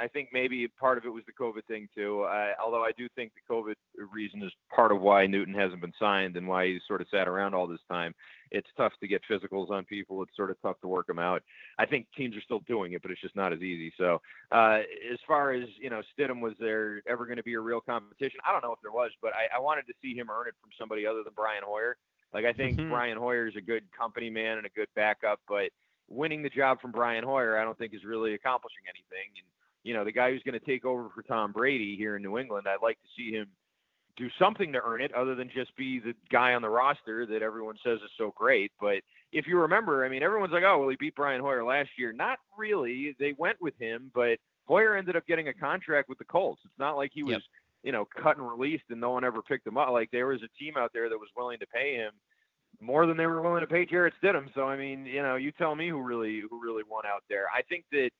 I 0.00 0.08
think 0.08 0.30
maybe 0.32 0.66
part 0.66 0.98
of 0.98 1.04
it 1.04 1.10
was 1.10 1.24
the 1.26 1.32
COVID 1.32 1.64
thing 1.66 1.88
too. 1.94 2.24
I, 2.24 2.52
although 2.62 2.82
I 2.82 2.92
do 2.96 3.08
think 3.14 3.32
the 3.34 3.54
COVID 3.54 3.74
reason 4.12 4.42
is 4.42 4.52
part 4.74 4.92
of 4.92 5.00
why 5.00 5.26
Newton 5.26 5.54
hasn't 5.54 5.80
been 5.80 5.92
signed 5.98 6.36
and 6.36 6.46
why 6.46 6.66
he's 6.66 6.80
sort 6.86 7.00
of 7.00 7.06
sat 7.10 7.28
around 7.28 7.54
all 7.54 7.66
this 7.66 7.80
time. 7.90 8.14
It's 8.50 8.68
tough 8.76 8.92
to 9.00 9.08
get 9.08 9.20
physicals 9.30 9.70
on 9.70 9.84
people. 9.84 10.22
It's 10.22 10.34
sort 10.36 10.50
of 10.50 10.60
tough 10.62 10.80
to 10.80 10.88
work 10.88 11.06
them 11.06 11.18
out. 11.18 11.42
I 11.78 11.86
think 11.86 12.06
teams 12.16 12.36
are 12.36 12.42
still 12.42 12.60
doing 12.60 12.92
it, 12.92 13.02
but 13.02 13.10
it's 13.10 13.20
just 13.20 13.36
not 13.36 13.52
as 13.52 13.60
easy. 13.60 13.92
So 13.98 14.20
uh, 14.52 14.80
as 15.12 15.18
far 15.26 15.52
as 15.52 15.64
you 15.80 15.90
know, 15.90 16.02
Stidham 16.18 16.40
was 16.40 16.54
there 16.58 17.02
ever 17.08 17.26
going 17.26 17.36
to 17.36 17.42
be 17.42 17.54
a 17.54 17.60
real 17.60 17.80
competition? 17.80 18.40
I 18.46 18.52
don't 18.52 18.62
know 18.62 18.72
if 18.72 18.80
there 18.82 18.92
was, 18.92 19.10
but 19.20 19.32
I, 19.34 19.56
I 19.56 19.60
wanted 19.60 19.86
to 19.86 19.94
see 20.00 20.14
him 20.14 20.28
earn 20.30 20.48
it 20.48 20.54
from 20.60 20.70
somebody 20.78 21.06
other 21.06 21.22
than 21.22 21.34
Brian 21.36 21.62
Hoyer. 21.64 21.96
Like 22.32 22.44
I 22.44 22.52
think 22.52 22.78
Mhm. 22.78 22.90
Brian 22.90 23.16
Hoyer 23.18 23.46
is 23.46 23.56
a 23.56 23.60
good 23.60 23.90
company 23.92 24.30
man 24.30 24.58
and 24.58 24.66
a 24.66 24.70
good 24.70 24.88
backup, 24.94 25.40
but 25.48 25.70
winning 26.08 26.42
the 26.42 26.50
job 26.50 26.80
from 26.80 26.92
Brian 26.92 27.24
Hoyer, 27.24 27.58
I 27.58 27.64
don't 27.64 27.76
think 27.76 27.94
is 27.94 28.04
really 28.04 28.34
accomplishing 28.34 28.82
anything. 28.88 29.30
And 29.36 29.46
you 29.84 29.94
know, 29.94 30.04
the 30.04 30.12
guy 30.12 30.30
who's 30.32 30.42
going 30.42 30.58
to 30.58 30.66
take 30.66 30.84
over 30.84 31.08
for 31.10 31.22
Tom 31.22 31.52
Brady 31.52 31.96
here 31.96 32.16
in 32.16 32.22
New 32.22 32.36
England, 32.36 32.66
I'd 32.68 32.82
like 32.82 33.00
to 33.00 33.08
see 33.16 33.30
him 33.32 33.48
do 34.16 34.28
something 34.38 34.72
to 34.72 34.82
earn 34.82 35.00
it, 35.00 35.12
other 35.14 35.34
than 35.36 35.48
just 35.48 35.74
be 35.76 36.00
the 36.00 36.14
guy 36.28 36.52
on 36.54 36.60
the 36.60 36.68
roster 36.68 37.24
that 37.24 37.40
everyone 37.40 37.76
says 37.84 38.00
is 38.02 38.10
so 38.18 38.32
great. 38.32 38.72
But 38.80 39.02
if 39.32 39.46
you 39.46 39.58
remember, 39.58 40.04
I 40.04 40.08
mean, 40.08 40.22
everyone's 40.24 40.52
like, 40.52 40.64
oh, 40.64 40.78
well, 40.80 40.88
he 40.88 40.96
beat 40.96 41.14
Brian 41.14 41.40
Hoyer 41.40 41.62
last 41.64 41.90
year. 41.96 42.12
Not 42.12 42.40
really. 42.56 43.14
They 43.20 43.34
went 43.34 43.60
with 43.62 43.78
him, 43.78 44.10
but 44.12 44.38
Hoyer 44.66 44.96
ended 44.96 45.14
up 45.14 45.24
getting 45.26 45.48
a 45.48 45.54
contract 45.54 46.08
with 46.08 46.18
the 46.18 46.24
Colts. 46.24 46.60
It's 46.64 46.78
not 46.78 46.96
like 46.96 47.12
he 47.14 47.22
was, 47.22 47.34
Yep. 47.34 47.42
You 47.88 47.92
know, 47.92 48.06
cut 48.22 48.36
and 48.36 48.46
released 48.46 48.84
and 48.90 49.00
no 49.00 49.12
one 49.12 49.24
ever 49.24 49.40
picked 49.40 49.66
him 49.66 49.78
up. 49.78 49.88
Like 49.88 50.10
there 50.10 50.26
was 50.26 50.42
a 50.42 50.62
team 50.62 50.74
out 50.76 50.90
there 50.92 51.08
that 51.08 51.16
was 51.16 51.30
willing 51.34 51.58
to 51.60 51.66
pay 51.68 51.94
him 51.94 52.10
more 52.82 53.06
than 53.06 53.16
they 53.16 53.24
were 53.24 53.40
willing 53.40 53.62
to 53.62 53.66
pay 53.66 53.86
Jarrett 53.86 54.12
Stidham. 54.22 54.52
So 54.54 54.64
I 54.64 54.76
mean, 54.76 55.06
you 55.06 55.22
know, 55.22 55.36
you 55.36 55.52
tell 55.52 55.74
me 55.74 55.88
who 55.88 56.02
really 56.02 56.42
who 56.50 56.62
really 56.62 56.82
won 56.86 57.06
out 57.06 57.22
there. 57.30 57.46
I 57.46 57.62
think 57.62 57.86
that 57.92 58.10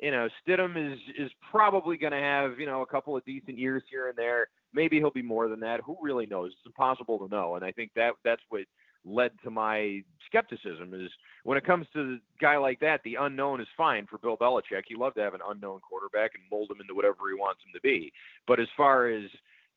you 0.00 0.12
know 0.12 0.30
Stidham 0.40 0.78
is 0.94 0.98
is 1.18 1.30
probably 1.50 1.98
going 1.98 2.14
to 2.14 2.18
have 2.18 2.58
you 2.58 2.64
know 2.64 2.80
a 2.80 2.86
couple 2.86 3.14
of 3.18 3.24
decent 3.26 3.58
years 3.58 3.82
here 3.90 4.08
and 4.08 4.16
there. 4.16 4.46
Maybe 4.72 4.96
he'll 4.96 5.10
be 5.10 5.20
more 5.20 5.46
than 5.46 5.60
that. 5.60 5.82
Who 5.84 5.98
really 6.00 6.24
knows? 6.24 6.52
It's 6.52 6.64
impossible 6.64 7.18
to 7.18 7.28
know. 7.28 7.56
And 7.56 7.62
I 7.66 7.72
think 7.72 7.90
that 7.96 8.12
that's 8.24 8.40
what 8.48 8.62
led 9.08 9.32
to 9.44 9.50
my 9.50 10.02
skepticism 10.26 10.92
is 10.94 11.10
when 11.44 11.56
it 11.56 11.64
comes 11.64 11.86
to 11.94 12.00
a 12.00 12.18
guy 12.40 12.56
like 12.56 12.80
that, 12.80 13.00
the 13.04 13.16
unknown 13.16 13.60
is 13.60 13.68
fine 13.76 14.06
for 14.06 14.18
Bill 14.18 14.36
Belichick. 14.36 14.82
He 14.86 14.94
loved 14.94 15.16
to 15.16 15.22
have 15.22 15.34
an 15.34 15.40
unknown 15.48 15.80
quarterback 15.80 16.32
and 16.34 16.44
mold 16.50 16.70
him 16.70 16.80
into 16.80 16.94
whatever 16.94 17.28
he 17.28 17.38
wants 17.38 17.60
him 17.64 17.72
to 17.74 17.80
be. 17.80 18.12
But 18.46 18.60
as 18.60 18.68
far 18.76 19.08
as 19.08 19.24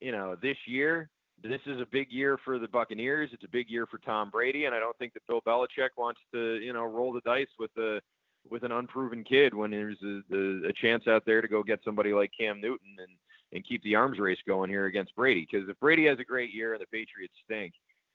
you 0.02 0.12
know, 0.12 0.36
this 0.42 0.58
year, 0.66 1.10
this 1.42 1.62
is 1.66 1.80
a 1.80 1.86
big 1.86 2.12
year 2.12 2.38
for 2.44 2.60
the 2.60 2.68
Buccaneers. 2.68 3.30
It's 3.32 3.44
a 3.44 3.50
big 3.50 3.70
year 3.70 3.86
for 3.86 4.00
Tom 4.00 4.30
Brady, 4.30 4.66
and 4.66 4.76
I 4.76 4.80
don't 4.80 4.98
think 4.98 5.14
that 5.14 5.26
Bill 5.28 5.42
Belichick 5.42 5.90
wants 5.98 6.20
to, 6.34 6.56
you 6.56 6.74
know, 6.74 6.84
roll 6.84 7.14
the 7.14 7.22
dice 7.22 7.48
with 7.58 7.72
a 7.78 8.02
with 8.50 8.64
an 8.64 8.72
unproven 8.72 9.24
kid 9.24 9.54
when 9.54 9.70
there's 9.70 10.00
a, 10.04 10.22
a, 10.36 10.70
a 10.70 10.74
chance 10.74 11.08
out 11.08 11.24
there 11.28 11.42
to 11.42 11.48
go 11.48 11.62
get 11.62 11.80
somebody 11.86 12.12
like 12.12 12.32
Cam 12.38 12.60
Newton 12.60 12.98
and 12.98 13.10
and 13.54 13.68
keep 13.68 13.84
the 13.84 13.96
arms 13.96 14.18
race 14.18 14.40
going 14.48 14.70
here 14.70 14.86
against 14.86 15.16
Brady. 15.16 15.48
Because 15.50 15.70
if 15.70 15.80
Brady 15.80 16.06
has 16.06 16.20
a 16.20 16.24
great 16.24 16.54
year 16.54 16.74
and 16.74 16.82
the 16.82 16.88
Patriots 16.88 17.34
stink, 17.46 17.74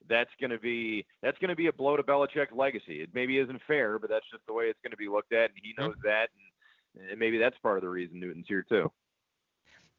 that's 0.09 0.31
going 0.41 0.51
to 0.51 0.59
be 0.59 1.07
that's 1.23 1.39
going 1.39 1.51
to 1.51 1.57
be 1.57 1.67
a 1.67 1.73
blow 1.73 1.97
to 1.97 2.03
Belichick's 2.03 2.53
legacy. 2.53 3.03
It 3.03 3.11
maybe 3.15 3.39
isn't 3.39 3.61
fair, 3.67 3.99
but 3.99 4.11
that's 4.11 4.27
just 4.31 4.47
the 4.47 4.53
way 4.53 4.65
it's 4.65 4.81
going 4.83 4.93
to 4.93 4.97
be 4.97 5.09
looked 5.09 5.33
at, 5.33 5.51
and 5.51 5.61
he 5.63 5.75
knows 5.79 5.97
that, 6.05 6.29
and, 6.97 7.11
and 7.11 7.19
maybe 7.19 7.39
that's 7.39 7.57
part 7.59 7.79
of 7.79 7.83
the 7.83 7.89
reason 7.89 8.21
Newton's 8.21 8.47
here 8.49 8.65
too. 8.69 8.91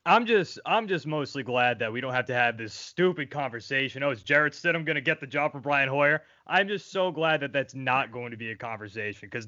I'm 0.08 0.26
just 0.26 0.58
I'm 0.66 0.88
just 0.88 1.06
mostly 1.06 1.44
glad 1.44 1.80
that 1.80 1.92
we 1.92 2.00
don't 2.00 2.14
have 2.14 2.28
to 2.28 2.34
have 2.34 2.58
this 2.58 2.74
stupid 2.74 3.30
conversation. 3.30 4.04
Oh, 4.04 4.12
is 4.12 4.24
Jarrett 4.24 4.54
Stidham 4.54 4.86
going 4.86 4.96
to 4.96 5.02
get 5.02 5.20
the 5.20 5.28
job 5.28 5.52
for 5.52 5.60
Brian 5.60 5.90
Hoyer? 5.90 6.24
I'm 6.48 6.70
just 6.70 6.94
so 6.94 7.12
glad 7.12 7.42
that 7.42 7.52
that's 7.52 7.76
not 7.76 8.14
going 8.14 8.32
to 8.32 8.38
be 8.38 8.52
a 8.52 8.56
conversation 8.56 9.28
because 9.30 9.46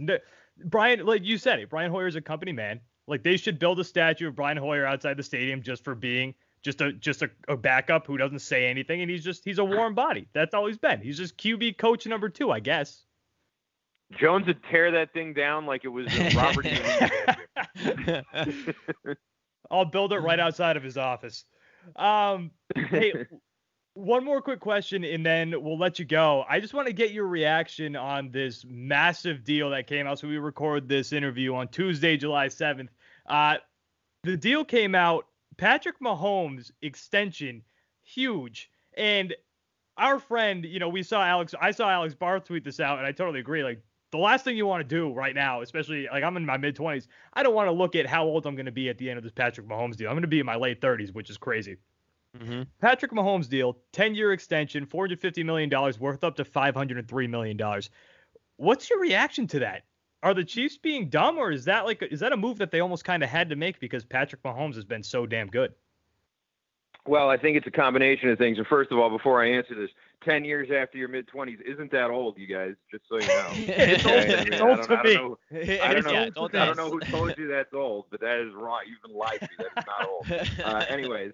Brian, 0.65 1.05
like 1.05 1.23
you 1.23 1.37
said 1.37 1.59
it, 1.59 1.69
Brian 1.69 1.91
Hoyer's 1.91 2.17
a 2.17 2.21
company 2.21 2.51
man. 2.51 2.81
Like 3.07 3.23
they 3.23 3.37
should 3.37 3.57
build 3.57 3.79
a 3.79 3.85
statue 3.85 4.27
of 4.27 4.35
Brian 4.35 4.57
Hoyer 4.57 4.85
outside 4.85 5.15
the 5.15 5.23
stadium 5.23 5.63
just 5.63 5.85
for 5.85 5.95
being 5.95 6.35
just 6.61 6.81
a 6.81 6.93
just 6.93 7.21
a, 7.21 7.29
a 7.47 7.55
backup 7.55 8.05
who 8.05 8.17
doesn't 8.17 8.39
say 8.39 8.67
anything 8.67 9.01
and 9.01 9.09
he's 9.09 9.23
just 9.23 9.45
he's 9.45 9.59
a 9.59 9.65
warm 9.65 9.95
body. 9.95 10.27
That's 10.33 10.53
all 10.53 10.67
he's 10.67 10.77
been. 10.77 11.01
He's 11.01 11.17
just 11.17 11.37
QB 11.37 11.77
coach 11.77 12.05
number 12.05 12.29
two, 12.29 12.51
I 12.51 12.59
guess. 12.59 13.03
Jones 14.19 14.47
would 14.47 14.61
tear 14.63 14.91
that 14.91 15.13
thing 15.13 15.33
down 15.33 15.65
like 15.65 15.85
it 15.85 15.89
was 15.89 16.07
Robert. 16.35 16.65
I'll 19.71 19.85
build 19.85 20.13
it 20.13 20.19
right 20.19 20.39
outside 20.39 20.77
of 20.77 20.83
his 20.83 20.97
office. 20.97 21.45
Um, 21.95 22.51
hey, 22.75 23.13
one 23.93 24.23
more 24.23 24.41
quick 24.41 24.59
question 24.59 25.03
and 25.03 25.25
then 25.25 25.53
we'll 25.61 25.77
let 25.77 25.99
you 25.99 26.05
go. 26.05 26.45
I 26.49 26.59
just 26.59 26.73
want 26.73 26.87
to 26.87 26.93
get 26.93 27.11
your 27.11 27.27
reaction 27.27 27.95
on 27.95 28.31
this 28.31 28.65
massive 28.67 29.43
deal 29.43 29.69
that 29.71 29.87
came 29.87 30.07
out. 30.07 30.19
So 30.19 30.27
we 30.27 30.37
record 30.37 30.89
this 30.89 31.13
interview 31.13 31.53
on 31.53 31.67
Tuesday, 31.67 32.17
July 32.17 32.47
7th. 32.47 32.89
Uh, 33.27 33.57
the 34.23 34.37
deal 34.37 34.65
came 34.65 34.95
out. 34.95 35.25
Patrick 35.59 35.99
Mahomes 35.99 36.71
extension, 36.81 37.61
huge. 38.01 38.71
And 38.95 39.35
our 39.97 40.19
friend, 40.19 40.65
you 40.65 40.79
know, 40.79 40.89
we 40.89 41.03
saw 41.03 41.23
Alex, 41.23 41.53
I 41.61 41.71
saw 41.71 41.89
Alex 41.89 42.15
Barth 42.15 42.45
tweet 42.45 42.63
this 42.63 42.79
out, 42.79 42.97
and 42.97 43.05
I 43.05 43.11
totally 43.11 43.39
agree. 43.39 43.63
Like, 43.63 43.81
the 44.11 44.17
last 44.17 44.43
thing 44.43 44.57
you 44.57 44.65
want 44.65 44.81
to 44.81 44.95
do 44.95 45.13
right 45.13 45.35
now, 45.35 45.61
especially 45.61 46.07
like 46.11 46.23
I'm 46.23 46.35
in 46.37 46.45
my 46.45 46.57
mid 46.57 46.75
20s, 46.75 47.07
I 47.33 47.43
don't 47.43 47.53
want 47.53 47.67
to 47.67 47.71
look 47.71 47.95
at 47.95 48.07
how 48.07 48.23
old 48.23 48.47
I'm 48.47 48.55
going 48.55 48.65
to 48.65 48.71
be 48.71 48.89
at 48.89 48.97
the 48.97 49.09
end 49.09 49.17
of 49.17 49.23
this 49.23 49.33
Patrick 49.33 49.67
Mahomes 49.67 49.97
deal. 49.97 50.07
I'm 50.07 50.15
going 50.15 50.23
to 50.23 50.27
be 50.27 50.39
in 50.39 50.45
my 50.45 50.55
late 50.55 50.81
30s, 50.81 51.13
which 51.13 51.29
is 51.29 51.37
crazy. 51.37 51.77
Mm-hmm. 52.37 52.63
Patrick 52.79 53.11
Mahomes 53.11 53.49
deal, 53.49 53.77
10 53.91 54.15
year 54.15 54.33
extension, 54.33 54.85
$450 54.85 55.45
million, 55.45 55.69
worth 55.99 56.23
up 56.23 56.35
to 56.37 56.43
$503 56.43 57.29
million. 57.29 57.59
What's 58.57 58.89
your 58.89 58.99
reaction 58.99 59.47
to 59.47 59.59
that? 59.59 59.83
Are 60.21 60.33
the 60.33 60.43
Chiefs 60.43 60.77
being 60.77 61.09
dumb, 61.09 61.37
or 61.37 61.51
is 61.51 61.65
that 61.65 61.85
like 61.85 62.01
is 62.01 62.19
that 62.19 62.33
a 62.33 62.37
move 62.37 62.57
that 62.57 62.71
they 62.71 62.81
almost 62.81 63.05
kind 63.05 63.23
of 63.23 63.29
had 63.29 63.49
to 63.49 63.55
make 63.55 63.79
because 63.79 64.03
Patrick 64.03 64.43
Mahomes 64.43 64.75
has 64.75 64.83
been 64.85 65.03
so 65.03 65.25
damn 65.25 65.47
good? 65.47 65.73
Well, 67.07 67.29
I 67.29 67.37
think 67.37 67.55
it's 67.57 67.65
a 67.65 67.71
combination 67.71 68.29
of 68.29 68.37
things. 68.37 68.57
And 68.57 68.67
first 68.67 68.91
of 68.91 68.99
all, 68.99 69.09
before 69.09 69.41
I 69.43 69.49
answer 69.49 69.73
this, 69.73 69.89
10 70.25 70.43
years 70.43 70.69
after 70.69 70.97
your 70.97 71.07
mid 71.07 71.27
20s 71.33 71.57
isn't 71.65 71.89
that 71.91 72.11
old, 72.11 72.37
you 72.37 72.45
guys, 72.45 72.73
just 72.91 73.05
so 73.09 73.15
you 73.15 73.27
know. 73.27 73.47
it's 73.53 74.05
old, 74.05 74.13
I 74.13 74.43
mean, 74.43 74.53
it's 74.53 74.61
old 74.61 74.77
don't- 74.77 74.87
to 74.87 74.99
I 74.99 75.03
don't 75.03 75.05
me. 75.05 75.13
know- 75.15 75.37
I 75.83 75.93
don't, 75.93 76.05
know, 76.05 76.45
it's 76.45 76.55
I 76.55 76.65
don't 76.65 76.77
know 76.77 76.89
who 76.91 76.99
told 76.99 77.35
you 77.37 77.47
that's 77.47 77.73
old, 77.73 78.05
but 78.11 78.19
that 78.19 78.39
is 78.45 78.53
wrong. 78.53 78.81
You've 78.85 79.01
been 79.01 79.17
lied 79.17 79.39
to. 79.39 79.49
That 79.57 79.67
is 79.77 79.85
not 79.87 80.09
old. 80.09 80.75
Uh, 80.75 80.85
anyways, 80.89 81.31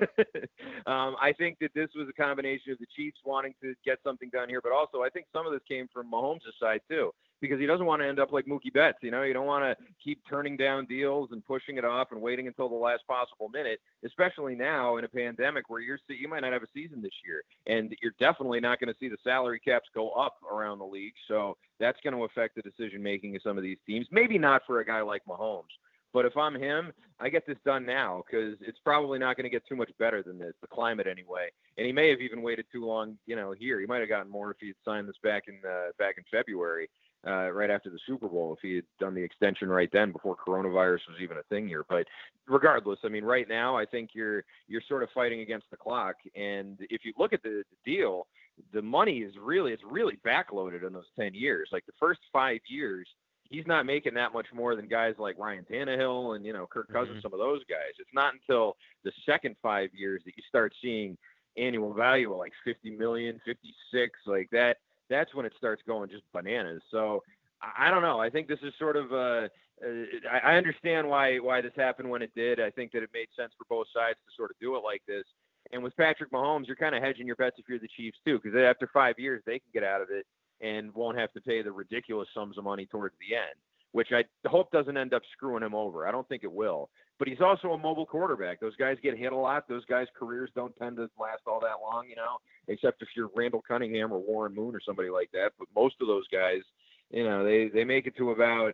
um, 0.86 1.16
I 1.22 1.32
think 1.38 1.58
that 1.60 1.72
this 1.74 1.88
was 1.96 2.08
a 2.08 2.12
combination 2.12 2.72
of 2.72 2.78
the 2.78 2.86
Chiefs 2.96 3.18
wanting 3.24 3.54
to 3.62 3.74
get 3.84 3.98
something 4.02 4.28
done 4.30 4.48
here, 4.48 4.60
but 4.60 4.72
also 4.72 5.02
I 5.02 5.08
think 5.10 5.26
some 5.32 5.46
of 5.46 5.52
this 5.52 5.62
came 5.68 5.88
from 5.92 6.10
Mahomes' 6.10 6.40
side 6.60 6.80
too, 6.90 7.14
because 7.44 7.60
he 7.60 7.66
doesn't 7.66 7.86
want 7.86 8.00
to 8.02 8.08
end 8.08 8.18
up 8.18 8.32
like 8.32 8.46
Mookie 8.46 8.72
Betts. 8.72 8.98
You 9.02 9.10
know, 9.10 9.22
you 9.22 9.34
don't 9.34 9.46
want 9.46 9.64
to 9.64 9.84
keep 10.02 10.20
turning 10.28 10.56
down 10.56 10.86
deals 10.86 11.30
and 11.32 11.44
pushing 11.44 11.76
it 11.76 11.84
off 11.84 12.08
and 12.10 12.20
waiting 12.20 12.46
until 12.46 12.68
the 12.68 12.74
last 12.74 13.06
possible 13.06 13.48
minute, 13.48 13.80
especially 14.04 14.54
now 14.54 14.96
in 14.96 15.04
a 15.04 15.08
pandemic 15.08 15.68
where 15.68 15.80
you're 15.80 15.98
you 16.08 16.28
might 16.28 16.40
not 16.40 16.52
have 16.52 16.62
a 16.62 16.68
season 16.72 17.02
this 17.02 17.12
year, 17.24 17.42
and 17.66 17.94
you're 18.02 18.14
definitely 18.18 18.60
not 18.60 18.80
going 18.80 18.92
to 18.92 18.98
see 18.98 19.08
the 19.08 19.16
salary 19.22 19.60
caps 19.60 19.88
go 19.94 20.10
up 20.10 20.36
around 20.50 20.78
the 20.78 20.84
league. 20.84 21.14
So 21.28 21.56
that's 21.78 21.98
going 22.02 22.14
to 22.14 22.24
affect 22.24 22.56
the 22.56 22.62
decision 22.62 23.02
making 23.02 23.36
of 23.36 23.42
some 23.42 23.56
of 23.56 23.62
these 23.62 23.78
teams. 23.86 24.06
Maybe 24.10 24.38
not 24.38 24.62
for 24.66 24.80
a 24.80 24.84
guy 24.84 25.02
like 25.02 25.22
Mahomes. 25.28 25.62
But 26.14 26.24
if 26.24 26.36
I'm 26.36 26.54
him, 26.54 26.92
I 27.18 27.28
get 27.28 27.44
this 27.44 27.58
done 27.64 27.84
now 27.84 28.22
because 28.24 28.56
it's 28.60 28.78
probably 28.84 29.18
not 29.18 29.36
going 29.36 29.44
to 29.44 29.50
get 29.50 29.66
too 29.68 29.74
much 29.74 29.90
better 29.98 30.22
than 30.22 30.38
this, 30.38 30.54
the 30.60 30.68
climate 30.68 31.08
anyway. 31.08 31.48
And 31.76 31.84
he 31.84 31.92
may 31.92 32.08
have 32.08 32.20
even 32.20 32.40
waited 32.40 32.66
too 32.72 32.86
long, 32.86 33.18
you 33.26 33.34
know, 33.34 33.50
here. 33.50 33.80
He 33.80 33.86
might 33.86 33.98
have 33.98 34.08
gotten 34.08 34.30
more 34.30 34.52
if 34.52 34.58
he 34.60 34.68
had 34.68 34.76
signed 34.84 35.08
this 35.08 35.16
back 35.24 35.44
in 35.48 35.58
uh, 35.68 35.88
back 35.98 36.14
in 36.16 36.24
February, 36.30 36.88
uh, 37.26 37.50
right 37.50 37.70
after 37.70 37.90
the 37.90 37.98
Super 38.06 38.28
Bowl, 38.28 38.54
if 38.54 38.60
he 38.60 38.76
had 38.76 38.84
done 39.00 39.14
the 39.14 39.22
extension 39.22 39.68
right 39.68 39.90
then 39.92 40.12
before 40.12 40.36
coronavirus 40.36 41.00
was 41.08 41.20
even 41.22 41.38
a 41.38 41.42
thing 41.44 41.66
here. 41.66 41.84
But 41.88 42.06
regardless, 42.46 42.98
I 43.04 43.08
mean, 43.08 43.24
right 43.24 43.48
now, 43.48 43.76
I 43.76 43.84
think 43.86 44.10
you're 44.14 44.44
you're 44.68 44.82
sort 44.88 45.02
of 45.02 45.08
fighting 45.14 45.40
against 45.40 45.70
the 45.70 45.76
clock. 45.76 46.16
And 46.34 46.78
if 46.90 47.04
you 47.04 47.12
look 47.18 47.32
at 47.32 47.42
the, 47.42 47.62
the 47.84 47.92
deal, 47.96 48.26
the 48.72 48.82
money 48.82 49.18
is 49.18 49.34
really 49.40 49.72
it's 49.72 49.82
really 49.84 50.18
backloaded 50.24 50.86
in 50.86 50.92
those 50.92 51.10
ten 51.18 51.34
years. 51.34 51.68
Like 51.72 51.86
the 51.86 51.92
first 51.98 52.20
five 52.32 52.60
years 52.68 53.08
he's 53.50 53.66
not 53.66 53.84
making 53.84 54.14
that 54.14 54.32
much 54.32 54.46
more 54.54 54.74
than 54.74 54.88
guys 54.88 55.14
like 55.18 55.38
Ryan 55.38 55.66
Tannehill 55.70 56.34
and 56.34 56.44
you 56.46 56.52
know 56.52 56.66
Kirk 56.66 56.90
Cousins, 56.92 57.18
Mhm. 57.18 57.22
some 57.22 57.32
of 57.32 57.38
those 57.38 57.62
guys. 57.64 57.92
It's 57.98 58.12
not 58.14 58.32
until 58.34 58.76
the 59.04 59.12
second 59.26 59.56
five 59.62 59.90
years 59.94 60.22
that 60.24 60.36
you 60.36 60.42
start 60.48 60.74
seeing 60.80 61.16
annual 61.56 61.92
value 61.92 62.32
of 62.32 62.38
like 62.38 62.52
50 62.64 62.90
million, 62.90 63.40
56, 63.44 64.18
like 64.26 64.50
that. 64.50 64.78
That's 65.14 65.34
when 65.34 65.46
it 65.46 65.52
starts 65.56 65.82
going 65.86 66.10
just 66.10 66.24
bananas. 66.32 66.82
So 66.90 67.22
I 67.78 67.90
don't 67.90 68.02
know. 68.02 68.20
I 68.20 68.30
think 68.30 68.48
this 68.48 68.58
is 68.62 68.72
sort 68.78 68.96
of 68.96 69.12
uh, 69.12 69.48
uh, 69.84 70.04
I 70.30 70.38
I 70.52 70.56
understand 70.56 71.08
why 71.08 71.38
why 71.38 71.60
this 71.60 71.72
happened 71.76 72.10
when 72.10 72.22
it 72.22 72.32
did. 72.34 72.60
I 72.60 72.70
think 72.70 72.92
that 72.92 73.02
it 73.02 73.10
made 73.14 73.28
sense 73.36 73.52
for 73.56 73.64
both 73.68 73.86
sides 73.94 74.18
to 74.26 74.34
sort 74.36 74.50
of 74.50 74.56
do 74.60 74.76
it 74.76 74.82
like 74.84 75.02
this. 75.06 75.24
And 75.72 75.82
with 75.82 75.96
Patrick 75.96 76.30
Mahomes, 76.30 76.66
you're 76.66 76.76
kind 76.76 76.94
of 76.94 77.02
hedging 77.02 77.26
your 77.26 77.36
bets 77.36 77.56
if 77.58 77.68
you're 77.68 77.78
the 77.78 77.88
Chiefs 77.96 78.18
too, 78.24 78.38
because 78.42 78.58
after 78.58 78.88
five 78.92 79.18
years 79.18 79.42
they 79.46 79.58
can 79.58 79.70
get 79.72 79.84
out 79.84 80.02
of 80.02 80.08
it 80.10 80.26
and 80.60 80.94
won't 80.94 81.18
have 81.18 81.32
to 81.32 81.40
pay 81.40 81.62
the 81.62 81.72
ridiculous 81.72 82.28
sums 82.34 82.58
of 82.58 82.64
money 82.64 82.86
towards 82.86 83.14
the 83.18 83.34
end, 83.34 83.56
which 83.94 84.08
I 84.10 84.24
hope 84.48 84.72
doesn't 84.72 84.96
end 84.96 85.14
up 85.14 85.22
screwing 85.32 85.62
him 85.62 85.72
over. 85.72 86.04
I 86.04 86.10
don't 86.10 86.28
think 86.28 86.42
it 86.42 86.50
will. 86.50 86.90
But 87.16 87.28
he's 87.28 87.40
also 87.40 87.68
a 87.68 87.78
mobile 87.78 88.04
quarterback. 88.04 88.58
Those 88.58 88.74
guys 88.74 88.96
get 89.00 89.16
hit 89.16 89.32
a 89.32 89.36
lot. 89.36 89.68
Those 89.68 89.84
guys' 89.84 90.08
careers 90.18 90.50
don't 90.56 90.74
tend 90.76 90.96
to 90.96 91.08
last 91.16 91.42
all 91.46 91.60
that 91.60 91.80
long, 91.80 92.08
you 92.08 92.16
know, 92.16 92.38
except 92.66 93.02
if 93.02 93.08
you're 93.14 93.30
Randall 93.36 93.62
Cunningham 93.66 94.12
or 94.12 94.18
Warren 94.18 94.52
Moon 94.52 94.74
or 94.74 94.80
somebody 94.84 95.10
like 95.10 95.30
that. 95.30 95.52
But 95.60 95.68
most 95.76 95.94
of 96.00 96.08
those 96.08 96.26
guys, 96.26 96.62
you 97.10 97.22
know, 97.22 97.44
they 97.44 97.68
they 97.72 97.84
make 97.84 98.08
it 98.08 98.16
to 98.16 98.32
about 98.32 98.72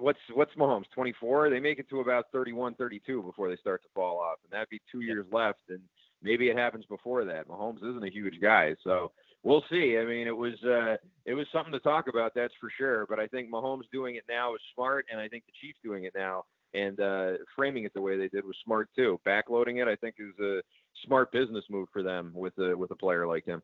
what's 0.00 0.18
what's 0.34 0.52
Mahomes 0.54 0.90
24. 0.92 1.50
They 1.50 1.60
make 1.60 1.78
it 1.78 1.88
to 1.90 2.00
about 2.00 2.24
31, 2.32 2.74
32 2.74 3.22
before 3.22 3.48
they 3.48 3.56
start 3.58 3.84
to 3.84 3.88
fall 3.94 4.18
off, 4.18 4.38
and 4.42 4.50
that'd 4.52 4.70
be 4.70 4.82
two 4.90 5.02
years 5.02 5.26
left. 5.30 5.60
And 5.68 5.78
maybe 6.20 6.48
it 6.48 6.58
happens 6.58 6.84
before 6.86 7.24
that. 7.26 7.46
Mahomes 7.46 7.88
isn't 7.88 8.04
a 8.04 8.10
huge 8.10 8.40
guy, 8.42 8.74
so 8.82 9.12
we'll 9.42 9.64
see. 9.70 9.98
I 9.98 10.04
mean, 10.04 10.26
it 10.26 10.36
was 10.36 10.54
uh, 10.64 10.96
it 11.24 11.34
was 11.34 11.46
something 11.52 11.72
to 11.72 11.80
talk 11.80 12.08
about, 12.08 12.32
that's 12.34 12.54
for 12.60 12.70
sure. 12.76 13.06
But 13.06 13.18
I 13.18 13.26
think 13.26 13.50
Mahomes 13.50 13.90
doing 13.92 14.16
it 14.16 14.24
now 14.28 14.54
is 14.54 14.60
smart, 14.74 15.06
and 15.10 15.20
I 15.20 15.28
think 15.28 15.44
the 15.46 15.52
Chiefs 15.60 15.78
doing 15.82 16.04
it 16.04 16.12
now 16.16 16.44
and 16.74 17.00
uh, 17.00 17.32
framing 17.56 17.84
it 17.84 17.94
the 17.94 18.00
way 18.00 18.16
they 18.16 18.28
did 18.28 18.44
was 18.44 18.56
smart 18.64 18.90
too. 18.94 19.20
Backloading 19.26 19.80
it, 19.80 19.88
I 19.88 19.96
think, 19.96 20.16
is 20.18 20.38
a 20.40 20.60
smart 21.06 21.32
business 21.32 21.64
move 21.70 21.88
for 21.92 22.02
them 22.02 22.32
with 22.34 22.56
a 22.58 22.76
with 22.76 22.90
a 22.90 22.96
player 22.96 23.26
like 23.26 23.44
him. 23.44 23.62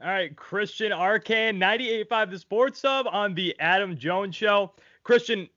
All 0.00 0.08
right, 0.08 0.34
Christian 0.36 0.92
Arcand, 0.92 1.58
98.5 1.58 2.30
The 2.30 2.38
Sports 2.38 2.82
Hub 2.82 3.06
on 3.10 3.34
the 3.34 3.56
Adam 3.58 3.96
Jones 3.96 4.36
Show. 4.36 4.72
Christian, 5.02 5.48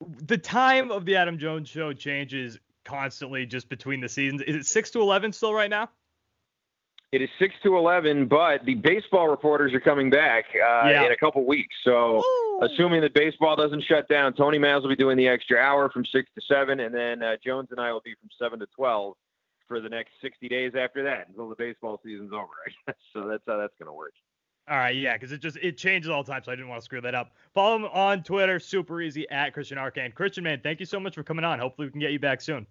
the 0.00 0.38
time 0.38 0.92
of 0.92 1.04
the 1.04 1.16
Adam 1.16 1.36
Jones 1.36 1.68
Show 1.68 1.92
changes 1.92 2.60
constantly 2.84 3.44
just 3.44 3.68
between 3.68 4.00
the 4.00 4.08
seasons. 4.08 4.42
Is 4.42 4.54
it 4.54 4.66
6 4.66 4.90
to 4.90 5.00
11 5.00 5.32
still 5.32 5.52
right 5.52 5.70
now? 5.70 5.90
It 7.16 7.22
is 7.22 7.30
six 7.38 7.54
to 7.62 7.78
eleven, 7.78 8.26
but 8.26 8.62
the 8.66 8.74
baseball 8.74 9.28
reporters 9.28 9.72
are 9.72 9.80
coming 9.80 10.10
back 10.10 10.44
uh, 10.54 10.86
Yeah. 10.90 11.06
in 11.06 11.12
a 11.12 11.16
couple 11.16 11.46
weeks. 11.46 11.74
So, 11.82 12.22
assuming 12.60 13.00
that 13.00 13.14
baseball 13.14 13.56
doesn't 13.56 13.84
shut 13.84 14.06
down, 14.06 14.34
Tony 14.34 14.58
Mazz 14.58 14.82
will 14.82 14.90
be 14.90 14.96
doing 14.96 15.16
the 15.16 15.26
extra 15.26 15.58
hour 15.58 15.88
from 15.88 16.04
six 16.04 16.28
to 16.34 16.42
seven, 16.46 16.80
and 16.80 16.94
then 16.94 17.22
uh, 17.22 17.36
Jones 17.42 17.68
and 17.70 17.80
I 17.80 17.90
will 17.90 18.02
be 18.04 18.12
from 18.20 18.28
seven 18.38 18.58
to 18.58 18.66
twelve 18.76 19.14
for 19.66 19.80
the 19.80 19.88
next 19.88 20.10
sixty 20.20 20.46
days 20.46 20.72
after 20.78 21.02
that 21.04 21.28
until 21.28 21.48
the 21.48 21.56
baseball 21.56 21.98
season's 22.04 22.34
over. 22.34 22.52
I 22.66 22.70
guess. 22.86 22.96
So 23.14 23.26
that's 23.26 23.42
how 23.46 23.56
that's 23.56 23.72
going 23.78 23.86
to 23.88 23.94
work. 23.94 24.12
All 24.68 24.76
right, 24.76 24.94
yeah, 24.94 25.14
because 25.14 25.32
it 25.32 25.40
just 25.40 25.56
it 25.62 25.78
changes 25.78 26.10
all 26.10 26.22
the 26.22 26.30
time, 26.30 26.42
so 26.44 26.52
I 26.52 26.54
didn't 26.54 26.68
want 26.68 26.82
to 26.82 26.84
screw 26.84 27.00
that 27.00 27.14
up. 27.14 27.32
Follow 27.54 27.76
him 27.76 27.84
on 27.86 28.22
Twitter, 28.24 28.60
super 28.60 29.00
easy 29.00 29.26
at 29.30 29.54
Christian 29.54 29.78
Arcand. 29.78 30.12
Christian, 30.14 30.44
man, 30.44 30.60
thank 30.62 30.80
you 30.80 30.86
so 30.86 31.00
much 31.00 31.14
for 31.14 31.22
coming 31.22 31.46
on. 31.46 31.58
Hopefully, 31.58 31.86
we 31.88 31.92
can 31.92 32.00
get 32.00 32.12
you 32.12 32.18
back 32.18 32.42
soon. 32.42 32.66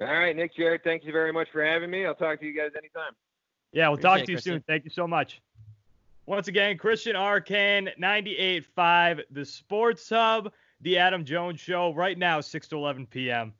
All 0.00 0.06
right, 0.06 0.34
Nick 0.34 0.56
Jared, 0.56 0.82
thank 0.82 1.04
you 1.04 1.12
very 1.12 1.32
much 1.32 1.48
for 1.52 1.64
having 1.64 1.90
me. 1.90 2.06
I'll 2.06 2.14
talk 2.14 2.40
to 2.40 2.46
you 2.46 2.56
guys 2.56 2.70
anytime. 2.76 3.12
Yeah, 3.72 3.88
we'll 3.88 3.98
talk 3.98 4.24
to 4.24 4.32
you 4.32 4.38
it, 4.38 4.42
soon. 4.42 4.64
Thank 4.66 4.84
you 4.84 4.90
so 4.90 5.06
much. 5.06 5.42
Once 6.26 6.48
again, 6.48 6.78
Christian 6.78 7.16
Arcand, 7.16 7.90
98.5, 8.00 9.22
The 9.30 9.44
Sports 9.44 10.08
Hub, 10.08 10.52
The 10.80 10.96
Adam 10.96 11.24
Jones 11.24 11.60
Show, 11.60 11.92
right 11.92 12.16
now, 12.16 12.40
6 12.40 12.68
to 12.68 12.76
11 12.76 13.06
p.m. 13.08 13.52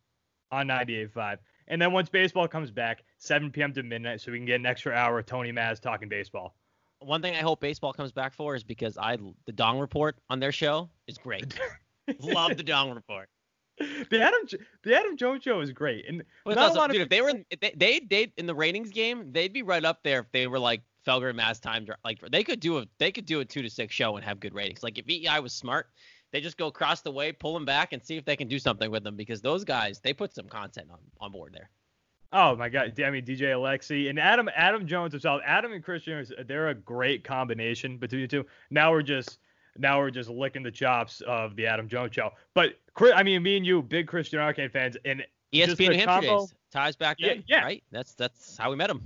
on 0.51 0.68
98.5. 0.68 1.38
And 1.68 1.80
then 1.80 1.93
once 1.93 2.09
baseball 2.09 2.49
comes 2.49 2.70
back, 2.70 3.05
7 3.18 3.51
p.m. 3.51 3.72
to 3.74 3.82
midnight, 3.82 4.20
so 4.20 4.32
we 4.32 4.38
can 4.38 4.47
get 4.47 4.61
an 4.61 4.66
extra 4.66 4.93
hour 4.95 5.18
of 5.18 5.26
Tony 5.26 5.53
Mazz 5.53 5.78
talking 5.78 6.09
baseball. 6.09 6.55
One 7.01 7.22
thing 7.22 7.34
I 7.34 7.41
hope 7.41 7.61
baseball 7.61 7.93
comes 7.93 8.12
back 8.12 8.32
for 8.32 8.55
is 8.55 8.62
because 8.62 8.99
I 8.99 9.16
the 9.47 9.53
Dong 9.53 9.78
Report 9.78 10.16
on 10.28 10.38
their 10.38 10.53
show 10.53 10.91
is 11.07 11.16
great. 11.16 11.59
Love 12.20 12.57
the 12.57 12.62
Dong 12.62 12.91
Report. 12.93 13.28
The 14.11 14.20
Adam 14.20 14.41
the 14.83 14.97
Adam 14.97 15.16
Jones 15.16 15.43
Show 15.43 15.61
is 15.61 15.72
great, 15.72 16.05
and 16.09 16.22
Well, 16.45 16.55
not 16.57 16.68
also, 16.68 16.74
a 16.74 16.81
lot 16.81 16.91
of 16.91 16.95
dude, 16.95 17.03
if 17.03 17.09
they 17.09 17.22
were 17.22 17.31
in, 17.31 17.45
if 17.51 17.61
they 17.61 17.72
they 17.76 18.01
they 18.01 18.33
in 18.37 18.47
the 18.47 18.55
ratings 18.55 18.91
game, 18.91 19.33
they'd 19.33 19.53
be 19.53 19.62
right 19.62 19.85
up 19.85 20.03
there 20.03 20.20
if 20.20 20.33
they 20.33 20.47
were 20.47 20.59
like 20.59 20.83
Felger 21.07 21.28
and 21.28 21.37
Mazz 21.37 21.61
time. 21.61 21.87
Like 22.05 22.20
they 22.31 22.45
could 22.45 22.61
do 22.61 22.78
a 22.78 22.87
they 22.99 23.11
could 23.11 23.26
do 23.26 23.41
a 23.41 23.45
two 23.45 23.62
to 23.62 23.70
six 23.70 23.95
show 23.95 24.16
and 24.16 24.24
have 24.24 24.41
good 24.41 24.55
ratings. 24.55 24.83
Like 24.83 24.99
if 24.99 25.09
EI 25.09 25.41
was 25.41 25.53
smart, 25.53 25.89
they 26.33 26.41
just 26.41 26.59
go 26.59 26.66
across 26.66 27.01
the 27.01 27.11
way, 27.11 27.33
pull 27.33 27.55
them 27.55 27.64
back, 27.64 27.93
and 27.93 28.05
see 28.05 28.16
if 28.16 28.24
they 28.24 28.37
can 28.37 28.49
do 28.49 28.59
something 28.59 28.91
with 28.91 29.05
them 29.05 29.16
because 29.16 29.41
those 29.41 29.64
guys 29.64 30.01
they 30.01 30.12
put 30.12 30.35
some 30.35 30.49
content 30.49 30.89
on 30.91 30.99
on 31.20 31.33
board 31.33 31.53
there. 31.55 31.70
Oh 32.33 32.55
my 32.57 32.68
God! 32.68 33.01
I 33.01 33.11
mean 33.11 33.24
DJ 33.24 33.53
Alexi 33.55 34.09
and 34.09 34.18
Adam 34.18 34.49
Adam 34.55 34.87
Jones 34.87 35.12
himself. 35.12 35.41
Adam 35.45 35.72
and 35.72 35.83
Christian, 35.83 36.14
are- 36.14 36.45
they're 36.45 36.68
a 36.68 36.74
great 36.74 37.24
combination 37.24 37.97
between 37.99 38.22
the 38.22 38.28
two. 38.28 38.47
Now 38.70 38.93
we're 38.93 39.03
just 39.03 39.39
now 39.78 39.98
we're 39.98 40.10
just 40.10 40.28
licking 40.30 40.62
the 40.62 40.70
chops 40.70 41.20
of 41.22 41.56
the 41.56 41.66
Adam 41.66 41.88
Jones 41.88 42.14
show. 42.14 42.30
But 42.54 42.74
I 43.14 43.22
mean, 43.22 43.42
me 43.42 43.56
and 43.56 43.64
you, 43.66 43.82
big 43.82 44.06
Christian 44.06 44.38
Arcand 44.38 44.72
fans, 44.72 44.96
and 45.04 45.24
ESPN 45.52 46.04
combo- 46.04 46.40
days 46.40 46.54
ties 46.70 46.96
back 46.96 47.16
Yeah, 47.18 47.28
then, 47.34 47.44
yeah. 47.48 47.62
right? 47.62 47.82
That's 47.90 48.14
that's 48.14 48.56
how 48.56 48.70
we 48.70 48.76
met 48.76 48.90
him. 48.90 49.00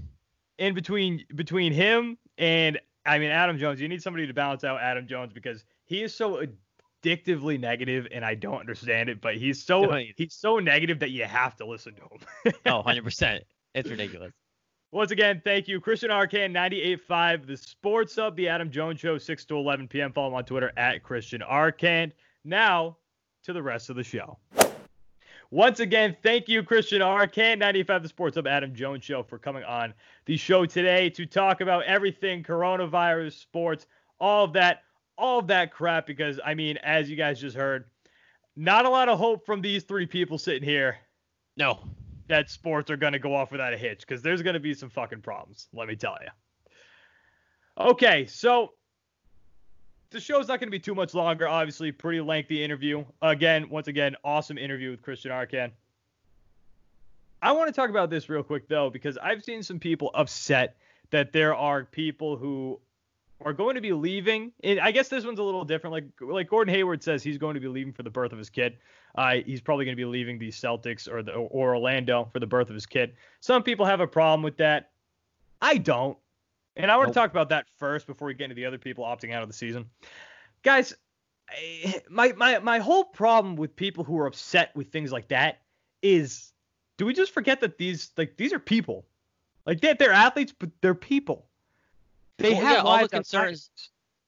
in 0.59 0.75
between 0.75 1.25
between 1.35 1.73
him 1.73 2.19
and 2.39 2.79
I 3.07 3.19
mean 3.19 3.31
Adam 3.31 3.59
Jones, 3.59 3.81
you 3.81 3.89
need 3.89 4.03
somebody 4.03 4.27
to 4.27 4.35
balance 4.35 4.65
out 4.65 4.81
Adam 4.81 5.07
Jones 5.07 5.33
because 5.33 5.65
he 5.87 6.03
is 6.03 6.15
so 6.15 6.45
addictively 7.03 7.59
negative, 7.61 8.07
and 8.13 8.25
I 8.25 8.35
don't 8.35 8.59
understand 8.61 9.09
it. 9.09 9.21
But 9.21 9.37
he's 9.37 9.63
so 9.63 9.91
he's 10.17 10.35
so 10.35 10.59
negative 10.59 10.99
that 11.01 11.11
you 11.11 11.25
have 11.25 11.57
to 11.57 11.67
listen 11.67 11.95
to 11.95 12.03
him. 12.03 12.55
Oh, 12.67 12.77
100 12.77 13.05
percent. 13.05 13.45
It's 13.75 13.91
ridiculous. 13.91 14.33
Once 14.95 15.11
again, 15.11 15.43
thank 15.43 15.67
you, 15.67 15.81
Christian 15.81 16.09
Arcand, 16.09 16.53
98.5, 16.53 17.49
the 17.49 17.57
Sports 17.57 18.15
Hub, 18.15 18.37
the 18.37 18.47
Adam 18.47 18.71
Jones 18.71 19.01
Show, 19.01 19.19
6 19.19 19.45
to 19.47 19.57
11 19.57 19.89
p.m. 19.89 20.13
Follow 20.13 20.29
him 20.29 20.35
on 20.35 20.45
Twitter 20.45 20.71
at 20.77 21.03
Christian 21.03 21.41
Arcand. 21.41 22.13
Now 22.45 22.97
to 23.43 23.53
the 23.53 23.61
rest 23.61 23.91
of 23.91 23.97
the 23.97 24.05
show. 24.05 24.39
Once 25.51 25.81
again, 25.81 26.17
thank 26.23 26.49
you, 26.49 26.63
Christian 26.63 27.03
Arcand, 27.03 27.59
95 27.59 28.05
The 28.05 28.09
Sports 28.09 28.37
Hub, 28.37 28.47
Adam 28.47 28.73
Jones 28.73 29.03
Show, 29.03 29.25
for 29.25 29.37
coming 29.37 29.65
on 29.65 29.93
the 30.27 30.37
show 30.37 30.65
today 30.65 31.11
to 31.11 31.27
talk 31.27 31.61
about 31.61 31.83
everything 31.87 32.45
coronavirus, 32.45 33.33
sports, 33.33 33.87
all 34.21 34.45
of 34.45 34.53
that, 34.53 34.83
all 35.19 35.41
of 35.41 35.49
that 35.49 35.73
crap. 35.73 36.07
Because, 36.07 36.39
I 36.45 36.55
mean, 36.55 36.77
as 36.85 37.11
you 37.11 37.17
guys 37.17 37.41
just 37.41 37.57
heard, 37.57 37.87
not 38.55 38.87
a 38.87 38.91
lot 38.91 39.09
of 39.09 39.19
hope 39.19 39.45
from 39.45 39.61
these 39.61 39.83
three 39.83 40.07
people 40.07 40.39
sitting 40.39 40.63
here 40.63 40.99
No. 41.57 41.81
That 42.29 42.51
sports 42.51 42.91
are 42.91 42.97
going 42.97 43.13
to 43.13 43.19
go 43.19 43.35
off 43.35 43.53
without 43.53 43.73
a 43.73 43.77
hitch 43.77 44.01
because 44.01 44.23
there's 44.23 44.43
going 44.43 44.55
to 44.55 44.61
be 44.61 44.75
some 44.75 44.91
fucking 44.91 45.21
problems, 45.21 45.69
let 45.73 45.89
me 45.89 45.97
tell 45.97 46.19
you. 46.21 46.29
Okay, 47.87 48.27
so 48.27 48.73
the 50.11 50.21
show's 50.21 50.49
not 50.49 50.61
going 50.61 50.69
to 50.69 50.73
be 50.73 50.79
too 50.79 50.95
much 50.95 51.13
longer. 51.13 51.49
Obviously, 51.49 51.91
pretty 51.93 52.21
lengthy 52.21 52.63
interview. 52.63 53.05
Again, 53.21 53.69
once 53.69 53.89
again, 53.89 54.17
awesome 54.25 54.59
interview 54.59 54.91
with 54.91 55.03
Christian 55.03 55.33
Arcand. 55.33 55.73
I 57.43 57.53
want 57.53 57.69
to 57.69 57.73
talk 57.73 57.91
about 57.91 58.09
this 58.09 58.29
real 58.29 58.43
quick 58.43 58.69
though, 58.69 58.89
because 58.89 59.19
I've 59.19 59.45
seen 59.45 59.63
some 59.63 59.79
people 59.79 60.11
upset 60.15 60.77
that 61.11 61.33
there 61.33 61.55
are 61.55 61.85
people 61.85 62.37
who 62.37 62.81
are 63.41 63.53
going 63.53 63.75
to 63.75 63.81
be 63.81 63.93
leaving. 63.93 64.53
And 64.63 64.79
I 64.81 64.91
guess 64.91 65.09
this 65.09 65.25
one's 65.25 65.39
a 65.39 65.43
little 65.43 65.65
different. 65.65 65.93
Like 65.93 66.05
like 66.21 66.49
Gordon 66.49 66.75
Hayward 66.75 67.03
says, 67.03 67.23
he's 67.23 67.39
going 67.39 67.55
to 67.55 67.61
be 67.61 67.69
leaving 67.69 67.93
for 67.93 68.03
the 68.03 68.11
birth 68.11 68.33
of 68.33 68.39
his 68.39 68.51
kid. 68.51 68.79
Uh, 69.15 69.37
he's 69.45 69.61
probably 69.61 69.85
going 69.85 69.97
to 69.97 70.01
be 70.01 70.05
leaving 70.05 70.39
the 70.39 70.49
Celtics 70.49 71.09
or 71.11 71.23
the 71.23 71.33
or 71.33 71.75
Orlando 71.75 72.29
for 72.33 72.41
the 72.41 72.47
birth 72.47 72.69
of 72.69 72.75
his 72.75 72.87
kid. 72.87 73.15
Some 73.41 73.63
people 73.63 73.87
have 73.87 74.01
a 74.01 74.07
problem 74.07 74.43
with 74.43 74.57
that. 74.59 74.91
I 75.61 75.79
don't. 75.79 76.17
And 76.77 76.91
I 76.91 76.97
want 76.97 77.09
Nope. 77.09 77.15
to 77.15 77.21
talk 77.21 77.31
about 77.31 77.49
that 77.51 77.67
first 77.79 78.07
before 78.07 78.27
we 78.27 78.35
get 78.35 78.45
into 78.45 78.57
the 78.57 78.67
other 78.67 78.79
people 78.79 79.05
opting 79.05 79.33
out 79.33 79.43
of 79.43 79.49
the 79.49 79.55
season. 79.55 79.89
Guys, 80.63 80.95
I- 81.51 82.03
my 82.09 82.33
my 82.33 82.59
my 82.59 82.79
whole 82.79 83.05
problem 83.05 83.57
with 83.57 83.77
people 83.77 84.03
who 84.05 84.19
are 84.19 84.27
upset 84.27 84.75
with 84.75 84.89
things 84.91 85.13
like 85.13 85.29
that 85.29 85.61
is 86.03 86.53
do 86.97 87.07
we 87.07 87.13
just 87.15 87.33
forget 87.33 87.61
that 87.61 87.79
these 87.79 88.11
like 88.17 88.37
these 88.37 88.53
are 88.53 88.59
people? 88.59 89.05
Like 89.67 89.81
they, 89.81 89.95
they're 89.95 90.13
athletes, 90.13 90.53
but 90.59 90.71
they're 90.81 90.95
people. 90.95 91.47
They 92.39 92.51
Well, 92.53 92.61
have 92.63 92.73
yeah, 92.73 92.79
all 92.79 92.85
the 92.85 92.89
lives 93.03 93.15
outside- 93.15 93.39
concerns 93.41 93.71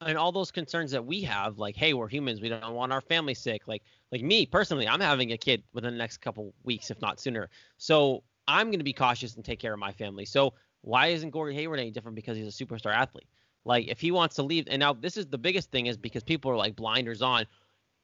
and 0.03 0.19
all 0.19 0.31
those 0.31 0.51
concerns 0.51 0.91
that 0.91 1.05
we 1.05 1.23
have, 1.23 1.59
like, 1.59 1.75
hey, 1.75 1.95
we're 1.95 2.09
humans, 2.09 2.41
we 2.41 2.49
don't 2.51 2.75
want 2.75 2.93
our 2.93 3.01
family 3.01 3.35
sick. 3.35 3.67
Like, 3.67 3.83
like 4.13 4.23
me 4.23 4.45
personally, 4.47 4.87
I'm 4.87 5.01
having 5.01 5.33
a 5.33 5.39
kid 5.39 5.63
within 5.73 5.95
the 5.95 5.99
next 5.99 6.19
couple 6.19 6.53
weeks, 6.65 6.91
if 6.91 7.01
not 7.01 7.19
sooner. 7.19 7.49
So 7.79 8.23
I'm 8.47 8.67
going 8.69 8.79
to 8.79 8.85
be 8.85 8.93
cautious 8.93 9.37
and 9.37 9.45
take 9.45 9.59
care 9.59 9.73
of 9.73 9.79
my 9.81 9.93
family. 9.93 10.27
So 10.27 10.53
why 10.83 11.09
isn't 11.09 11.31
Gordon 11.31 11.57
Hayward 11.57 11.81
any 11.81 11.91
different 11.91 12.15
because 12.15 12.37
he's 12.37 12.61
a 12.61 12.65
superstar 12.65 12.95
athlete? 12.95 13.27
Like, 13.65 13.89
if 13.89 13.99
he 14.01 14.13
wants 14.13 14.37
to 14.37 14.43
leave, 14.43 14.69
and 14.71 14.79
now 14.79 14.93
this 14.93 15.17
is 15.17 15.27
the 15.27 15.39
biggest 15.39 15.71
thing 15.73 15.87
is 15.87 15.97
because 15.97 16.23
people 16.23 16.51
are 16.51 16.57
like 16.57 16.77
blinders 16.77 17.23
on. 17.23 17.47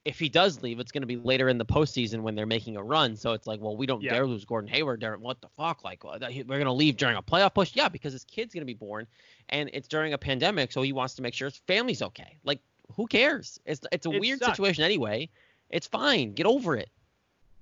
If 0.04 0.18
he 0.18 0.28
does 0.28 0.62
leave, 0.62 0.80
it's 0.80 0.90
going 0.90 1.02
to 1.02 1.06
be 1.06 1.16
later 1.16 1.48
in 1.48 1.58
the 1.58 1.64
postseason 1.64 2.22
when 2.22 2.34
they're 2.34 2.44
making 2.46 2.76
a 2.76 2.82
run. 2.82 3.14
So 3.14 3.32
it's 3.34 3.46
like, 3.46 3.60
well, 3.60 3.76
we 3.76 3.86
don't 3.86 4.02
Yeah. 4.02 4.14
dare 4.14 4.26
lose 4.26 4.44
Gordon 4.44 4.68
Hayward. 4.68 5.00
Darren, 5.00 5.18
what 5.20 5.40
the 5.40 5.48
fuck? 5.56 5.84
Like, 5.84 6.04
uh, 6.04 6.18
we're 6.20 6.42
going 6.44 6.64
to 6.64 6.72
leave 6.72 6.96
during 6.96 7.16
a 7.16 7.22
playoff 7.22 7.54
push? 7.54 7.70
Yeah, 7.76 7.88
because 7.88 8.12
his 8.12 8.24
kid's 8.24 8.52
going 8.52 8.62
to 8.62 8.66
be 8.66 8.74
born 8.74 9.06
and 9.50 9.70
it's 9.72 9.86
during 9.86 10.12
a 10.12 10.18
pandemic, 10.18 10.72
so 10.72 10.82
he 10.82 10.92
wants 10.92 11.14
to 11.14 11.22
make 11.22 11.34
sure 11.34 11.48
his 11.48 11.58
family's 11.68 12.02
okay. 12.02 12.36
Like, 12.42 12.60
who 12.96 13.06
cares? 13.06 13.60
It's 13.64 13.80
it's 13.92 14.06
a 14.06 14.10
It 14.10 14.20
weird 14.20 14.40
sucks. 14.40 14.56
situation 14.56 14.82
anyway. 14.84 15.28
It's 15.70 15.86
fine. 15.86 16.32
Get 16.32 16.46
over 16.46 16.76
it. 16.76 16.90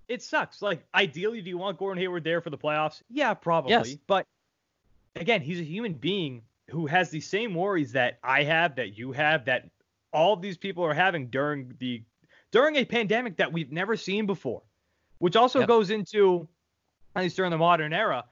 it 0.09 0.22
sucks. 0.22 0.61
Like 0.62 0.82
ideally, 0.95 1.41
do 1.43 1.51
you 1.51 1.59
want 1.59 1.78
Gordon 1.78 2.01
Hayward 2.01 2.24
there 2.24 2.41
for 2.41 2.51
the 2.51 2.59
playoffs? 2.59 3.03
Yeah, 3.11 3.34
probably. 3.34 3.70
Yes. 3.72 3.97
But 4.07 4.26
again, 5.14 5.41
he's 5.43 5.61
a 5.61 5.64
human 5.64 5.93
being 5.93 6.43
who 6.70 6.86
has 6.86 7.11
the 7.11 7.20
same 7.20 7.55
worries 7.55 7.93
that 7.93 8.18
I 8.24 8.43
have, 8.45 8.74
that 8.76 8.97
you 8.99 9.12
have, 9.12 9.45
that 9.45 9.68
all 10.12 10.36
these 10.36 10.57
people 10.57 10.84
are 10.84 10.95
having 10.95 11.26
during 11.28 11.74
the 11.78 12.03
during 12.51 12.76
a 12.76 12.84
pandemic 12.84 13.36
that 13.36 13.53
we've 13.53 13.70
never 13.72 13.96
seen 13.96 14.26
before. 14.26 14.62
Which 15.18 15.36
also 15.36 15.61
Yep. 15.61 15.68
goes 15.68 15.90
into 15.90 16.48
at 17.14 17.22
least 17.22 17.36
during 17.36 17.51
the 17.51 17.59
modern 17.59 17.92
era. 17.92 18.24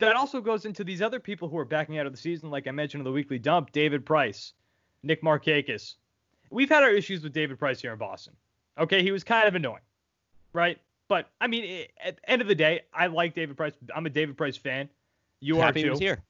That 0.00 0.14
also 0.16 0.40
goes 0.40 0.64
into 0.64 0.84
these 0.84 1.00
other 1.02 1.18
people 1.20 1.48
who 1.48 1.56
are 1.58 1.64
backing 1.64 1.98
out 1.98 2.06
of 2.06 2.12
the 2.12 2.18
season, 2.18 2.50
like 2.50 2.66
I 2.66 2.70
mentioned 2.70 3.00
in 3.00 3.04
the 3.04 3.12
weekly 3.12 3.38
dump, 3.38 3.72
David 3.72 4.04
Price, 4.06 4.52
Nick 5.02 5.22
Markakis. 5.22 5.94
We've 6.50 6.68
had 6.68 6.82
our 6.82 6.90
issues 6.90 7.22
with 7.22 7.32
David 7.32 7.58
Price 7.58 7.80
here 7.80 7.92
in 7.92 7.98
Boston. 7.98 8.34
Okay, 8.78 9.02
he 9.02 9.10
was 9.10 9.24
kind 9.24 9.48
of 9.48 9.54
annoying, 9.54 9.82
right? 10.52 10.78
But 11.08 11.28
I 11.40 11.46
mean, 11.46 11.64
i- 11.64 11.88
at 12.08 12.16
the 12.16 12.30
end 12.30 12.42
of 12.42 12.48
the 12.48 12.54
day, 12.54 12.82
I 12.92 13.06
like 13.06 13.34
David 13.34 13.56
Price. 13.56 13.72
I'm 13.94 14.06
a 14.06 14.10
David 14.10 14.36
Price 14.36 14.56
fan. 14.56 14.88
You 15.40 15.56
Happy 15.56 15.80
are 15.80 15.82
he 15.82 15.84
too. 15.84 15.90
was 15.90 15.98
here. 16.00 16.22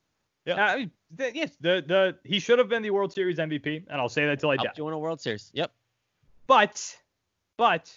Uh, 0.46 0.52
I 0.54 0.76
mean, 0.76 0.90
th- 1.18 1.34
yes, 1.34 1.56
the 1.60 1.82
the 1.86 2.18
he 2.24 2.38
should 2.40 2.58
have 2.58 2.68
been 2.70 2.82
the 2.82 2.90
World 2.90 3.12
Series 3.12 3.36
MVP, 3.38 3.84
and 3.88 4.00
I'll 4.00 4.08
say 4.08 4.24
that 4.26 4.40
till 4.40 4.50
I 4.50 4.56
die. 4.56 4.72
You 4.76 4.84
win 4.84 4.94
a 4.94 4.98
World 4.98 5.20
Series. 5.20 5.50
Yep. 5.52 5.70
But, 6.46 6.96
but 7.58 7.94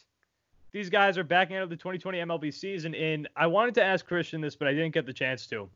these 0.74 0.89
guys 0.89 1.18
are 1.18 1.24
backing 1.24 1.55
out 1.55 1.64
of 1.64 1.70
the 1.70 1.78
2020 1.78 2.18
MLB 2.18 2.53
season, 2.53 2.93
and 2.95 3.30
I 3.38 3.47
wanted 3.47 3.76
to 3.76 3.84
ask 3.84 4.05
Christian 4.05 4.41
this, 4.41 4.57
but 4.57 4.68
I 4.68 4.74
didn't 4.74 4.93
get 4.93 5.05
the 5.05 5.14
chance 5.14 5.47
to. 5.47 5.70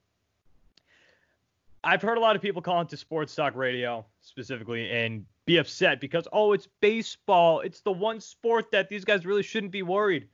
I've 1.86 2.02
heard 2.02 2.18
a 2.18 2.22
lot 2.22 2.36
of 2.36 2.42
people 2.42 2.62
call 2.62 2.82
into 2.82 2.98
sports 2.98 3.36
talk 3.36 3.56
radio 3.56 4.04
specifically 4.20 4.90
and 4.90 5.24
be 5.46 5.58
upset 5.58 6.02
because 6.02 6.28
oh, 6.34 6.54
it's 6.54 6.68
baseball. 6.82 7.60
It's 7.60 7.82
the 7.82 7.92
one 7.92 8.20
sport 8.20 8.72
that 8.72 8.90
these 8.90 9.06
guys 9.06 9.26
really 9.26 9.44
shouldn't 9.44 9.72
be 9.72 9.84
worried. 9.84 10.28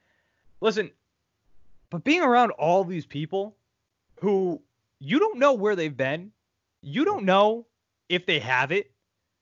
Listen, 0.61 0.89
but 1.89 2.05
being 2.05 2.21
around 2.21 2.51
all 2.51 2.85
these 2.85 3.05
people 3.05 3.57
who 4.21 4.61
you 4.99 5.19
don't 5.19 5.39
know 5.39 5.51
where 5.51 5.75
they've 5.75 5.95
been, 5.95 6.31
you 6.81 7.03
don't 7.03 7.25
know 7.25 7.65
if 8.07 8.25
they 8.25 8.39
have 8.39 8.71
it, 8.71 8.91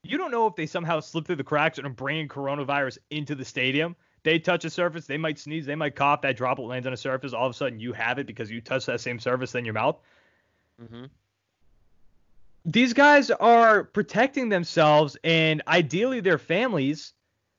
you 0.02 0.18
don't 0.18 0.30
know 0.30 0.46
if 0.46 0.54
they 0.56 0.66
somehow 0.66 1.00
slip 1.00 1.26
through 1.26 1.36
the 1.36 1.44
cracks 1.44 1.78
and 1.78 1.86
are 1.86 1.90
bringing 1.90 2.28
coronavirus 2.28 2.98
into 3.10 3.34
the 3.34 3.44
stadium. 3.44 3.96
They 4.22 4.38
touch 4.38 4.64
a 4.64 4.70
surface, 4.70 5.06
they 5.06 5.16
might 5.16 5.38
sneeze, 5.38 5.64
they 5.66 5.74
might 5.74 5.96
cough, 5.96 6.22
that 6.22 6.36
droplet 6.36 6.68
lands 6.68 6.86
on 6.86 6.92
a 6.92 6.96
surface, 6.96 7.32
all 7.32 7.46
of 7.46 7.50
a 7.50 7.54
sudden 7.54 7.80
you 7.80 7.92
have 7.92 8.18
it 8.18 8.26
because 8.26 8.50
you 8.50 8.60
touch 8.60 8.86
that 8.86 9.00
same 9.00 9.18
surface 9.18 9.54
in 9.54 9.64
your 9.64 9.74
mouth. 9.74 9.98
hmm 10.78 11.04
These 12.64 12.92
guys 12.92 13.30
are 13.30 13.84
protecting 13.84 14.50
themselves 14.50 15.16
and 15.24 15.62
ideally 15.66 16.20
their 16.20 16.38
families 16.38 17.14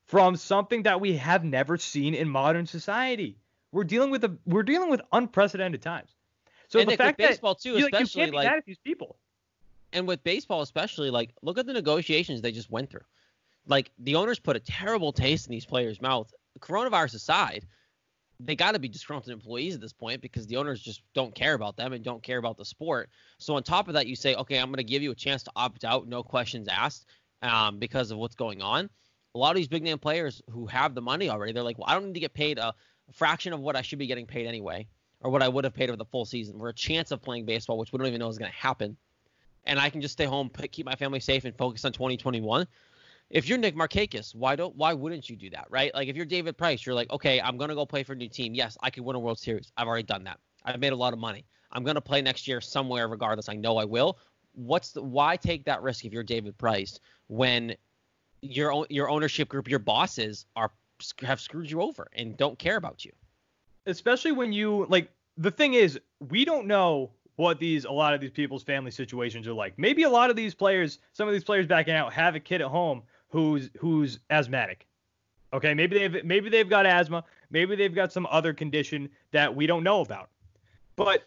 from 0.08 0.36
something 0.36 0.84
that 0.84 1.02
we 1.02 1.18
have 1.18 1.44
never 1.44 1.78
seen 1.78 2.14
in 2.14 2.30
modern 2.30 2.68
society. 2.68 3.38
We're 3.72 3.86
dealing 3.86 4.12
with 4.12 4.24
a 4.24 4.38
we're 4.46 4.64
dealing 4.64 4.90
with 4.90 5.02
unprecedented 5.12 5.82
times. 5.82 6.14
So 6.68 6.80
and 6.80 6.90
the 6.90 6.98
fact 6.98 7.18
with 7.18 7.30
baseball 7.30 7.56
too, 7.56 7.78
you, 7.78 7.86
like, 7.86 7.94
you 7.94 8.04
especially 8.04 8.22
can't 8.22 8.32
be 8.32 8.38
like 8.38 8.48
mad 8.48 8.58
at 8.58 8.66
these 8.66 8.80
people. 8.80 9.18
And 9.94 10.08
with 10.08 10.24
baseball 10.24 10.62
especially 10.62 11.10
like 11.10 11.34
look 11.42 11.58
at 11.58 11.66
the 11.66 11.74
negotiations 11.74 12.42
they 12.42 12.52
just 12.52 12.72
went 12.72 12.90
through. 12.90 13.06
Like 13.68 13.92
the 14.00 14.16
owners 14.16 14.40
put 14.40 14.56
a 14.56 14.60
terrible 14.60 15.14
taste 15.14 15.48
in 15.48 15.52
these 15.52 15.66
players 15.66 16.02
mouth. 16.02 16.32
Coronavirus 16.60 17.16
aside 17.16 17.66
they 18.44 18.56
got 18.56 18.72
to 18.72 18.80
be 18.80 18.90
disgruntled 18.90 19.32
employees 19.32 19.76
at 19.76 19.82
this 19.82 19.94
point 19.94 20.22
because 20.22 20.48
the 20.48 20.58
owners 20.58 20.82
just 20.82 21.04
don't 21.14 21.36
care 21.36 21.54
about 21.54 21.78
them 21.78 21.94
and 21.94 22.04
don't 22.04 22.24
care 22.24 22.40
about 22.40 22.58
the 22.58 22.66
sport. 22.66 23.10
So 23.38 23.56
on 23.56 23.64
top 23.64 23.88
of 23.88 23.94
that 23.94 24.08
you 24.08 24.16
say 24.16 24.36
okay 24.36 24.58
i'm 24.58 24.68
going 24.68 24.78
to 24.78 24.84
give 24.84 25.04
you 25.04 25.12
a 25.12 25.16
chance 25.16 25.44
to 25.44 25.52
opt 25.56 25.84
out 25.84 26.08
no 26.08 26.24
questions 26.24 26.68
asked 26.68 27.06
um, 27.42 27.80
because 27.80 28.12
of 28.12 28.18
what's 28.18 28.36
going 28.36 28.62
on. 28.62 28.90
A 29.34 29.38
lot 29.38 29.52
of 29.52 29.56
these 29.56 29.68
big 29.68 29.84
name 29.84 29.98
players 29.98 30.42
who 30.50 30.66
have 30.68 30.94
the 30.94 31.02
money 31.02 31.30
already 31.30 31.54
they're 31.54 31.64
like 31.64 31.78
well 31.78 31.88
i 31.88 31.94
don't 31.94 32.08
need 32.08 32.16
to 32.16 32.20
get 32.20 32.34
paid 32.34 32.58
a 32.58 32.74
fraction 33.14 33.54
of 33.54 33.62
what 33.62 33.78
i 33.78 33.82
should 33.82 34.00
be 34.00 34.08
getting 34.08 34.26
paid 34.26 34.46
anyway 34.46 34.86
or 35.22 35.32
what 35.32 35.42
i 35.42 35.48
would 35.48 35.64
have 35.64 35.74
paid 35.74 35.90
over 35.90 35.96
the 35.96 36.06
full 36.06 36.26
season 36.26 36.60
for 36.60 36.68
a 36.68 36.74
chance 36.74 37.12
of 37.12 37.22
playing 37.22 37.46
baseball 37.46 37.78
which 37.78 37.94
we 37.94 37.98
don't 37.98 38.08
even 38.08 38.20
know 38.20 38.28
is 38.28 38.38
going 38.38 38.52
to 38.52 38.58
happen 38.58 38.98
and 39.66 39.80
I 39.80 39.90
can 39.90 40.02
just 40.02 40.14
stay 40.14 40.26
home, 40.26 40.50
keep 40.72 40.86
my 40.86 40.96
family 40.96 41.20
safe, 41.20 41.46
and 41.46 41.56
focus 41.56 41.86
on 41.86 41.94
2021. 41.94 42.68
If 43.30 43.48
you're 43.48 43.58
Nick 43.58 43.76
Markakis, 43.76 44.36
why 44.36 44.56
don't 44.56 44.76
why 44.76 44.94
wouldn't 44.94 45.30
you 45.30 45.36
do 45.36 45.50
that, 45.52 45.68
right? 45.70 45.94
Like 45.94 46.10
if 46.10 46.16
you're 46.16 46.26
David 46.26 46.58
Price, 46.58 46.86
you're 46.86 46.96
like, 46.96 47.10
okay, 47.12 47.40
I'm 47.40 47.58
gonna 47.58 47.76
go 47.76 47.86
play 47.86 48.04
for 48.04 48.14
a 48.14 48.16
new 48.16 48.28
team. 48.28 48.54
Yes, 48.54 48.78
I 48.82 48.90
could 48.90 49.04
win 49.04 49.16
a 49.16 49.20
World 49.20 49.40
Series. 49.40 49.72
I've 49.78 49.88
already 49.88 50.04
done 50.04 50.26
that. 50.26 50.40
I've 50.66 50.80
made 50.80 50.94
a 50.94 50.98
lot 50.98 51.14
of 51.14 51.20
money. 51.20 51.46
I'm 51.72 51.84
gonna 51.84 52.02
play 52.02 52.22
next 52.22 52.48
year 52.48 52.60
somewhere, 52.60 53.08
regardless. 53.08 53.48
I 53.48 53.56
know 53.56 53.78
I 53.78 53.86
will. 53.86 54.18
What's 54.54 54.92
the 54.92 55.02
why 55.02 55.38
take 55.38 55.64
that 55.66 55.82
risk 55.82 56.04
if 56.04 56.12
you're 56.12 56.24
David 56.24 56.58
Price 56.58 57.00
when 57.28 57.76
your 58.42 58.86
your 58.90 59.10
ownership 59.10 59.48
group, 59.48 59.70
your 59.70 59.80
bosses 59.80 60.46
are 60.58 60.72
have 61.22 61.40
screwed 61.40 61.72
you 61.72 61.82
over 61.82 62.08
and 62.14 62.36
don't 62.36 62.60
care 62.60 62.76
about 62.76 63.06
you? 63.06 63.12
especially 63.86 64.32
when 64.32 64.54
you 64.54 64.86
like 64.90 65.10
the 65.38 65.52
thing 65.52 65.74
is 65.74 66.00
we 66.30 66.46
don't 66.46 66.68
know 66.68 67.12
what 67.36 67.60
these 67.60 67.86
a 67.86 67.92
lot 67.92 68.14
of 68.14 68.22
these 68.22 68.32
people's 68.32 68.64
family 68.64 68.92
situations 68.92 69.48
are 69.48 69.54
like. 69.54 69.78
Maybe 69.78 70.04
a 70.04 70.10
lot 70.10 70.30
of 70.30 70.36
these 70.36 70.54
players 70.54 71.00
some 71.14 71.28
of 71.28 71.34
these 71.34 71.44
players 71.44 71.68
backing 71.68 71.94
out 71.94 72.14
have 72.14 72.36
a 72.36 72.40
kid 72.40 72.62
at 72.62 72.68
home 72.68 73.04
who's 73.30 73.70
who's 73.80 74.20
asthmatic. 74.30 74.88
Okay 75.54 75.74
maybe 75.74 75.98
they've 75.98 76.26
maybe 76.26 76.50
they've 76.50 76.70
got 76.70 76.86
asthma. 76.86 77.24
Maybe 77.50 77.76
they've 77.76 77.94
got 77.94 78.14
some 78.14 78.28
other 78.30 78.54
condition 78.54 79.10
that 79.32 79.56
we 79.56 79.68
don't 79.68 79.84
know 79.84 80.02
about. 80.02 80.30
But 80.96 81.24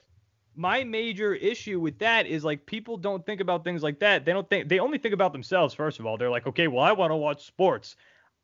my 0.56 0.84
major 0.84 1.34
issue 1.34 1.80
with 1.80 1.98
that 1.98 2.26
is 2.26 2.44
like 2.44 2.64
people 2.64 2.96
don't 2.96 3.26
think 3.26 3.40
about 3.40 3.64
things 3.64 3.82
like 3.82 3.98
that. 4.00 4.24
They 4.24 4.32
don't 4.32 4.48
think 4.48 4.68
they 4.68 4.78
only 4.78 4.98
think 4.98 5.14
about 5.14 5.32
themselves 5.32 5.74
first 5.74 5.98
of 5.98 6.06
all. 6.06 6.16
They're 6.16 6.30
like 6.30 6.46
okay 6.46 6.68
well 6.68 6.84
i 6.84 6.92
want 6.92 7.10
to 7.10 7.16
watch 7.16 7.46
sports. 7.46 7.96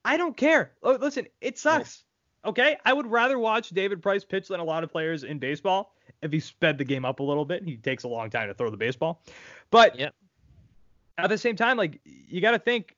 I 0.04 0.16
don't 0.16 0.36
care. 0.36 0.72
Oh, 0.82 0.92
listen 0.92 1.26
it 1.40 1.58
sucks 1.58 2.04
Okay, 2.44 2.76
I 2.84 2.92
would 2.92 3.06
rather 3.06 3.38
watch 3.38 3.70
David 3.70 4.00
Price 4.00 4.24
pitch 4.24 4.48
than 4.48 4.60
a 4.60 4.64
lot 4.64 4.82
of 4.82 4.90
players 4.90 5.24
in 5.24 5.38
baseball. 5.38 5.94
If 6.22 6.32
he 6.32 6.40
sped 6.40 6.78
the 6.78 6.84
game 6.84 7.04
up 7.04 7.20
a 7.20 7.22
little 7.22 7.44
bit, 7.44 7.62
he 7.62 7.76
takes 7.76 8.04
a 8.04 8.08
long 8.08 8.30
time 8.30 8.48
to 8.48 8.54
throw 8.54 8.70
the 8.70 8.76
baseball. 8.76 9.22
But 9.70 9.98
Yep. 9.98 10.14
at 11.18 11.28
the 11.28 11.38
same 11.38 11.56
time, 11.56 11.76
like 11.76 12.00
you 12.04 12.40
got 12.40 12.52
to 12.52 12.58
think 12.58 12.96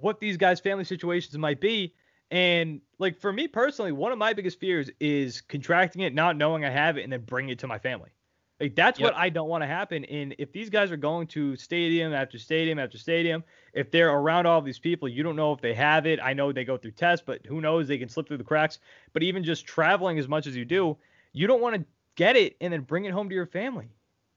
what 0.00 0.20
these 0.20 0.36
guys' 0.36 0.60
family 0.60 0.84
situations 0.84 1.36
might 1.38 1.60
be. 1.60 1.94
And 2.30 2.80
like 2.98 3.18
for 3.18 3.32
me 3.32 3.48
personally, 3.48 3.92
one 3.92 4.12
of 4.12 4.18
my 4.18 4.32
biggest 4.32 4.58
fears 4.58 4.90
is 5.00 5.40
contracting 5.40 6.02
it, 6.02 6.12
not 6.12 6.36
knowing 6.36 6.64
I 6.64 6.70
have 6.70 6.98
it, 6.98 7.04
and 7.04 7.12
then 7.12 7.22
bringing 7.22 7.50
it 7.50 7.58
to 7.60 7.66
my 7.66 7.78
family. 7.78 8.10
Like 8.58 8.74
that's 8.74 8.98
Yep. 8.98 9.12
what 9.12 9.20
I 9.20 9.28
don't 9.28 9.48
want 9.48 9.62
to 9.62 9.66
happen. 9.66 10.04
And 10.06 10.34
if 10.38 10.50
these 10.50 10.70
guys 10.70 10.90
are 10.90 10.96
going 10.96 11.26
to 11.28 11.56
stadium 11.56 12.14
after 12.14 12.38
stadium 12.38 12.78
after 12.78 12.96
stadium, 12.96 13.44
if 13.74 13.90
they're 13.90 14.10
around 14.10 14.46
all 14.46 14.62
these 14.62 14.78
people, 14.78 15.08
you 15.08 15.22
don't 15.22 15.36
know 15.36 15.52
if 15.52 15.60
they 15.60 15.74
have 15.74 16.06
it. 16.06 16.18
I 16.22 16.32
know 16.32 16.52
they 16.52 16.64
go 16.64 16.78
through 16.78 16.92
tests, 16.92 17.22
but 17.26 17.44
who 17.44 17.60
knows? 17.60 17.86
They 17.86 17.98
can 17.98 18.08
slip 18.08 18.26
through 18.28 18.38
the 18.38 18.44
cracks. 18.44 18.78
But 19.12 19.22
even 19.22 19.44
just 19.44 19.66
traveling 19.66 20.18
as 20.18 20.26
much 20.26 20.46
as 20.46 20.56
you 20.56 20.64
do, 20.64 20.96
you 21.32 21.46
don't 21.46 21.60
want 21.60 21.76
to 21.76 21.84
get 22.14 22.34
it 22.36 22.56
and 22.62 22.72
then 22.72 22.80
bring 22.80 23.04
it 23.04 23.12
home 23.12 23.28
to 23.28 23.34
your 23.34 23.46
family. 23.46 23.90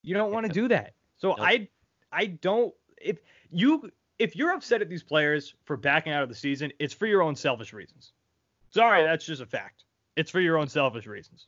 You 0.03 0.15
don't 0.15 0.33
want 0.33 0.45
to 0.47 0.51
do 0.51 0.67
that. 0.67 0.95
So 1.17 1.29
Nope. 1.29 1.39
I 1.39 1.67
I 2.11 2.25
don't 2.25 2.73
if 3.01 3.19
you 3.51 3.89
if 4.17 4.35
you're 4.35 4.51
upset 4.51 4.81
at 4.81 4.89
these 4.89 5.03
players 5.03 5.55
for 5.63 5.77
backing 5.77 6.11
out 6.11 6.23
of 6.23 6.29
the 6.29 6.35
season, 6.35 6.73
it's 6.79 6.93
for 6.93 7.05
your 7.07 7.21
own 7.21 7.35
selfish 7.37 7.71
reasons. 7.71 8.11
Sorry, 8.71 9.03
that's 9.03 9.25
just 9.25 9.41
a 9.41 9.45
fact. 9.45 9.85
It's 10.17 10.29
for 10.29 10.41
your 10.41 10.57
own 10.57 10.67
selfish 10.67 11.07
reasons. 11.07 11.47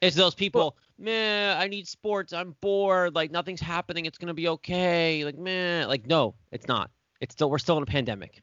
It's 0.00 0.14
those 0.14 0.34
people, 0.34 0.76
man, 0.98 1.56
I 1.58 1.66
need 1.66 1.88
sports. 1.88 2.32
I'm 2.32 2.54
bored. 2.60 3.14
Like 3.14 3.30
nothing's 3.30 3.60
happening. 3.60 4.06
It's 4.06 4.18
gonna 4.18 4.34
be 4.34 4.48
okay. 4.48 5.24
Like 5.24 5.38
man, 5.38 5.88
like 5.88 6.06
no, 6.06 6.34
it's 6.52 6.68
not. 6.68 6.90
It's 7.20 7.34
still 7.34 7.50
we're 7.50 7.58
still 7.58 7.76
in 7.76 7.82
a 7.82 7.86
pandemic. 7.86 8.42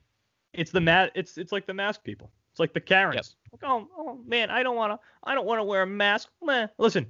It's 0.53 0.71
the 0.71 0.81
mat. 0.81 1.11
It's 1.15 1.37
it's 1.37 1.51
like 1.51 1.65
the 1.65 1.73
mask 1.73 2.03
people. 2.03 2.29
It's 2.51 2.59
like 2.59 2.73
the 2.73 2.81
Karens. 2.81 3.35
Like, 3.51 3.61
oh, 3.63 3.87
oh 3.97 4.19
man, 4.25 4.49
I 4.49 4.63
don't 4.63 4.75
wanna 4.75 4.99
I 5.23 5.33
don't 5.35 5.45
wanna 5.45 5.63
wear 5.63 5.83
a 5.83 5.87
mask. 5.87 6.29
Man, 6.43 6.69
listen, 6.77 7.09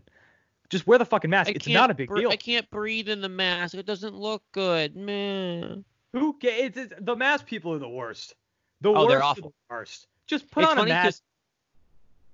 just 0.70 0.86
wear 0.86 1.00
the 1.00 1.06
fucking 1.06 1.30
mask. 1.30 1.50
I 1.50 1.54
it's 1.54 1.66
can't 1.66 1.91
a 1.91 1.96
big 1.96 2.10
br- 2.10 2.20
deal. 2.20 2.30
I 2.30 2.36
can't 2.38 2.70
breathe 2.70 3.10
in 3.10 3.22
the 3.22 3.30
mask. 3.30 3.74
It 3.76 3.86
doesn't 3.86 4.16
look 4.16 4.43
good, 4.52 4.96
man. 4.96 5.86
Who 6.14 6.34
cares? 6.34 6.62
It's, 6.66 6.78
it's, 6.78 6.93
the 7.02 7.16
mask 7.16 7.46
people 7.46 7.74
are 7.74 7.80
the 7.80 7.89
worst. 7.89 8.36
The 8.82 8.89
Oh, 8.89 8.93
worst. 8.93 9.10
they're 9.10 9.24
awful. 9.24 9.54
the 9.70 9.76
worst. 9.76 10.08
Just 10.28 10.50
put 10.52 10.64
It's 10.64 10.72
on 10.72 10.80
a 10.80 10.86
mask. 10.86 11.22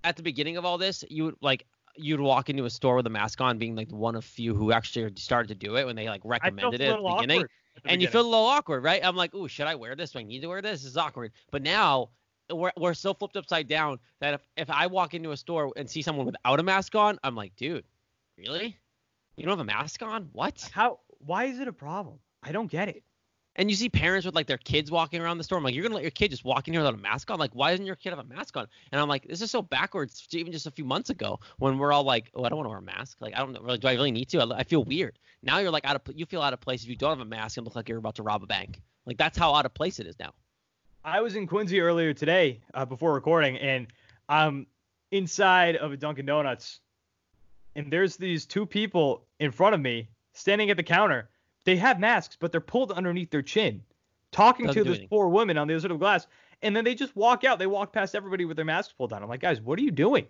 At 0.03 0.17
the 0.17 0.23
beginning 0.23 0.57
of 0.57 0.65
all 0.65 0.77
this, 0.77 1.03
you 1.09 1.25
would 1.25 1.35
like 1.41 1.65
you'd 1.95 2.19
walk 2.19 2.49
into 2.49 2.65
a 2.65 2.69
store 2.69 2.95
with 2.95 3.07
a 3.07 3.09
mask 3.09 3.41
on, 3.41 3.57
being 3.57 3.75
like 3.75 3.91
one 3.91 4.15
of 4.15 4.23
few 4.23 4.53
who 4.53 4.71
actually 4.71 5.11
started 5.15 5.47
to 5.47 5.55
do 5.55 5.77
it 5.77 5.85
when 5.85 5.95
they 5.95 6.07
like 6.07 6.21
recommended 6.23 6.81
it 6.81 6.89
at 6.89 6.97
the 6.97 7.15
beginning. 7.15 7.41
at 7.41 7.83
the 7.83 7.91
and 7.91 8.01
you 8.01 8.07
feel 8.07 8.21
a 8.21 8.23
little 8.23 8.45
awkward, 8.45 8.83
right? 8.83 9.01
I'm 9.03 9.15
like, 9.15 9.33
ooh, 9.33 9.47
should 9.47 9.67
I 9.67 9.75
wear 9.75 9.95
this? 9.95 10.11
Do 10.11 10.19
I 10.19 10.23
need 10.23 10.41
to 10.41 10.47
wear 10.47 10.61
this? 10.61 10.81
This 10.81 10.91
is 10.91 10.97
awkward. 10.97 11.31
But 11.51 11.61
now 11.61 12.09
we're, 12.51 12.71
we're 12.77 12.93
so 12.93 13.13
flipped 13.13 13.37
upside 13.37 13.67
down 13.67 13.99
that 14.19 14.33
if, 14.35 14.41
if 14.57 14.69
I 14.69 14.87
walk 14.87 15.13
into 15.13 15.31
a 15.31 15.37
store 15.37 15.71
and 15.75 15.89
see 15.89 16.01
someone 16.01 16.25
without 16.25 16.59
a 16.59 16.63
mask 16.63 16.95
on, 16.95 17.19
I'm 17.23 17.35
like, 17.35 17.55
dude, 17.55 17.85
really? 18.37 18.77
You 19.35 19.45
don't 19.45 19.57
have 19.57 19.59
a 19.59 19.63
mask 19.63 20.01
on? 20.01 20.29
What? 20.33 20.69
how. 20.73 20.99
Why 21.19 21.45
is 21.45 21.59
it 21.59 21.67
a 21.67 21.73
problem? 21.73 22.19
I 22.43 22.51
don't 22.51 22.69
get 22.69 22.89
it. 22.89 23.03
And 23.57 23.69
you 23.69 23.75
see 23.75 23.89
parents 23.89 24.25
with 24.25 24.33
like 24.33 24.47
their 24.47 24.57
kids 24.57 24.89
walking 24.89 25.21
around 25.21 25.37
the 25.37 25.43
store. 25.43 25.57
I'm 25.57 25.63
like, 25.63 25.75
you're 25.75 25.83
gonna 25.83 25.95
let 25.95 26.03
your 26.03 26.11
kid 26.11 26.31
just 26.31 26.45
walk 26.45 26.67
in 26.67 26.73
here 26.73 26.81
without 26.81 26.93
a 26.93 26.97
mask 27.01 27.29
on? 27.29 27.37
Like, 27.37 27.51
why 27.53 27.71
doesn't 27.71 27.85
your 27.85 27.97
kid 27.97 28.09
have 28.09 28.19
a 28.19 28.23
mask 28.23 28.55
on? 28.55 28.67
And 28.91 29.01
I'm 29.01 29.09
like, 29.09 29.27
this 29.27 29.41
is 29.41 29.51
so 29.51 29.61
backwards. 29.61 30.25
Even 30.31 30.51
just 30.53 30.67
a 30.67 30.71
few 30.71 30.85
months 30.85 31.09
ago, 31.09 31.39
when 31.59 31.77
we're 31.77 31.91
all 31.91 32.03
like, 32.03 32.31
oh, 32.33 32.43
I 32.43 32.49
don't 32.49 32.57
want 32.57 32.65
to 32.65 32.69
wear 32.69 32.79
a 32.79 32.81
mask. 32.81 33.17
Like, 33.19 33.35
I 33.35 33.39
don't 33.39 33.51
know, 33.51 33.75
do 33.75 33.87
I 33.87 33.93
really 33.93 34.11
need 34.11 34.29
to? 34.29 34.41
I, 34.41 34.59
I 34.59 34.63
feel 34.63 34.83
weird. 34.83 35.19
Now 35.43 35.59
you're 35.59 35.71
like 35.71 35.85
out 35.85 35.95
of, 35.95 36.01
you 36.15 36.25
feel 36.25 36.41
out 36.41 36.53
of 36.53 36.61
place 36.61 36.83
if 36.83 36.89
you 36.89 36.95
don't 36.95 37.09
have 37.09 37.19
a 37.19 37.25
mask 37.25 37.57
and 37.57 37.65
look 37.65 37.75
like 37.75 37.89
you're 37.89 37.97
about 37.97 38.15
to 38.15 38.23
rob 38.23 38.41
a 38.43 38.47
bank. 38.47 38.81
Like 39.05 39.17
that's 39.17 39.37
how 39.37 39.53
out 39.53 39.65
of 39.65 39.73
place 39.73 39.99
it 39.99 40.07
is 40.07 40.17
now. 40.19 40.33
I 41.03 41.21
was 41.21 41.35
in 41.35 41.47
Quincy 41.47 41.81
earlier 41.81 42.13
today 42.13 42.61
uh, 42.75 42.85
before 42.85 43.13
recording, 43.13 43.57
and 43.57 43.87
I'm 44.29 44.67
inside 45.11 45.75
of 45.75 45.91
a 45.91 45.97
Dunkin' 45.97 46.27
Donuts, 46.27 46.79
and 47.75 47.91
there's 47.91 48.17
these 48.17 48.45
two 48.45 48.67
people 48.67 49.25
in 49.39 49.51
front 49.51 49.73
of 49.73 49.81
me 49.81 50.09
standing 50.33 50.69
at 50.69 50.77
the 50.77 50.83
counter. 50.83 51.27
They 51.63 51.75
have 51.77 51.99
masks, 51.99 52.37
but 52.39 52.51
they're 52.51 52.61
pulled 52.61 52.91
underneath 52.91 53.29
their 53.29 53.41
chin, 53.41 53.83
talking 54.31 54.65
Doesn't 54.65 54.83
to 54.83 54.89
this 54.89 54.97
anything. 54.97 55.09
poor 55.09 55.27
woman 55.27 55.57
on 55.57 55.67
the 55.67 55.73
other 55.75 55.81
side 55.81 55.91
of 55.91 55.99
the 55.99 56.03
glass, 56.03 56.27
and 56.61 56.75
then 56.75 56.83
they 56.83 56.95
just 56.95 57.15
walk 57.15 57.43
out. 57.43 57.59
They 57.59 57.67
walk 57.67 57.93
past 57.93 58.15
everybody 58.15 58.45
with 58.45 58.55
their 58.55 58.65
masks 58.65 58.93
pulled 58.97 59.11
down. 59.11 59.23
I'm 59.23 59.29
like, 59.29 59.41
guys, 59.41 59.61
what 59.61 59.77
are 59.79 59.83
you 59.83 59.91
doing? 59.91 60.25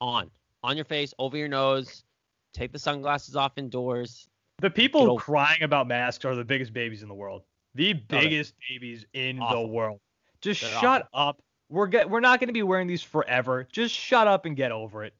On, 0.00 0.30
on 0.62 0.76
your 0.76 0.84
face, 0.84 1.12
over 1.18 1.36
your 1.36 1.48
nose. 1.48 2.04
Take 2.52 2.72
the 2.72 2.78
sunglasses 2.78 3.36
off 3.36 3.58
indoors. 3.58 4.28
The 4.60 4.70
people 4.70 5.18
crying 5.18 5.62
about 5.62 5.86
masks 5.86 6.24
are 6.24 6.34
the 6.34 6.44
biggest 6.44 6.72
babies 6.72 7.02
in 7.02 7.08
the 7.08 7.14
world. 7.14 7.42
The 7.74 7.92
biggest 7.92 8.54
babies 8.68 9.06
in 9.12 9.38
the 9.38 9.60
world. 9.60 10.00
Just 10.40 10.62
They're 10.62 10.70
shut 10.80 11.08
up. 11.12 11.40
We're 11.68 11.86
get, 11.86 12.08
we're 12.08 12.20
not 12.20 12.40
going 12.40 12.48
to 12.48 12.54
be 12.54 12.62
wearing 12.62 12.86
these 12.88 13.02
forever. 13.02 13.68
Just 13.70 13.94
shut 13.94 14.26
up 14.26 14.46
and 14.46 14.56
get 14.56 14.72
over 14.72 15.04
it. 15.04 15.14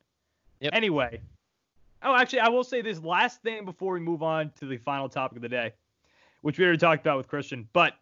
Yep. 0.61 0.73
Anyway. 0.75 1.21
Oh, 2.03 2.15
actually, 2.15 2.41
I 2.41 2.49
will 2.49 2.65
say 2.65 2.81
this 2.81 3.03
last 3.03 3.43
thing 3.43 3.65
before 3.65 3.93
we 3.95 4.01
move 4.01 4.23
on 4.23 4.53
to 4.61 4.67
the 4.67 4.77
final 4.77 5.09
topic 5.09 5.37
of 5.37 5.43
the 5.43 5.49
day, 5.49 5.73
which 6.43 6.59
we 6.59 6.65
already 6.65 6.79
talked 6.79 7.01
about 7.05 7.17
with 7.17 7.29
Christian. 7.29 7.69
But 7.73 7.95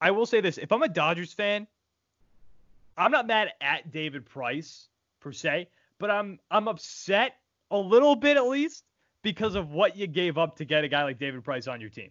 I 0.00 0.10
will 0.10 0.26
say 0.26 0.40
this: 0.40 0.58
if 0.58 0.72
I'm 0.72 0.82
a 0.82 0.88
Dodgers 0.88 1.32
fan, 1.32 1.66
I'm 2.96 3.10
not 3.10 3.26
mad 3.26 3.52
at 3.60 3.90
David 3.92 4.24
Price 4.24 4.88
per 5.20 5.32
se, 5.32 5.68
but 5.98 6.10
I'm 6.10 6.38
I'm 6.50 6.68
upset 6.68 7.36
a 7.70 7.78
little 7.78 8.16
bit 8.16 8.36
at 8.36 8.46
least 8.46 8.84
because 9.22 9.54
of 9.54 9.70
what 9.72 9.96
you 9.96 10.06
gave 10.06 10.38
up 10.38 10.56
to 10.56 10.64
get 10.64 10.84
a 10.84 10.88
guy 10.88 11.04
like 11.04 11.18
David 11.18 11.44
Price 11.44 11.68
on 11.68 11.80
your 11.80 11.90
team. 11.90 12.10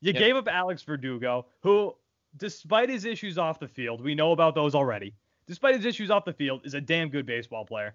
You 0.00 0.12
Yep. 0.12 0.20
gave 0.20 0.36
up 0.36 0.48
Alex 0.48 0.82
Verdugo, 0.82 1.46
who, 1.60 1.94
despite 2.36 2.90
his 2.90 3.04
issues 3.06 3.38
off 3.38 3.58
the 3.58 3.68
field, 3.68 4.02
we 4.02 4.14
know 4.14 4.32
about 4.32 4.54
those 4.54 4.74
already. 4.74 5.14
Despite 5.46 5.76
his 5.76 5.84
issues 5.86 6.10
off 6.10 6.24
the 6.24 6.32
field, 6.32 6.60
is 6.64 6.74
a 6.74 6.80
damn 6.80 7.08
good 7.08 7.24
baseball 7.24 7.64
player. 7.64 7.94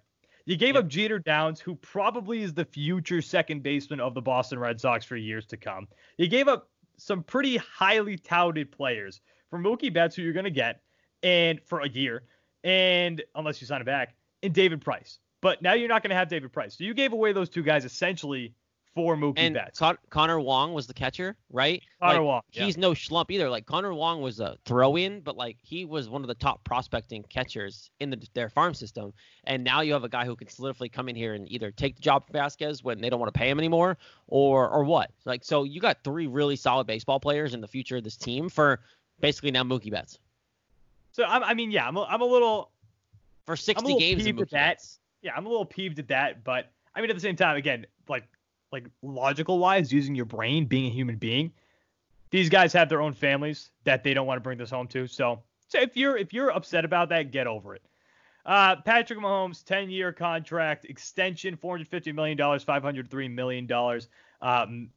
You 0.49 0.57
gave 0.57 0.73
Yep. 0.73 0.85
up 0.85 0.87
Jeter 0.89 1.19
Downs, 1.19 1.59
who 1.59 1.75
probably 1.75 2.41
is 2.41 2.55
the 2.55 2.65
future 2.65 3.21
second 3.21 3.61
baseman 3.61 3.99
of 3.99 4.15
the 4.15 4.21
Boston 4.21 4.57
Red 4.57 4.81
Sox 4.81 5.05
for 5.05 5.15
years 5.15 5.45
to 5.45 5.57
come. 5.57 5.87
You 6.17 6.27
gave 6.27 6.47
up 6.47 6.71
some 6.97 7.21
pretty 7.21 7.57
highly 7.57 8.17
touted 8.17 8.71
players 8.71 9.21
for 9.51 9.59
Mookie 9.59 9.93
Betts, 9.93 10.15
who 10.15 10.23
you're 10.23 10.33
going 10.33 10.45
to 10.45 10.49
get, 10.49 10.81
and 11.21 11.61
for 11.65 11.81
a 11.81 11.87
year, 11.87 12.23
and 12.63 13.21
unless 13.35 13.61
you 13.61 13.67
sign 13.67 13.81
him 13.81 13.85
back, 13.85 14.15
and 14.41 14.51
David 14.51 14.81
Price. 14.81 15.19
But 15.39 15.61
now 15.61 15.73
you're 15.73 15.87
not 15.87 16.01
going 16.01 16.09
to 16.09 16.15
have 16.15 16.29
David 16.29 16.51
Price. 16.51 16.75
So 16.75 16.83
you 16.83 16.95
gave 16.95 17.13
away 17.13 17.31
those 17.31 17.49
two 17.49 17.61
guys 17.61 17.85
essentially 17.85 18.55
for 18.95 19.15
Mookie 19.15 19.35
And 19.37 19.53
Betts. 19.53 19.77
Con- 19.79 19.97
Connor 20.09 20.39
Wong 20.39 20.73
was 20.73 20.87
the 20.87 20.93
catcher, 20.93 21.37
right? 21.51 21.81
Connor 22.01 22.19
Like, 22.19 22.25
Wong, 22.25 22.41
yeah. 22.51 22.65
He's 22.65 22.75
no 22.77 22.91
schlump 22.91 23.29
either. 23.29 23.49
Like 23.49 23.65
Connor 23.65 23.93
Wong 23.93 24.21
was 24.21 24.39
a 24.39 24.57
throw-in, 24.65 25.21
but 25.21 25.37
like 25.37 25.57
he 25.61 25.85
was 25.85 26.09
one 26.09 26.21
of 26.21 26.27
the 26.27 26.35
top 26.35 26.63
prospecting 26.63 27.23
catchers 27.29 27.91
in 27.99 28.09
the, 28.09 28.21
their 28.33 28.49
farm 28.49 28.73
system. 28.73 29.13
And 29.45 29.63
now 29.63 29.81
you 29.81 29.93
have 29.93 30.03
a 30.03 30.09
guy 30.09 30.25
who 30.25 30.35
can 30.35 30.47
solidify 30.47 30.87
come 30.87 31.07
in 31.07 31.15
here 31.15 31.33
and 31.35 31.49
either 31.51 31.71
take 31.71 31.95
the 31.95 32.01
job 32.01 32.25
from 32.25 32.33
Vazquez 32.35 32.83
when 32.83 32.99
they 32.99 33.09
don't 33.09 33.19
want 33.19 33.31
to 33.33 33.37
pay 33.37 33.49
him 33.49 33.59
anymore, 33.59 33.97
or 34.27 34.67
or 34.69 34.83
what? 34.83 35.11
Like 35.25 35.43
so, 35.45 35.63
you 35.63 35.79
got 35.79 36.03
three 36.03 36.27
really 36.27 36.55
solid 36.55 36.87
baseball 36.87 37.19
players 37.19 37.53
in 37.53 37.61
the 37.61 37.67
future 37.67 37.97
of 37.97 38.03
this 38.03 38.17
team 38.17 38.49
for 38.49 38.79
basically 39.21 39.51
now 39.51 39.63
Mookie 39.63 39.91
Betts 39.91 40.17
So 41.11 41.23
I'm, 41.23 41.43
I 41.43 41.53
mean, 41.53 41.71
yeah, 41.71 41.87
I'm 41.87 41.95
a, 41.97 42.03
I'm 42.03 42.21
a 42.21 42.25
little 42.25 42.71
for 43.45 43.55
60 43.55 43.83
little 43.83 43.99
games. 43.99 44.23
peeved 44.23 44.39
at 44.39 44.47
Mookie 44.47 44.49
that. 44.51 44.69
Betts. 44.77 44.99
yeah, 45.21 45.31
I'm 45.35 45.45
a 45.45 45.49
little 45.49 45.65
peeved 45.65 45.99
at 45.99 46.07
that, 46.09 46.43
but 46.43 46.71
I 46.95 47.01
mean 47.01 47.09
at 47.09 47.15
the 47.15 47.21
same 47.21 47.35
time, 47.35 47.55
again, 47.55 47.85
like 48.07 48.25
like 48.71 48.85
logical 49.01 49.59
wise, 49.59 49.91
using 49.91 50.15
your 50.15 50.25
brain, 50.25 50.65
being 50.65 50.85
a 50.85 50.93
human 50.93 51.17
being, 51.17 51.51
these 52.31 52.49
guys 52.49 52.73
have 52.73 52.89
their 52.89 53.01
own 53.01 53.13
families 53.13 53.71
that 53.83 54.03
they 54.03 54.13
don't 54.13 54.27
want 54.27 54.37
to 54.37 54.41
bring 54.41 54.57
this 54.57 54.69
home 54.69 54.87
to. 54.89 55.07
So, 55.07 55.41
so 55.67 55.79
if 55.79 55.97
you're 55.97 56.17
if 56.17 56.33
you're 56.33 56.51
upset 56.51 56.85
about 56.85 57.09
that, 57.09 57.31
get 57.31 57.47
over 57.47 57.75
it. 57.75 57.81
Uh, 58.45 58.75
Patrick 58.77 59.19
Mahomes, 59.19 59.63
10 59.63 59.89
year 59.89 60.11
contract 60.11 60.85
extension, 60.85 61.57
$450 61.57 62.15
million, 62.15 62.37
$503 62.37 63.31
million, 63.31 64.01
um, 64.41 64.89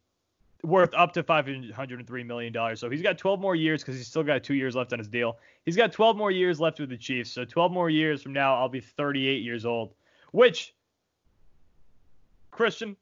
worth 0.63 0.95
up 0.95 1.13
to 1.13 1.23
$503 1.23 2.27
million. 2.27 2.77
So 2.77 2.89
he's 2.89 3.03
got 3.03 3.19
12 3.19 3.41
more 3.41 3.55
years 3.55 3.83
because 3.83 3.97
he's 3.97 4.07
still 4.07 4.23
got 4.23 4.45
two 4.45 4.55
years 4.55 4.75
left 4.75 4.93
on 4.93 4.99
his 4.99 5.09
deal. 5.09 5.39
He's 5.65 5.77
got 5.77 5.93
12 5.93 6.17
more 6.17 6.31
years 6.31 6.61
left 6.61 6.81
with 6.81 6.89
the 6.89 6.97
Chiefs. 6.97 7.31
So 7.31 7.45
12 7.45 7.73
more 7.73 7.91
years 7.91 8.23
from 8.23 8.33
now, 8.33 8.55
I'll 8.55 8.69
be 8.69 8.81
38 8.81 9.43
years 9.43 9.67
old, 9.67 9.93
which 10.31 10.75
Christian, 12.53 12.97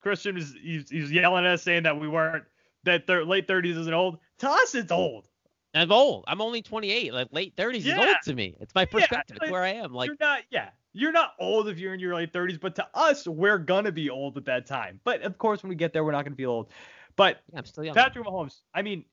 Christian 0.00 0.36
is 0.36 0.54
he's, 0.60 0.88
he's 0.90 1.12
yelling 1.12 1.44
at 1.44 1.52
us 1.52 1.62
saying 1.62 1.82
that 1.84 1.98
we 1.98 2.08
weren't 2.08 2.44
that 2.84 3.08
late 3.08 3.46
30s 3.46 3.76
isn't 3.78 3.94
old. 3.94 4.18
To 4.38 4.50
us, 4.50 4.74
it's 4.74 4.92
old. 4.92 5.28
I'm 5.74 5.92
old. 5.92 6.24
I'm 6.26 6.40
only 6.40 6.62
28. 6.62 7.12
Like 7.12 7.28
late 7.30 7.56
30s 7.56 7.86
is 7.86 7.96
old 7.96 8.16
to 8.24 8.34
me. 8.34 8.56
It's 8.60 8.74
my 8.74 8.84
perspective. 8.84 9.38
like, 9.40 9.50
where 9.50 9.62
I 9.62 9.74
am. 9.74 9.92
Like 9.92 10.08
you're 10.08 10.16
not, 10.18 10.40
yeah, 10.50 10.70
you're 10.92 11.12
not 11.12 11.34
old 11.38 11.68
if 11.68 11.78
you're 11.78 11.94
in 11.94 12.00
your 12.00 12.14
late 12.14 12.32
30s, 12.32 12.58
but 12.58 12.74
to 12.76 12.88
us, 12.94 13.26
we're 13.26 13.58
gonna 13.58 13.92
be 13.92 14.10
old 14.10 14.36
at 14.36 14.44
that 14.46 14.66
time. 14.66 14.98
But 15.04 15.22
of 15.22 15.38
course, 15.38 15.62
when 15.62 15.68
we 15.68 15.76
get 15.76 15.92
there, 15.92 16.02
we're 16.02 16.12
not 16.12 16.24
gonna 16.24 16.36
feel 16.36 16.50
old. 16.50 16.72
But 17.16 17.40
yeah, 17.52 17.58
I'm 17.58 17.64
still 17.66 17.84
young. 17.84 17.94
Patrick 17.94 18.26
Mahomes, 18.26 18.60
I 18.74 18.82
mean, 18.82 19.04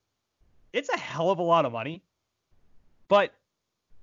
it's 0.73 0.89
a 0.89 0.97
hell 0.97 1.29
of 1.29 1.39
a 1.39 1.43
lot 1.43 1.65
of 1.65 1.71
money. 1.71 2.03
But 3.07 3.33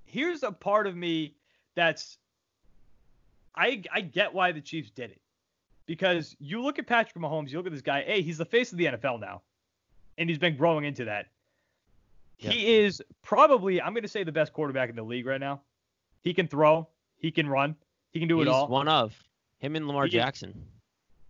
here's 0.05 0.43
a 0.43 0.53
part 0.53 0.87
of 0.87 0.95
me 0.95 1.35
that's 1.75 2.19
I 3.57 3.83
I 3.93 4.01
get 4.01 4.33
why 4.33 4.53
the 4.53 4.61
Chiefs 4.61 4.91
did 4.91 5.11
it. 5.11 5.21
Because 5.87 6.35
you 6.39 6.63
look 6.63 6.79
at 6.79 6.87
Patrick 6.87 7.23
Mahomes, 7.23 7.51
you 7.51 7.59
look 7.59 7.67
at 7.67 7.73
this 7.73 7.83
guy, 7.83 8.03
hey, 8.03 8.23
he's 8.23 8.39
the 8.39 8.45
face 8.45 8.73
of 8.73 8.79
the 8.79 8.87
NFL 8.87 9.21
now. 9.21 9.43
And 10.17 10.29
he's 10.31 10.39
been 10.39 10.57
growing 10.57 10.85
into 10.85 11.05
that. 11.07 11.27
He 12.37 12.75
is 12.77 13.03
probably, 13.23 13.81
I'm 13.81 13.93
going 13.95 14.03
to 14.03 14.09
say, 14.09 14.23
the 14.25 14.33
best 14.33 14.53
quarterback 14.53 14.91
in 14.91 14.97
the 14.97 15.03
league 15.03 15.25
right 15.27 15.41
now. 15.41 15.61
He 16.23 16.35
can 16.35 16.47
throw. 16.49 16.89
He 17.17 17.31
can 17.31 17.49
run. 17.49 17.77
He 18.13 18.19
can 18.19 18.29
do 18.29 18.39
He's 18.39 18.49
it 18.49 18.51
all. 18.51 18.69
one 18.69 18.89
of 18.89 19.15
him 19.59 19.77
and 19.77 19.87
Lamar 19.87 20.05
He- 20.05 20.11
Jackson. 20.13 20.67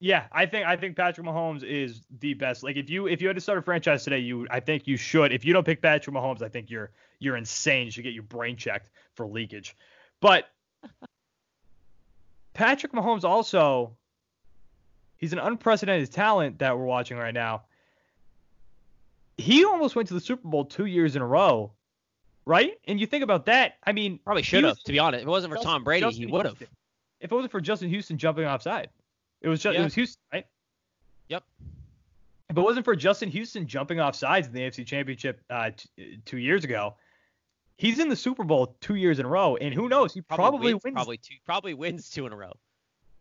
Yeah, 0.01 0.25
I 0.33 0.45
think 0.45 0.67
I 0.67 0.77
think 0.77 0.97
Patrick 0.97 1.27
Mahomes 1.27 1.63
is 1.63 2.03
the 2.21 2.35
best. 2.35 2.63
Like 2.63 2.77
if 2.77 2.91
you 2.91 3.07
if 3.07 3.23
you 3.23 3.29
had 3.29 3.37
to 3.37 3.41
start 3.41 3.59
a 3.59 3.63
franchise 3.63 4.05
today, 4.05 4.19
you 4.19 4.47
I 4.51 4.61
think 4.61 4.87
you 4.87 4.99
should. 4.99 5.33
If 5.33 5.45
you 5.47 5.55
don't 5.55 5.65
pick 5.65 5.81
Patrick 5.81 6.15
Mahomes, 6.15 6.43
I 6.43 6.49
think 6.49 6.69
you're 6.69 6.91
you're 7.21 7.37
insane. 7.37 7.87
You 7.87 7.91
should 7.91 8.05
get 8.05 8.13
your 8.13 8.25
brain 8.25 8.57
checked 8.57 8.91
for 9.15 9.27
leakage. 9.27 9.75
But 10.21 10.51
Patrick 12.55 12.93
Mahomes 12.93 13.25
also 13.25 13.97
he's 15.19 15.33
an 15.33 15.39
unprecedented 15.39 16.11
talent 16.13 16.59
that 16.59 16.77
we're 16.79 16.85
watching 16.85 17.17
right 17.17 17.35
now. 17.35 17.63
He 19.37 19.65
almost 19.65 19.97
went 19.97 20.09
to 20.09 20.15
the 20.15 20.21
Super 20.21 20.47
Bowl 20.47 20.65
2 20.65 20.87
years 20.87 21.17
in 21.17 21.23
a 21.23 21.27
row. 21.27 21.73
Right? 22.47 22.79
And 22.87 23.01
you 23.01 23.07
think 23.07 23.25
about 23.25 23.47
that, 23.47 23.79
I 23.87 23.93
mean, 23.93 24.19
Probably 24.23 24.43
should 24.43 24.65
have, 24.65 24.79
to 24.81 24.93
be 24.93 24.99
honest. 24.99 25.23
If 25.23 25.27
it 25.29 25.31
wasn't 25.31 25.53
for 25.53 25.57
Justin- 25.57 25.73
Tom 25.73 25.85
Brady, 25.85 26.03
Justin 26.05 26.29
he 26.29 26.33
would 26.33 26.45
have. 26.45 26.61
If 27.21 27.33
it 27.33 27.35
wasn't 27.35 27.51
for 27.53 27.61
Justin 27.63 27.89
Houston 27.89 28.19
jumping 28.19 28.45
offside, 28.45 28.91
it 29.41 29.49
was 29.49 29.63
just 29.63 29.73
Yeah. 29.75 29.81
it 29.81 29.85
was 29.85 29.95
Houston, 29.95 30.21
right? 30.31 30.47
Yep. 31.31 31.43
If 32.51 32.59
it 32.59 32.61
wasn't 32.61 32.85
for 32.85 32.95
Justin 32.95 33.31
Houston 33.31 33.67
jumping 33.67 33.99
off 33.99 34.15
sides 34.15 34.47
in 34.47 34.53
the 34.53 34.61
AFC 34.61 34.85
Championship 34.85 35.41
uh, 35.49 35.71
t- 35.75 36.19
two 36.27 36.37
years 36.37 36.65
ago, 36.65 36.97
he's 37.79 37.99
in 37.99 38.11
the 38.11 38.17
Super 38.17 38.45
Bowl 38.45 38.77
two 38.83 38.97
years 38.97 39.19
in 39.19 39.25
a 39.25 39.29
row, 39.29 39.57
and 39.57 39.73
who 39.73 39.89
knows? 39.89 40.13
He 40.13 40.21
probably, 40.21 40.75
wins, 40.75 40.85
wins. 40.85 40.95
Probably 40.97 41.17
two. 41.17 41.37
Probably 41.47 41.73
wins 41.73 42.11
two 42.11 42.27
in 42.27 42.33
a 42.35 42.37
row. 42.37 42.53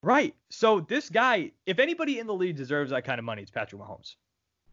Right. 0.03 0.35
So 0.49 0.81
this 0.81 1.09
guy, 1.09 1.51
if 1.65 1.79
anybody 1.79 2.19
in 2.19 2.27
the 2.27 2.33
league 2.33 2.57
deserves 2.57 2.91
that 2.91 3.05
kind 3.05 3.17
of 3.17 3.25
money, 3.25 3.41
it's 3.41 3.49
Patrick 3.49 3.81
Mahomes. 3.81 4.15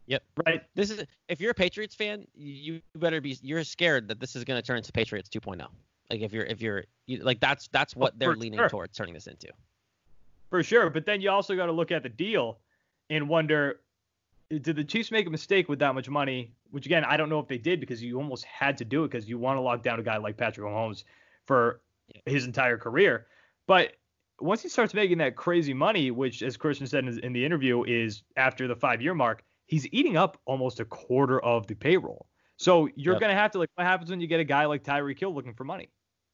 Yep. 0.06 0.22
Right. 0.44 0.62
This 0.74 0.90
is 0.90 1.04
if 1.28 1.40
you're 1.40 1.52
a 1.52 1.54
Patriots 1.54 1.94
fan, 1.94 2.26
you 2.34 2.82
better 2.96 3.20
be. 3.20 3.38
You're 3.40 3.62
scared 3.64 4.08
that 4.08 4.18
this 4.18 4.34
is 4.34 4.44
going 4.44 4.60
to 4.60 4.66
turn 4.66 4.76
into 4.76 4.92
Patriots 4.92 5.28
2.0. 5.28 5.64
Like 6.10 6.20
if 6.20 6.32
you're 6.32 6.44
if 6.44 6.60
you're 6.60 6.84
you, 7.06 7.18
like 7.22 7.38
that's 7.38 7.68
that's 7.68 7.94
what 7.94 8.14
oh, 8.14 8.16
they're 8.18 8.34
leaning 8.34 8.58
sure. 8.58 8.68
towards 8.68 8.96
turning 8.96 9.14
this 9.14 9.28
into. 9.28 9.48
For 10.50 10.64
sure. 10.64 10.90
But 10.90 11.06
then 11.06 11.20
you 11.20 11.30
also 11.30 11.54
got 11.54 11.66
to 11.66 11.72
look 11.72 11.92
at 11.92 12.02
the 12.02 12.08
deal 12.08 12.58
and 13.08 13.28
wonder 13.28 13.80
did 14.50 14.74
the 14.74 14.84
Chiefs 14.84 15.12
make 15.12 15.26
a 15.26 15.30
mistake 15.30 15.68
with 15.68 15.78
that 15.78 15.94
much 15.94 16.08
money? 16.08 16.52
Which, 16.72 16.86
again, 16.86 17.04
I 17.04 17.16
don't 17.16 17.28
know 17.28 17.38
if 17.38 17.46
they 17.46 17.58
did 17.58 17.78
because 17.78 18.02
you 18.02 18.16
almost 18.16 18.44
had 18.44 18.76
to 18.78 18.84
do 18.84 19.04
it 19.04 19.08
because 19.10 19.28
you 19.28 19.38
want 19.38 19.56
to 19.56 19.60
lock 19.60 19.82
down 19.82 20.00
a 20.00 20.02
guy 20.02 20.16
like 20.16 20.36
Patrick 20.36 20.66
Mahomes 20.66 21.04
for 21.46 21.80
Yeah. 22.12 22.22
his 22.26 22.46
entire 22.46 22.76
career. 22.76 23.26
But 23.68 23.92
once 24.40 24.62
he 24.62 24.68
starts 24.68 24.94
making 24.94 25.18
that 25.18 25.36
crazy 25.36 25.74
money, 25.74 26.10
which, 26.10 26.42
as 26.42 26.56
Christian 26.56 26.86
said 26.86 27.04
in, 27.04 27.18
in 27.20 27.32
the 27.32 27.44
interview, 27.44 27.84
is 27.84 28.22
after 28.36 28.66
the 28.68 28.76
five 28.76 29.00
year 29.02 29.14
mark, 29.14 29.42
he's 29.66 29.86
eating 29.92 30.16
up 30.16 30.38
almost 30.46 30.80
a 30.80 30.84
quarter 30.84 31.40
of 31.40 31.66
the 31.66 31.74
payroll. 31.74 32.26
So 32.56 32.88
you're 32.94 33.14
Yep. 33.14 33.20
going 33.20 33.30
to 33.30 33.40
have 33.40 33.50
to, 33.52 33.58
like, 33.58 33.70
what 33.76 33.86
happens 33.86 34.10
when 34.10 34.20
you 34.20 34.26
get 34.26 34.40
a 34.40 34.44
guy 34.44 34.66
like 34.66 34.84
Tyreek 34.84 35.18
Hill 35.18 35.34
looking 35.34 35.54
for 35.54 35.64
money? 35.64 35.88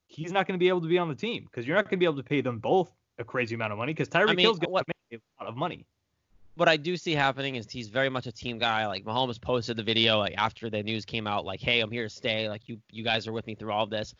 He's 0.09 0.32
not 0.32 0.46
going 0.46 0.59
to 0.59 0.62
be 0.62 0.68
able 0.68 0.80
to 0.80 0.88
be 0.88 0.98
on 0.98 1.09
the 1.09 1.14
team 1.14 1.44
because 1.44 1.66
you're 1.66 1.76
not 1.76 1.84
going 1.84 1.92
to 1.92 1.96
be 1.98 2.04
able 2.04 2.16
to 2.16 2.22
pay 2.22 2.40
them 2.40 2.59
both 2.59 2.92
a 3.18 3.24
crazy 3.24 3.54
amount 3.54 3.72
of 3.72 3.78
money 3.78 3.92
because 3.92 4.09
Tyreek 4.09 4.28
mean, 4.28 4.38
Hill's 4.40 4.59
going 4.59 4.72
to 4.76 4.84
make 5.11 5.20
a 5.20 5.42
lot 5.44 5.48
of 5.48 5.57
money. 5.57 5.86
What 6.54 6.68
I 6.68 6.76
do 6.76 6.96
see 6.96 7.12
happening 7.12 7.57
is 7.57 7.70
he's 7.70 7.88
very 7.88 8.09
much 8.09 8.26
a 8.26 8.32
team 8.32 8.59
guy. 8.59 8.86
Like 8.86 9.04
Mahomes 9.04 9.40
posted 9.40 9.76
the 9.76 9.82
video 9.82 10.18
like 10.18 10.34
after 10.38 10.70
the 10.70 10.82
news 10.82 11.04
came 11.04 11.26
out, 11.26 11.44
like, 11.44 11.61
"Hey, 11.61 11.80
I'm 11.80 11.90
here 11.90 12.04
to 12.04 12.11
stay. 12.11 12.48
Like 12.48 12.66
you 12.66 12.80
you 12.90 13.04
guys 13.04 13.26
are 13.26 13.32
with 13.32 13.46
me 13.46 13.54
through 13.54 13.72
all 13.72 13.84
of 13.84 13.90
this." 13.90 14.14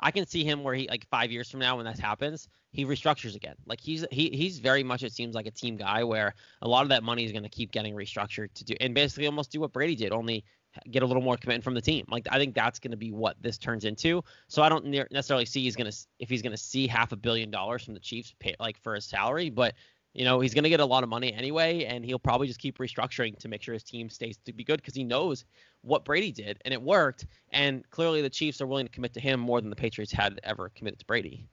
I 0.00 0.10
can 0.10 0.26
see 0.26 0.44
him 0.44 0.62
where 0.62 0.74
he 0.74 0.88
like 0.88 1.06
five 1.08 1.30
years 1.30 1.50
from 1.50 1.60
now 1.60 1.76
when 1.76 1.84
that 1.84 1.98
happens, 1.98 2.48
he 2.72 2.84
restructures 2.84 3.36
again. 3.36 3.56
Like 3.66 3.80
he's 3.80 4.04
he 4.10 4.30
he's 4.30 4.58
very 4.58 4.82
much 4.82 5.02
it 5.02 5.12
seems 5.12 5.34
like 5.34 5.46
a 5.46 5.50
team 5.50 5.76
guy 5.76 6.04
where 6.04 6.34
a 6.62 6.68
lot 6.68 6.82
of 6.82 6.88
that 6.88 7.02
money 7.02 7.24
is 7.24 7.32
going 7.32 7.42
to 7.42 7.48
keep 7.48 7.72
getting 7.72 7.94
restructured 7.94 8.52
to 8.54 8.64
do 8.64 8.74
and 8.80 8.94
basically 8.94 9.26
almost 9.26 9.52
do 9.52 9.60
what 9.60 9.72
Brady 9.72 9.94
did, 9.94 10.12
only 10.12 10.44
get 10.90 11.02
a 11.02 11.06
little 11.06 11.22
more 11.22 11.36
commitment 11.36 11.64
from 11.64 11.74
the 11.74 11.80
team. 11.80 12.04
Like 12.08 12.26
I 12.30 12.38
think 12.38 12.54
that's 12.54 12.78
going 12.78 12.92
to 12.92 12.96
be 12.96 13.12
what 13.12 13.36
this 13.40 13.58
turns 13.58 13.84
into. 13.84 14.22
So 14.48 14.62
I 14.62 14.68
don't 14.68 14.86
ne- 14.86 15.06
necessarily 15.10 15.44
see 15.44 15.62
he's 15.62 15.76
going 15.76 15.90
to 15.90 15.96
if 16.18 16.28
he's 16.28 16.42
going 16.42 16.52
to 16.52 16.62
see 16.62 16.86
half 16.86 17.12
a 17.12 17.16
billion 17.16 17.50
dollars 17.50 17.84
from 17.84 17.94
the 17.94 18.00
Chiefs 18.00 18.34
pay 18.38 18.54
like 18.60 18.78
for 18.82 18.94
his 18.94 19.04
salary, 19.04 19.50
but 19.50 19.74
you 20.14 20.24
know 20.24 20.40
he's 20.40 20.54
going 20.54 20.64
to 20.64 20.70
get 20.70 20.80
a 20.80 20.84
lot 20.84 21.02
of 21.02 21.08
money 21.08 21.32
anyway, 21.32 21.84
and 21.84 22.04
he'll 22.04 22.18
probably 22.18 22.46
just 22.46 22.60
keep 22.60 22.78
restructuring 22.78 23.38
to 23.38 23.48
make 23.48 23.62
sure 23.62 23.74
his 23.74 23.84
team 23.84 24.08
stays 24.08 24.38
to 24.44 24.52
be 24.52 24.64
good 24.64 24.80
because 24.80 24.94
he 24.94 25.04
knows 25.04 25.44
what 25.82 26.04
Brady 26.04 26.32
did 26.32 26.58
and 26.64 26.74
it 26.74 26.82
worked. 26.82 27.26
And 27.50 27.88
clearly 27.90 28.22
the 28.22 28.30
Chiefs 28.30 28.60
are 28.60 28.66
willing 28.66 28.86
to 28.86 28.92
commit 28.92 29.14
to 29.14 29.20
him 29.20 29.40
more 29.40 29.60
than 29.60 29.70
the 29.70 29.76
Patriots 29.76 30.12
had 30.12 30.40
ever 30.44 30.70
committed 30.74 30.98
to 31.00 31.06
Brady. 31.06 31.46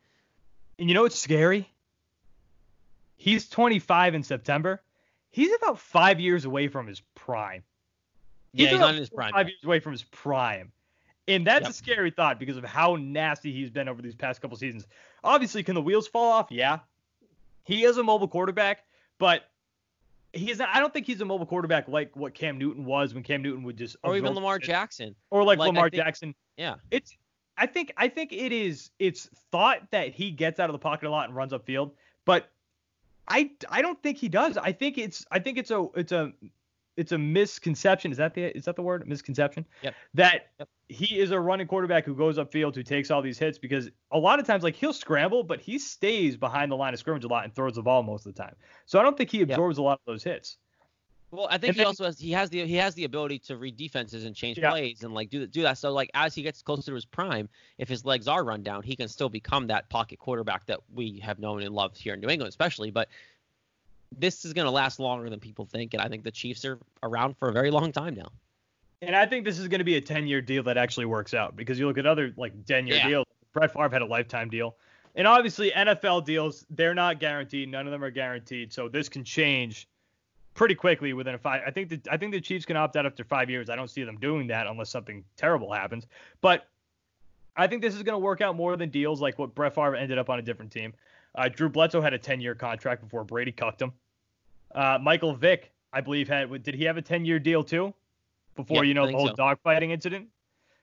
And 0.79 0.87
you 0.89 0.93
know 0.95 1.03
what's 1.03 1.19
scary? 1.19 1.69
He's 3.15 3.49
25 3.49 4.15
in 4.15 4.23
September. 4.23 4.81
He's 5.29 5.51
about 5.55 5.79
five 5.79 6.19
years 6.19 6.45
away 6.45 6.67
from 6.67 6.87
his 6.87 7.01
prime. 7.15 7.63
Yeah, 8.53 8.69
he's 8.69 8.79
not 8.79 8.93
in 8.93 8.99
his 8.99 9.09
prime. 9.09 9.33
Five 9.33 9.47
years 9.49 9.63
away 9.63 9.79
from 9.79 9.91
his 9.91 10.03
prime. 10.03 10.71
And 11.27 11.45
that's 11.45 11.63
Yep. 11.63 11.69
a 11.71 11.73
scary 11.73 12.11
thought 12.11 12.39
because 12.39 12.57
of 12.57 12.63
how 12.63 12.95
nasty 12.95 13.51
he's 13.51 13.69
been 13.69 13.89
over 13.89 14.01
these 14.01 14.15
past 14.15 14.41
couple 14.41 14.55
seasons. 14.57 14.87
Obviously, 15.23 15.61
can 15.63 15.75
the 15.75 15.81
wheels 15.81 16.07
fall 16.07 16.31
off? 16.31 16.47
Yeah. 16.51 16.79
He 17.63 17.83
is 17.83 17.97
a 17.97 18.03
mobile 18.03 18.29
quarterback, 18.29 18.85
but 19.17 19.49
he's 20.37 20.59
not, 20.59 20.69
I 20.73 20.79
don't 20.79 20.93
think 20.93 21.05
he's 21.05 21.19
a 21.21 21.25
mobile 21.25 21.45
quarterback 21.45 21.87
like 21.87 22.15
what 22.15 22.33
Cam 22.33 22.57
Newton 22.57 22.85
was 22.85 23.13
when 23.13 23.23
Cam 23.23 23.41
Newton 23.41 23.63
would 23.63 23.77
just 23.77 23.95
Or 24.03 24.15
even 24.15 24.33
Lamar 24.33 24.57
it. 24.57 24.63
Jackson. 24.63 25.15
or 25.31 25.43
like, 25.43 25.59
like, 25.59 25.67
Lamar 25.67 25.89
think- 25.89 26.03
Jackson. 26.03 26.35
Yeah. 26.57 26.75
It's 26.91 27.15
I 27.57 27.65
think 27.65 27.91
I 27.97 28.07
think 28.07 28.33
it 28.33 28.51
is 28.51 28.91
it's 28.99 29.29
thought 29.51 29.89
that 29.91 30.09
he 30.13 30.29
gets 30.31 30.59
out 30.59 30.69
of 30.69 30.73
the 30.73 30.79
pocket 30.79 31.07
a 31.07 31.09
lot 31.09 31.27
and 31.27 31.35
runs 31.35 31.53
upfield, 31.53 31.91
but 32.25 32.49
I 33.27 33.49
I 33.69 33.81
don't 33.81 34.01
think 34.03 34.17
he 34.17 34.29
does. 34.29 34.57
I 34.57 34.71
think 34.71 34.97
it's 34.97 35.25
I 35.31 35.39
think 35.39 35.57
it's 35.57 35.71
a 35.71 35.87
it's 35.95 36.11
a 36.11 36.31
it's 36.97 37.11
a 37.13 37.17
misconception. 37.17 38.11
Is 38.11 38.17
that 38.17 38.33
the 38.33 38.55
is 38.57 38.65
that 38.65 38.75
the 38.75 38.81
word 38.81 39.07
misconception? 39.07 39.65
Yep. 39.83 39.95
That 40.15 40.47
Yep. 40.59 40.69
he 40.89 41.19
is 41.19 41.31
a 41.31 41.39
running 41.39 41.67
quarterback 41.67 42.03
who 42.05 42.15
goes 42.15 42.37
upfield 42.37 42.75
who 42.75 42.83
takes 42.83 43.11
all 43.11 43.21
these 43.21 43.37
hits 43.37 43.57
because 43.57 43.89
a 44.11 44.17
lot 44.19 44.39
of 44.39 44.45
times 44.47 44.63
like 44.63 44.75
he'll 44.75 44.93
scramble, 44.93 45.43
but 45.43 45.59
he 45.61 45.77
stays 45.79 46.35
behind 46.35 46.71
the 46.71 46.75
line 46.75 46.93
of 46.93 46.99
scrimmage 46.99 47.23
a 47.23 47.27
lot 47.27 47.43
and 47.45 47.53
throws 47.55 47.75
the 47.75 47.81
ball 47.83 48.03
most 48.03 48.25
of 48.25 48.33
the 48.33 48.41
time. 48.41 48.55
So 48.85 48.99
I 48.99 49.03
don't 49.03 49.15
think 49.15 49.29
he 49.29 49.41
absorbs 49.41 49.77
a 49.77 49.81
lot 49.83 49.93
of 50.05 50.11
those 50.11 50.23
hits. 50.23 50.57
Well, 51.29 51.47
I 51.51 51.57
think 51.57 51.69
And 51.69 51.75
he 51.75 51.77
then- 51.79 51.87
also 51.87 52.05
has 52.05 52.17
he 52.19 52.31
has 52.31 52.49
the 52.49 52.65
he 52.65 52.75
has 52.75 52.95
the 52.95 53.03
ability 53.03 53.39
to 53.39 53.57
read 53.57 53.77
defenses 53.77 54.23
and 54.25 54.35
change 54.35 54.57
Yeah. 54.57 54.71
plays 54.71 55.03
and 55.03 55.13
like 55.13 55.29
do 55.29 55.45
do 55.45 55.61
that. 55.63 55.77
So 55.77 55.91
like 55.91 56.09
as 56.13 56.33
he 56.33 56.41
gets 56.41 56.61
closer 56.61 56.83
to 56.91 56.95
his 56.95 57.05
prime, 57.05 57.47
if 57.77 57.87
his 57.89 58.05
legs 58.05 58.27
are 58.27 58.43
run 58.43 58.63
down, 58.63 58.81
he 58.81 58.95
can 58.95 59.07
still 59.07 59.29
become 59.29 59.67
that 59.67 59.89
pocket 59.89 60.19
quarterback 60.19 60.65
that 60.67 60.79
we 60.93 61.19
have 61.19 61.37
known 61.37 61.61
and 61.61 61.75
loved 61.75 61.97
here 61.97 62.13
in 62.15 62.21
New 62.21 62.29
England, 62.29 62.49
especially. 62.49 62.91
But 62.91 63.09
this 64.17 64.45
is 64.45 64.53
going 64.53 64.65
to 64.65 64.71
last 64.71 64.99
longer 64.99 65.29
than 65.29 65.39
people 65.39 65.65
think, 65.65 65.93
and 65.93 66.01
I 66.01 66.07
think 66.07 66.23
the 66.23 66.31
Chiefs 66.31 66.65
are 66.65 66.79
around 67.03 67.37
for 67.37 67.49
a 67.49 67.51
very 67.51 67.71
long 67.71 67.91
time 67.91 68.15
now. 68.15 68.29
And 69.01 69.15
I 69.15 69.25
think 69.25 69.45
this 69.45 69.59
is 69.59 69.67
going 69.67 69.79
to 69.79 69.85
be 69.85 69.95
a 69.97 70.01
10 70.01 70.25
year 70.27 70.41
deal 70.41 70.63
that 70.63 70.77
actually 70.77 71.05
works 71.05 71.33
out 71.33 71.55
because 71.55 71.77
you 71.77 71.85
look 71.87 71.97
at 71.97 72.05
other 72.07 72.33
like 72.37 72.53
10 72.65 72.87
year 72.87 72.97
Yeah. 72.97 73.07
deals. 73.07 73.25
Brett 73.53 73.71
Favre 73.73 73.89
had 73.89 74.01
a 74.01 74.05
lifetime 74.05 74.49
deal. 74.49 74.75
And 75.15 75.27
obviously, 75.27 75.71
NFL 75.71 76.25
deals, 76.25 76.65
they're 76.69 76.93
not 76.93 77.19
guaranteed. 77.19 77.69
None 77.69 77.85
of 77.87 77.91
them 77.91 78.03
are 78.03 78.11
guaranteed. 78.11 78.71
So 78.71 78.87
this 78.87 79.09
can 79.09 79.23
change 79.23 79.87
pretty 80.53 80.75
quickly 80.75 81.13
within 81.13 81.35
a 81.35 81.37
five. 81.37 81.61
I 81.65 81.71
think 81.71 81.89
the, 81.89 82.01
I 82.09 82.17
think 82.17 82.33
the 82.33 82.41
Chiefs 82.41 82.65
can 82.65 82.77
opt 82.77 82.95
out 82.95 83.05
after 83.05 83.23
five 83.23 83.49
years. 83.49 83.69
I 83.69 83.75
don't 83.75 83.89
see 83.89 84.03
them 84.03 84.17
doing 84.19 84.47
that 84.47 84.67
unless 84.67 84.89
something 84.89 85.23
terrible 85.35 85.71
happens. 85.73 86.07
But 86.41 86.67
I 87.55 87.65
think 87.67 87.81
this 87.81 87.95
is 87.95 88.03
going 88.03 88.13
to 88.13 88.19
work 88.19 88.41
out 88.41 88.55
more 88.55 88.75
than 88.77 88.89
deals 88.89 89.21
like 89.21 89.39
what 89.39 89.53
Brett 89.55 89.73
Favre 89.75 89.95
ended 89.95 90.17
up 90.19 90.29
on 90.29 90.37
a 90.39 90.41
different 90.43 90.71
team. 90.71 90.93
Uh, 91.37 91.47
Drew 91.47 91.69
Bledsoe 91.69 92.01
had 92.01 92.13
a 92.13 92.17
10 92.17 92.41
year 92.41 92.55
contract 92.55 93.03
before 93.03 93.23
Brady 93.23 93.51
cucked 93.51 93.81
him. 93.81 93.93
Uh, 94.73 94.97
Michael 95.01 95.35
Vick, 95.35 95.71
I 95.93 96.01
believe, 96.01 96.27
had 96.27 96.63
did 96.63 96.73
he 96.73 96.83
have 96.85 96.97
a 96.97 97.01
10 97.01 97.23
year 97.23 97.39
deal 97.39 97.63
too? 97.63 97.93
Before 98.55 98.83
Yeah, 98.83 98.87
you 98.87 98.93
know 98.95 99.05
the 99.05 99.13
whole 99.13 99.27
so. 99.27 99.35
dogfighting 99.35 99.91
incident. 99.91 100.27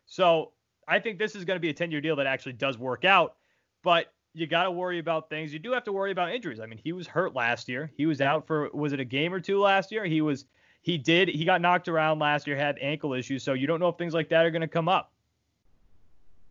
So 0.06 0.52
I 0.86 1.00
think 1.00 1.18
this 1.18 1.34
is 1.34 1.44
going 1.44 1.56
to 1.56 1.60
be 1.60 1.70
a 1.70 1.74
10 1.74 1.90
year 1.90 2.00
deal 2.00 2.16
that 2.16 2.26
actually 2.26 2.52
does 2.52 2.78
work 2.78 3.04
out. 3.04 3.34
But 3.82 4.12
you 4.32 4.46
got 4.46 4.64
to 4.64 4.70
worry 4.70 5.00
about 5.00 5.28
things. 5.28 5.52
You 5.52 5.58
do 5.58 5.72
have 5.72 5.84
to 5.84 5.92
worry 5.92 6.12
about 6.12 6.32
injuries. 6.32 6.60
I 6.60 6.66
mean, 6.66 6.80
he 6.82 6.92
was 6.92 7.06
hurt 7.06 7.34
last 7.34 7.68
year. 7.68 7.90
He 7.96 8.06
was 8.06 8.20
out 8.20 8.46
for 8.46 8.70
was 8.72 8.92
it 8.92 9.00
a 9.00 9.04
game 9.04 9.34
or 9.34 9.40
two 9.40 9.60
last 9.60 9.90
year? 9.90 10.04
He 10.04 10.20
was 10.20 10.44
he 10.82 10.98
did 10.98 11.28
he 11.28 11.44
got 11.44 11.60
knocked 11.60 11.88
around 11.88 12.20
last 12.20 12.46
year, 12.46 12.56
had 12.56 12.78
ankle 12.80 13.12
issues. 13.12 13.42
So 13.42 13.54
you 13.54 13.66
don't 13.66 13.80
know 13.80 13.88
if 13.88 13.96
things 13.96 14.14
like 14.14 14.28
that 14.28 14.46
are 14.46 14.50
going 14.50 14.62
to 14.62 14.68
come 14.68 14.88
up. 14.88 15.12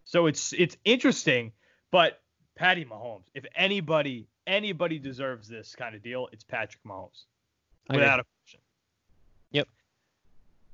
So 0.06 0.26
it's 0.26 0.54
it's 0.54 0.76
interesting, 0.84 1.54
but 1.90 2.22
Patty 2.56 2.86
Mahomes, 2.86 3.26
if 3.34 3.46
anybody 3.56 4.28
anybody 4.46 5.00
deserves 5.00 5.48
this 5.48 5.76
kind 5.76 5.96
of 5.96 6.04
deal, 6.04 6.28
it's 6.32 6.44
Patrick 6.44 6.84
Mahomes, 6.84 7.26
agree. 7.90 8.02
without 8.02 8.20
a 8.20 8.24
question. 8.24 8.60
Yep. 9.52 9.68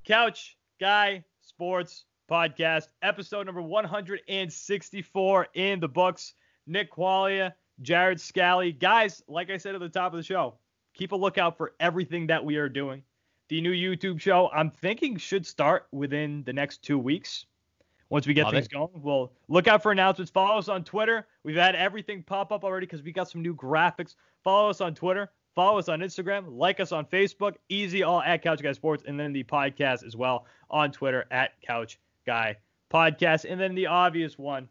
Couch 0.06 0.58
Guy 0.80 1.24
Sports 1.42 2.06
Podcast, 2.30 2.88
episode 3.02 3.46
number 3.46 3.62
164 3.62 5.48
in 5.54 5.80
the 5.80 5.88
books. 5.88 6.34
Nick 6.68 6.92
Qualia, 6.92 7.54
Jared 7.82 8.20
Scally. 8.22 8.72
Guys, 8.72 9.24
like 9.28 9.50
I 9.50 9.58
said 9.58 9.74
at 9.76 9.82
the 9.82 9.90
top 9.90 10.14
of 10.14 10.18
the 10.18 10.24
show, 10.24 10.56
keep 10.94 11.12
a 11.12 11.16
lookout 11.16 11.58
for 11.58 11.74
everything 11.80 12.28
that 12.28 12.44
we 12.44 12.58
are 12.58 12.70
doing. 12.70 13.02
The 13.48 13.62
new 13.62 13.72
YouTube 13.72 14.22
show, 14.22 14.50
I'm 14.54 14.70
thinking, 14.70 15.18
should 15.18 15.46
start 15.46 15.88
within 15.92 16.44
the 16.44 16.54
next 16.54 16.84
two 16.84 17.00
weeks. 17.00 17.46
Once 18.10 18.26
we 18.26 18.34
get 18.34 18.46
Love 18.46 18.54
things 18.54 18.66
it. 18.66 18.72
going, 18.72 18.90
we'll 18.96 19.32
look 19.48 19.68
out 19.68 19.84
for 19.84 19.92
announcements. 19.92 20.32
Follow 20.32 20.58
us 20.58 20.68
on 20.68 20.84
Twitter. 20.84 21.28
We've 21.44 21.56
had 21.56 21.76
everything 21.76 22.24
pop 22.24 22.52
up 22.52 22.64
already 22.64 22.86
because 22.86 23.04
we 23.04 23.12
got 23.12 23.30
some 23.30 23.42
new 23.42 23.54
graphics. 23.56 24.16
Follow 24.44 24.70
us 24.70 24.82
on 24.82 24.96
Twitter. 24.96 25.30
Follow 25.56 25.78
us 25.78 25.90
on 25.90 26.00
Instagram. 26.00 26.46
Like 26.48 26.80
us 26.80 26.92
on 26.92 27.06
Facebook. 27.06 27.56
Easy 27.70 28.04
all 28.04 28.22
at 28.22 28.42
Couch 28.42 28.62
Guy 28.62 28.72
Sports, 28.72 29.04
and 29.08 29.20
then 29.20 29.34
the 29.34 29.44
podcast 29.44 30.06
as 30.06 30.16
well 30.16 30.46
on 30.70 30.92
Twitter 30.92 31.26
at 31.32 31.62
Couch 31.62 32.00
Guy 32.26 32.56
Podcast. 32.92 33.46
And 33.50 33.60
then 33.60 33.76
the 33.76 33.88
obvious 33.88 34.38
one, 34.38 34.68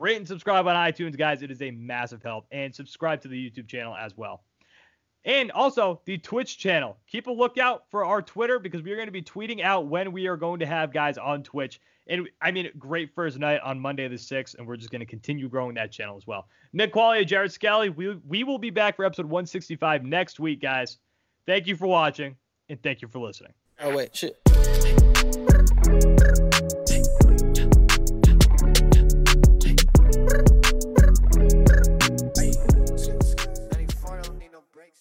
Rate 0.00 0.18
and 0.18 0.28
subscribe 0.28 0.66
on 0.66 0.76
iTunes, 0.76 1.16
guys. 1.16 1.42
It 1.42 1.50
is 1.50 1.62
a 1.62 1.70
massive 1.70 2.22
help. 2.22 2.46
And 2.52 2.74
subscribe 2.74 3.20
to 3.22 3.28
the 3.28 3.50
YouTube 3.50 3.66
channel 3.66 3.96
as 3.96 4.16
well. 4.16 4.42
And 5.26 5.50
also 5.50 6.00
the 6.04 6.16
Twitch 6.18 6.56
channel. 6.56 6.96
Keep 7.08 7.26
a 7.26 7.32
lookout 7.32 7.84
for 7.90 8.04
our 8.04 8.22
Twitter 8.22 8.60
because 8.60 8.82
we 8.82 8.92
are 8.92 8.96
going 8.96 9.08
to 9.08 9.12
be 9.12 9.22
tweeting 9.22 9.60
out 9.60 9.86
when 9.86 10.12
we 10.12 10.28
are 10.28 10.36
going 10.36 10.60
to 10.60 10.66
have 10.66 10.92
guys 10.92 11.18
on 11.18 11.42
Twitch. 11.42 11.80
And 12.06 12.28
I 12.40 12.52
mean, 12.52 12.70
great 12.78 13.12
first 13.12 13.36
night 13.36 13.60
on 13.64 13.80
Monday 13.80 14.06
the 14.06 14.14
6th, 14.14 14.56
and 14.56 14.66
we're 14.66 14.76
just 14.76 14.90
going 14.90 15.00
to 15.00 15.06
continue 15.06 15.48
growing 15.48 15.74
that 15.74 15.90
channel 15.90 16.16
as 16.16 16.28
well. 16.28 16.46
Nick 16.72 16.94
Qualia, 16.94 17.26
Jared 17.26 17.50
Scally, 17.50 17.90
we, 17.90 18.14
we 18.26 18.44
will 18.44 18.58
be 18.58 18.70
back 18.70 18.94
for 18.94 19.04
episode 19.04 19.26
165 19.26 20.04
next 20.04 20.38
week, 20.38 20.62
guys. 20.62 20.98
Thank 21.46 21.66
you 21.66 21.74
for 21.74 21.88
watching, 21.88 22.36
and 22.68 22.80
thank 22.80 23.02
you 23.02 23.08
for 23.08 23.18
listening. 23.18 23.52
Oh, 23.80 23.96
wait, 23.96 24.14
shit. 24.14 24.40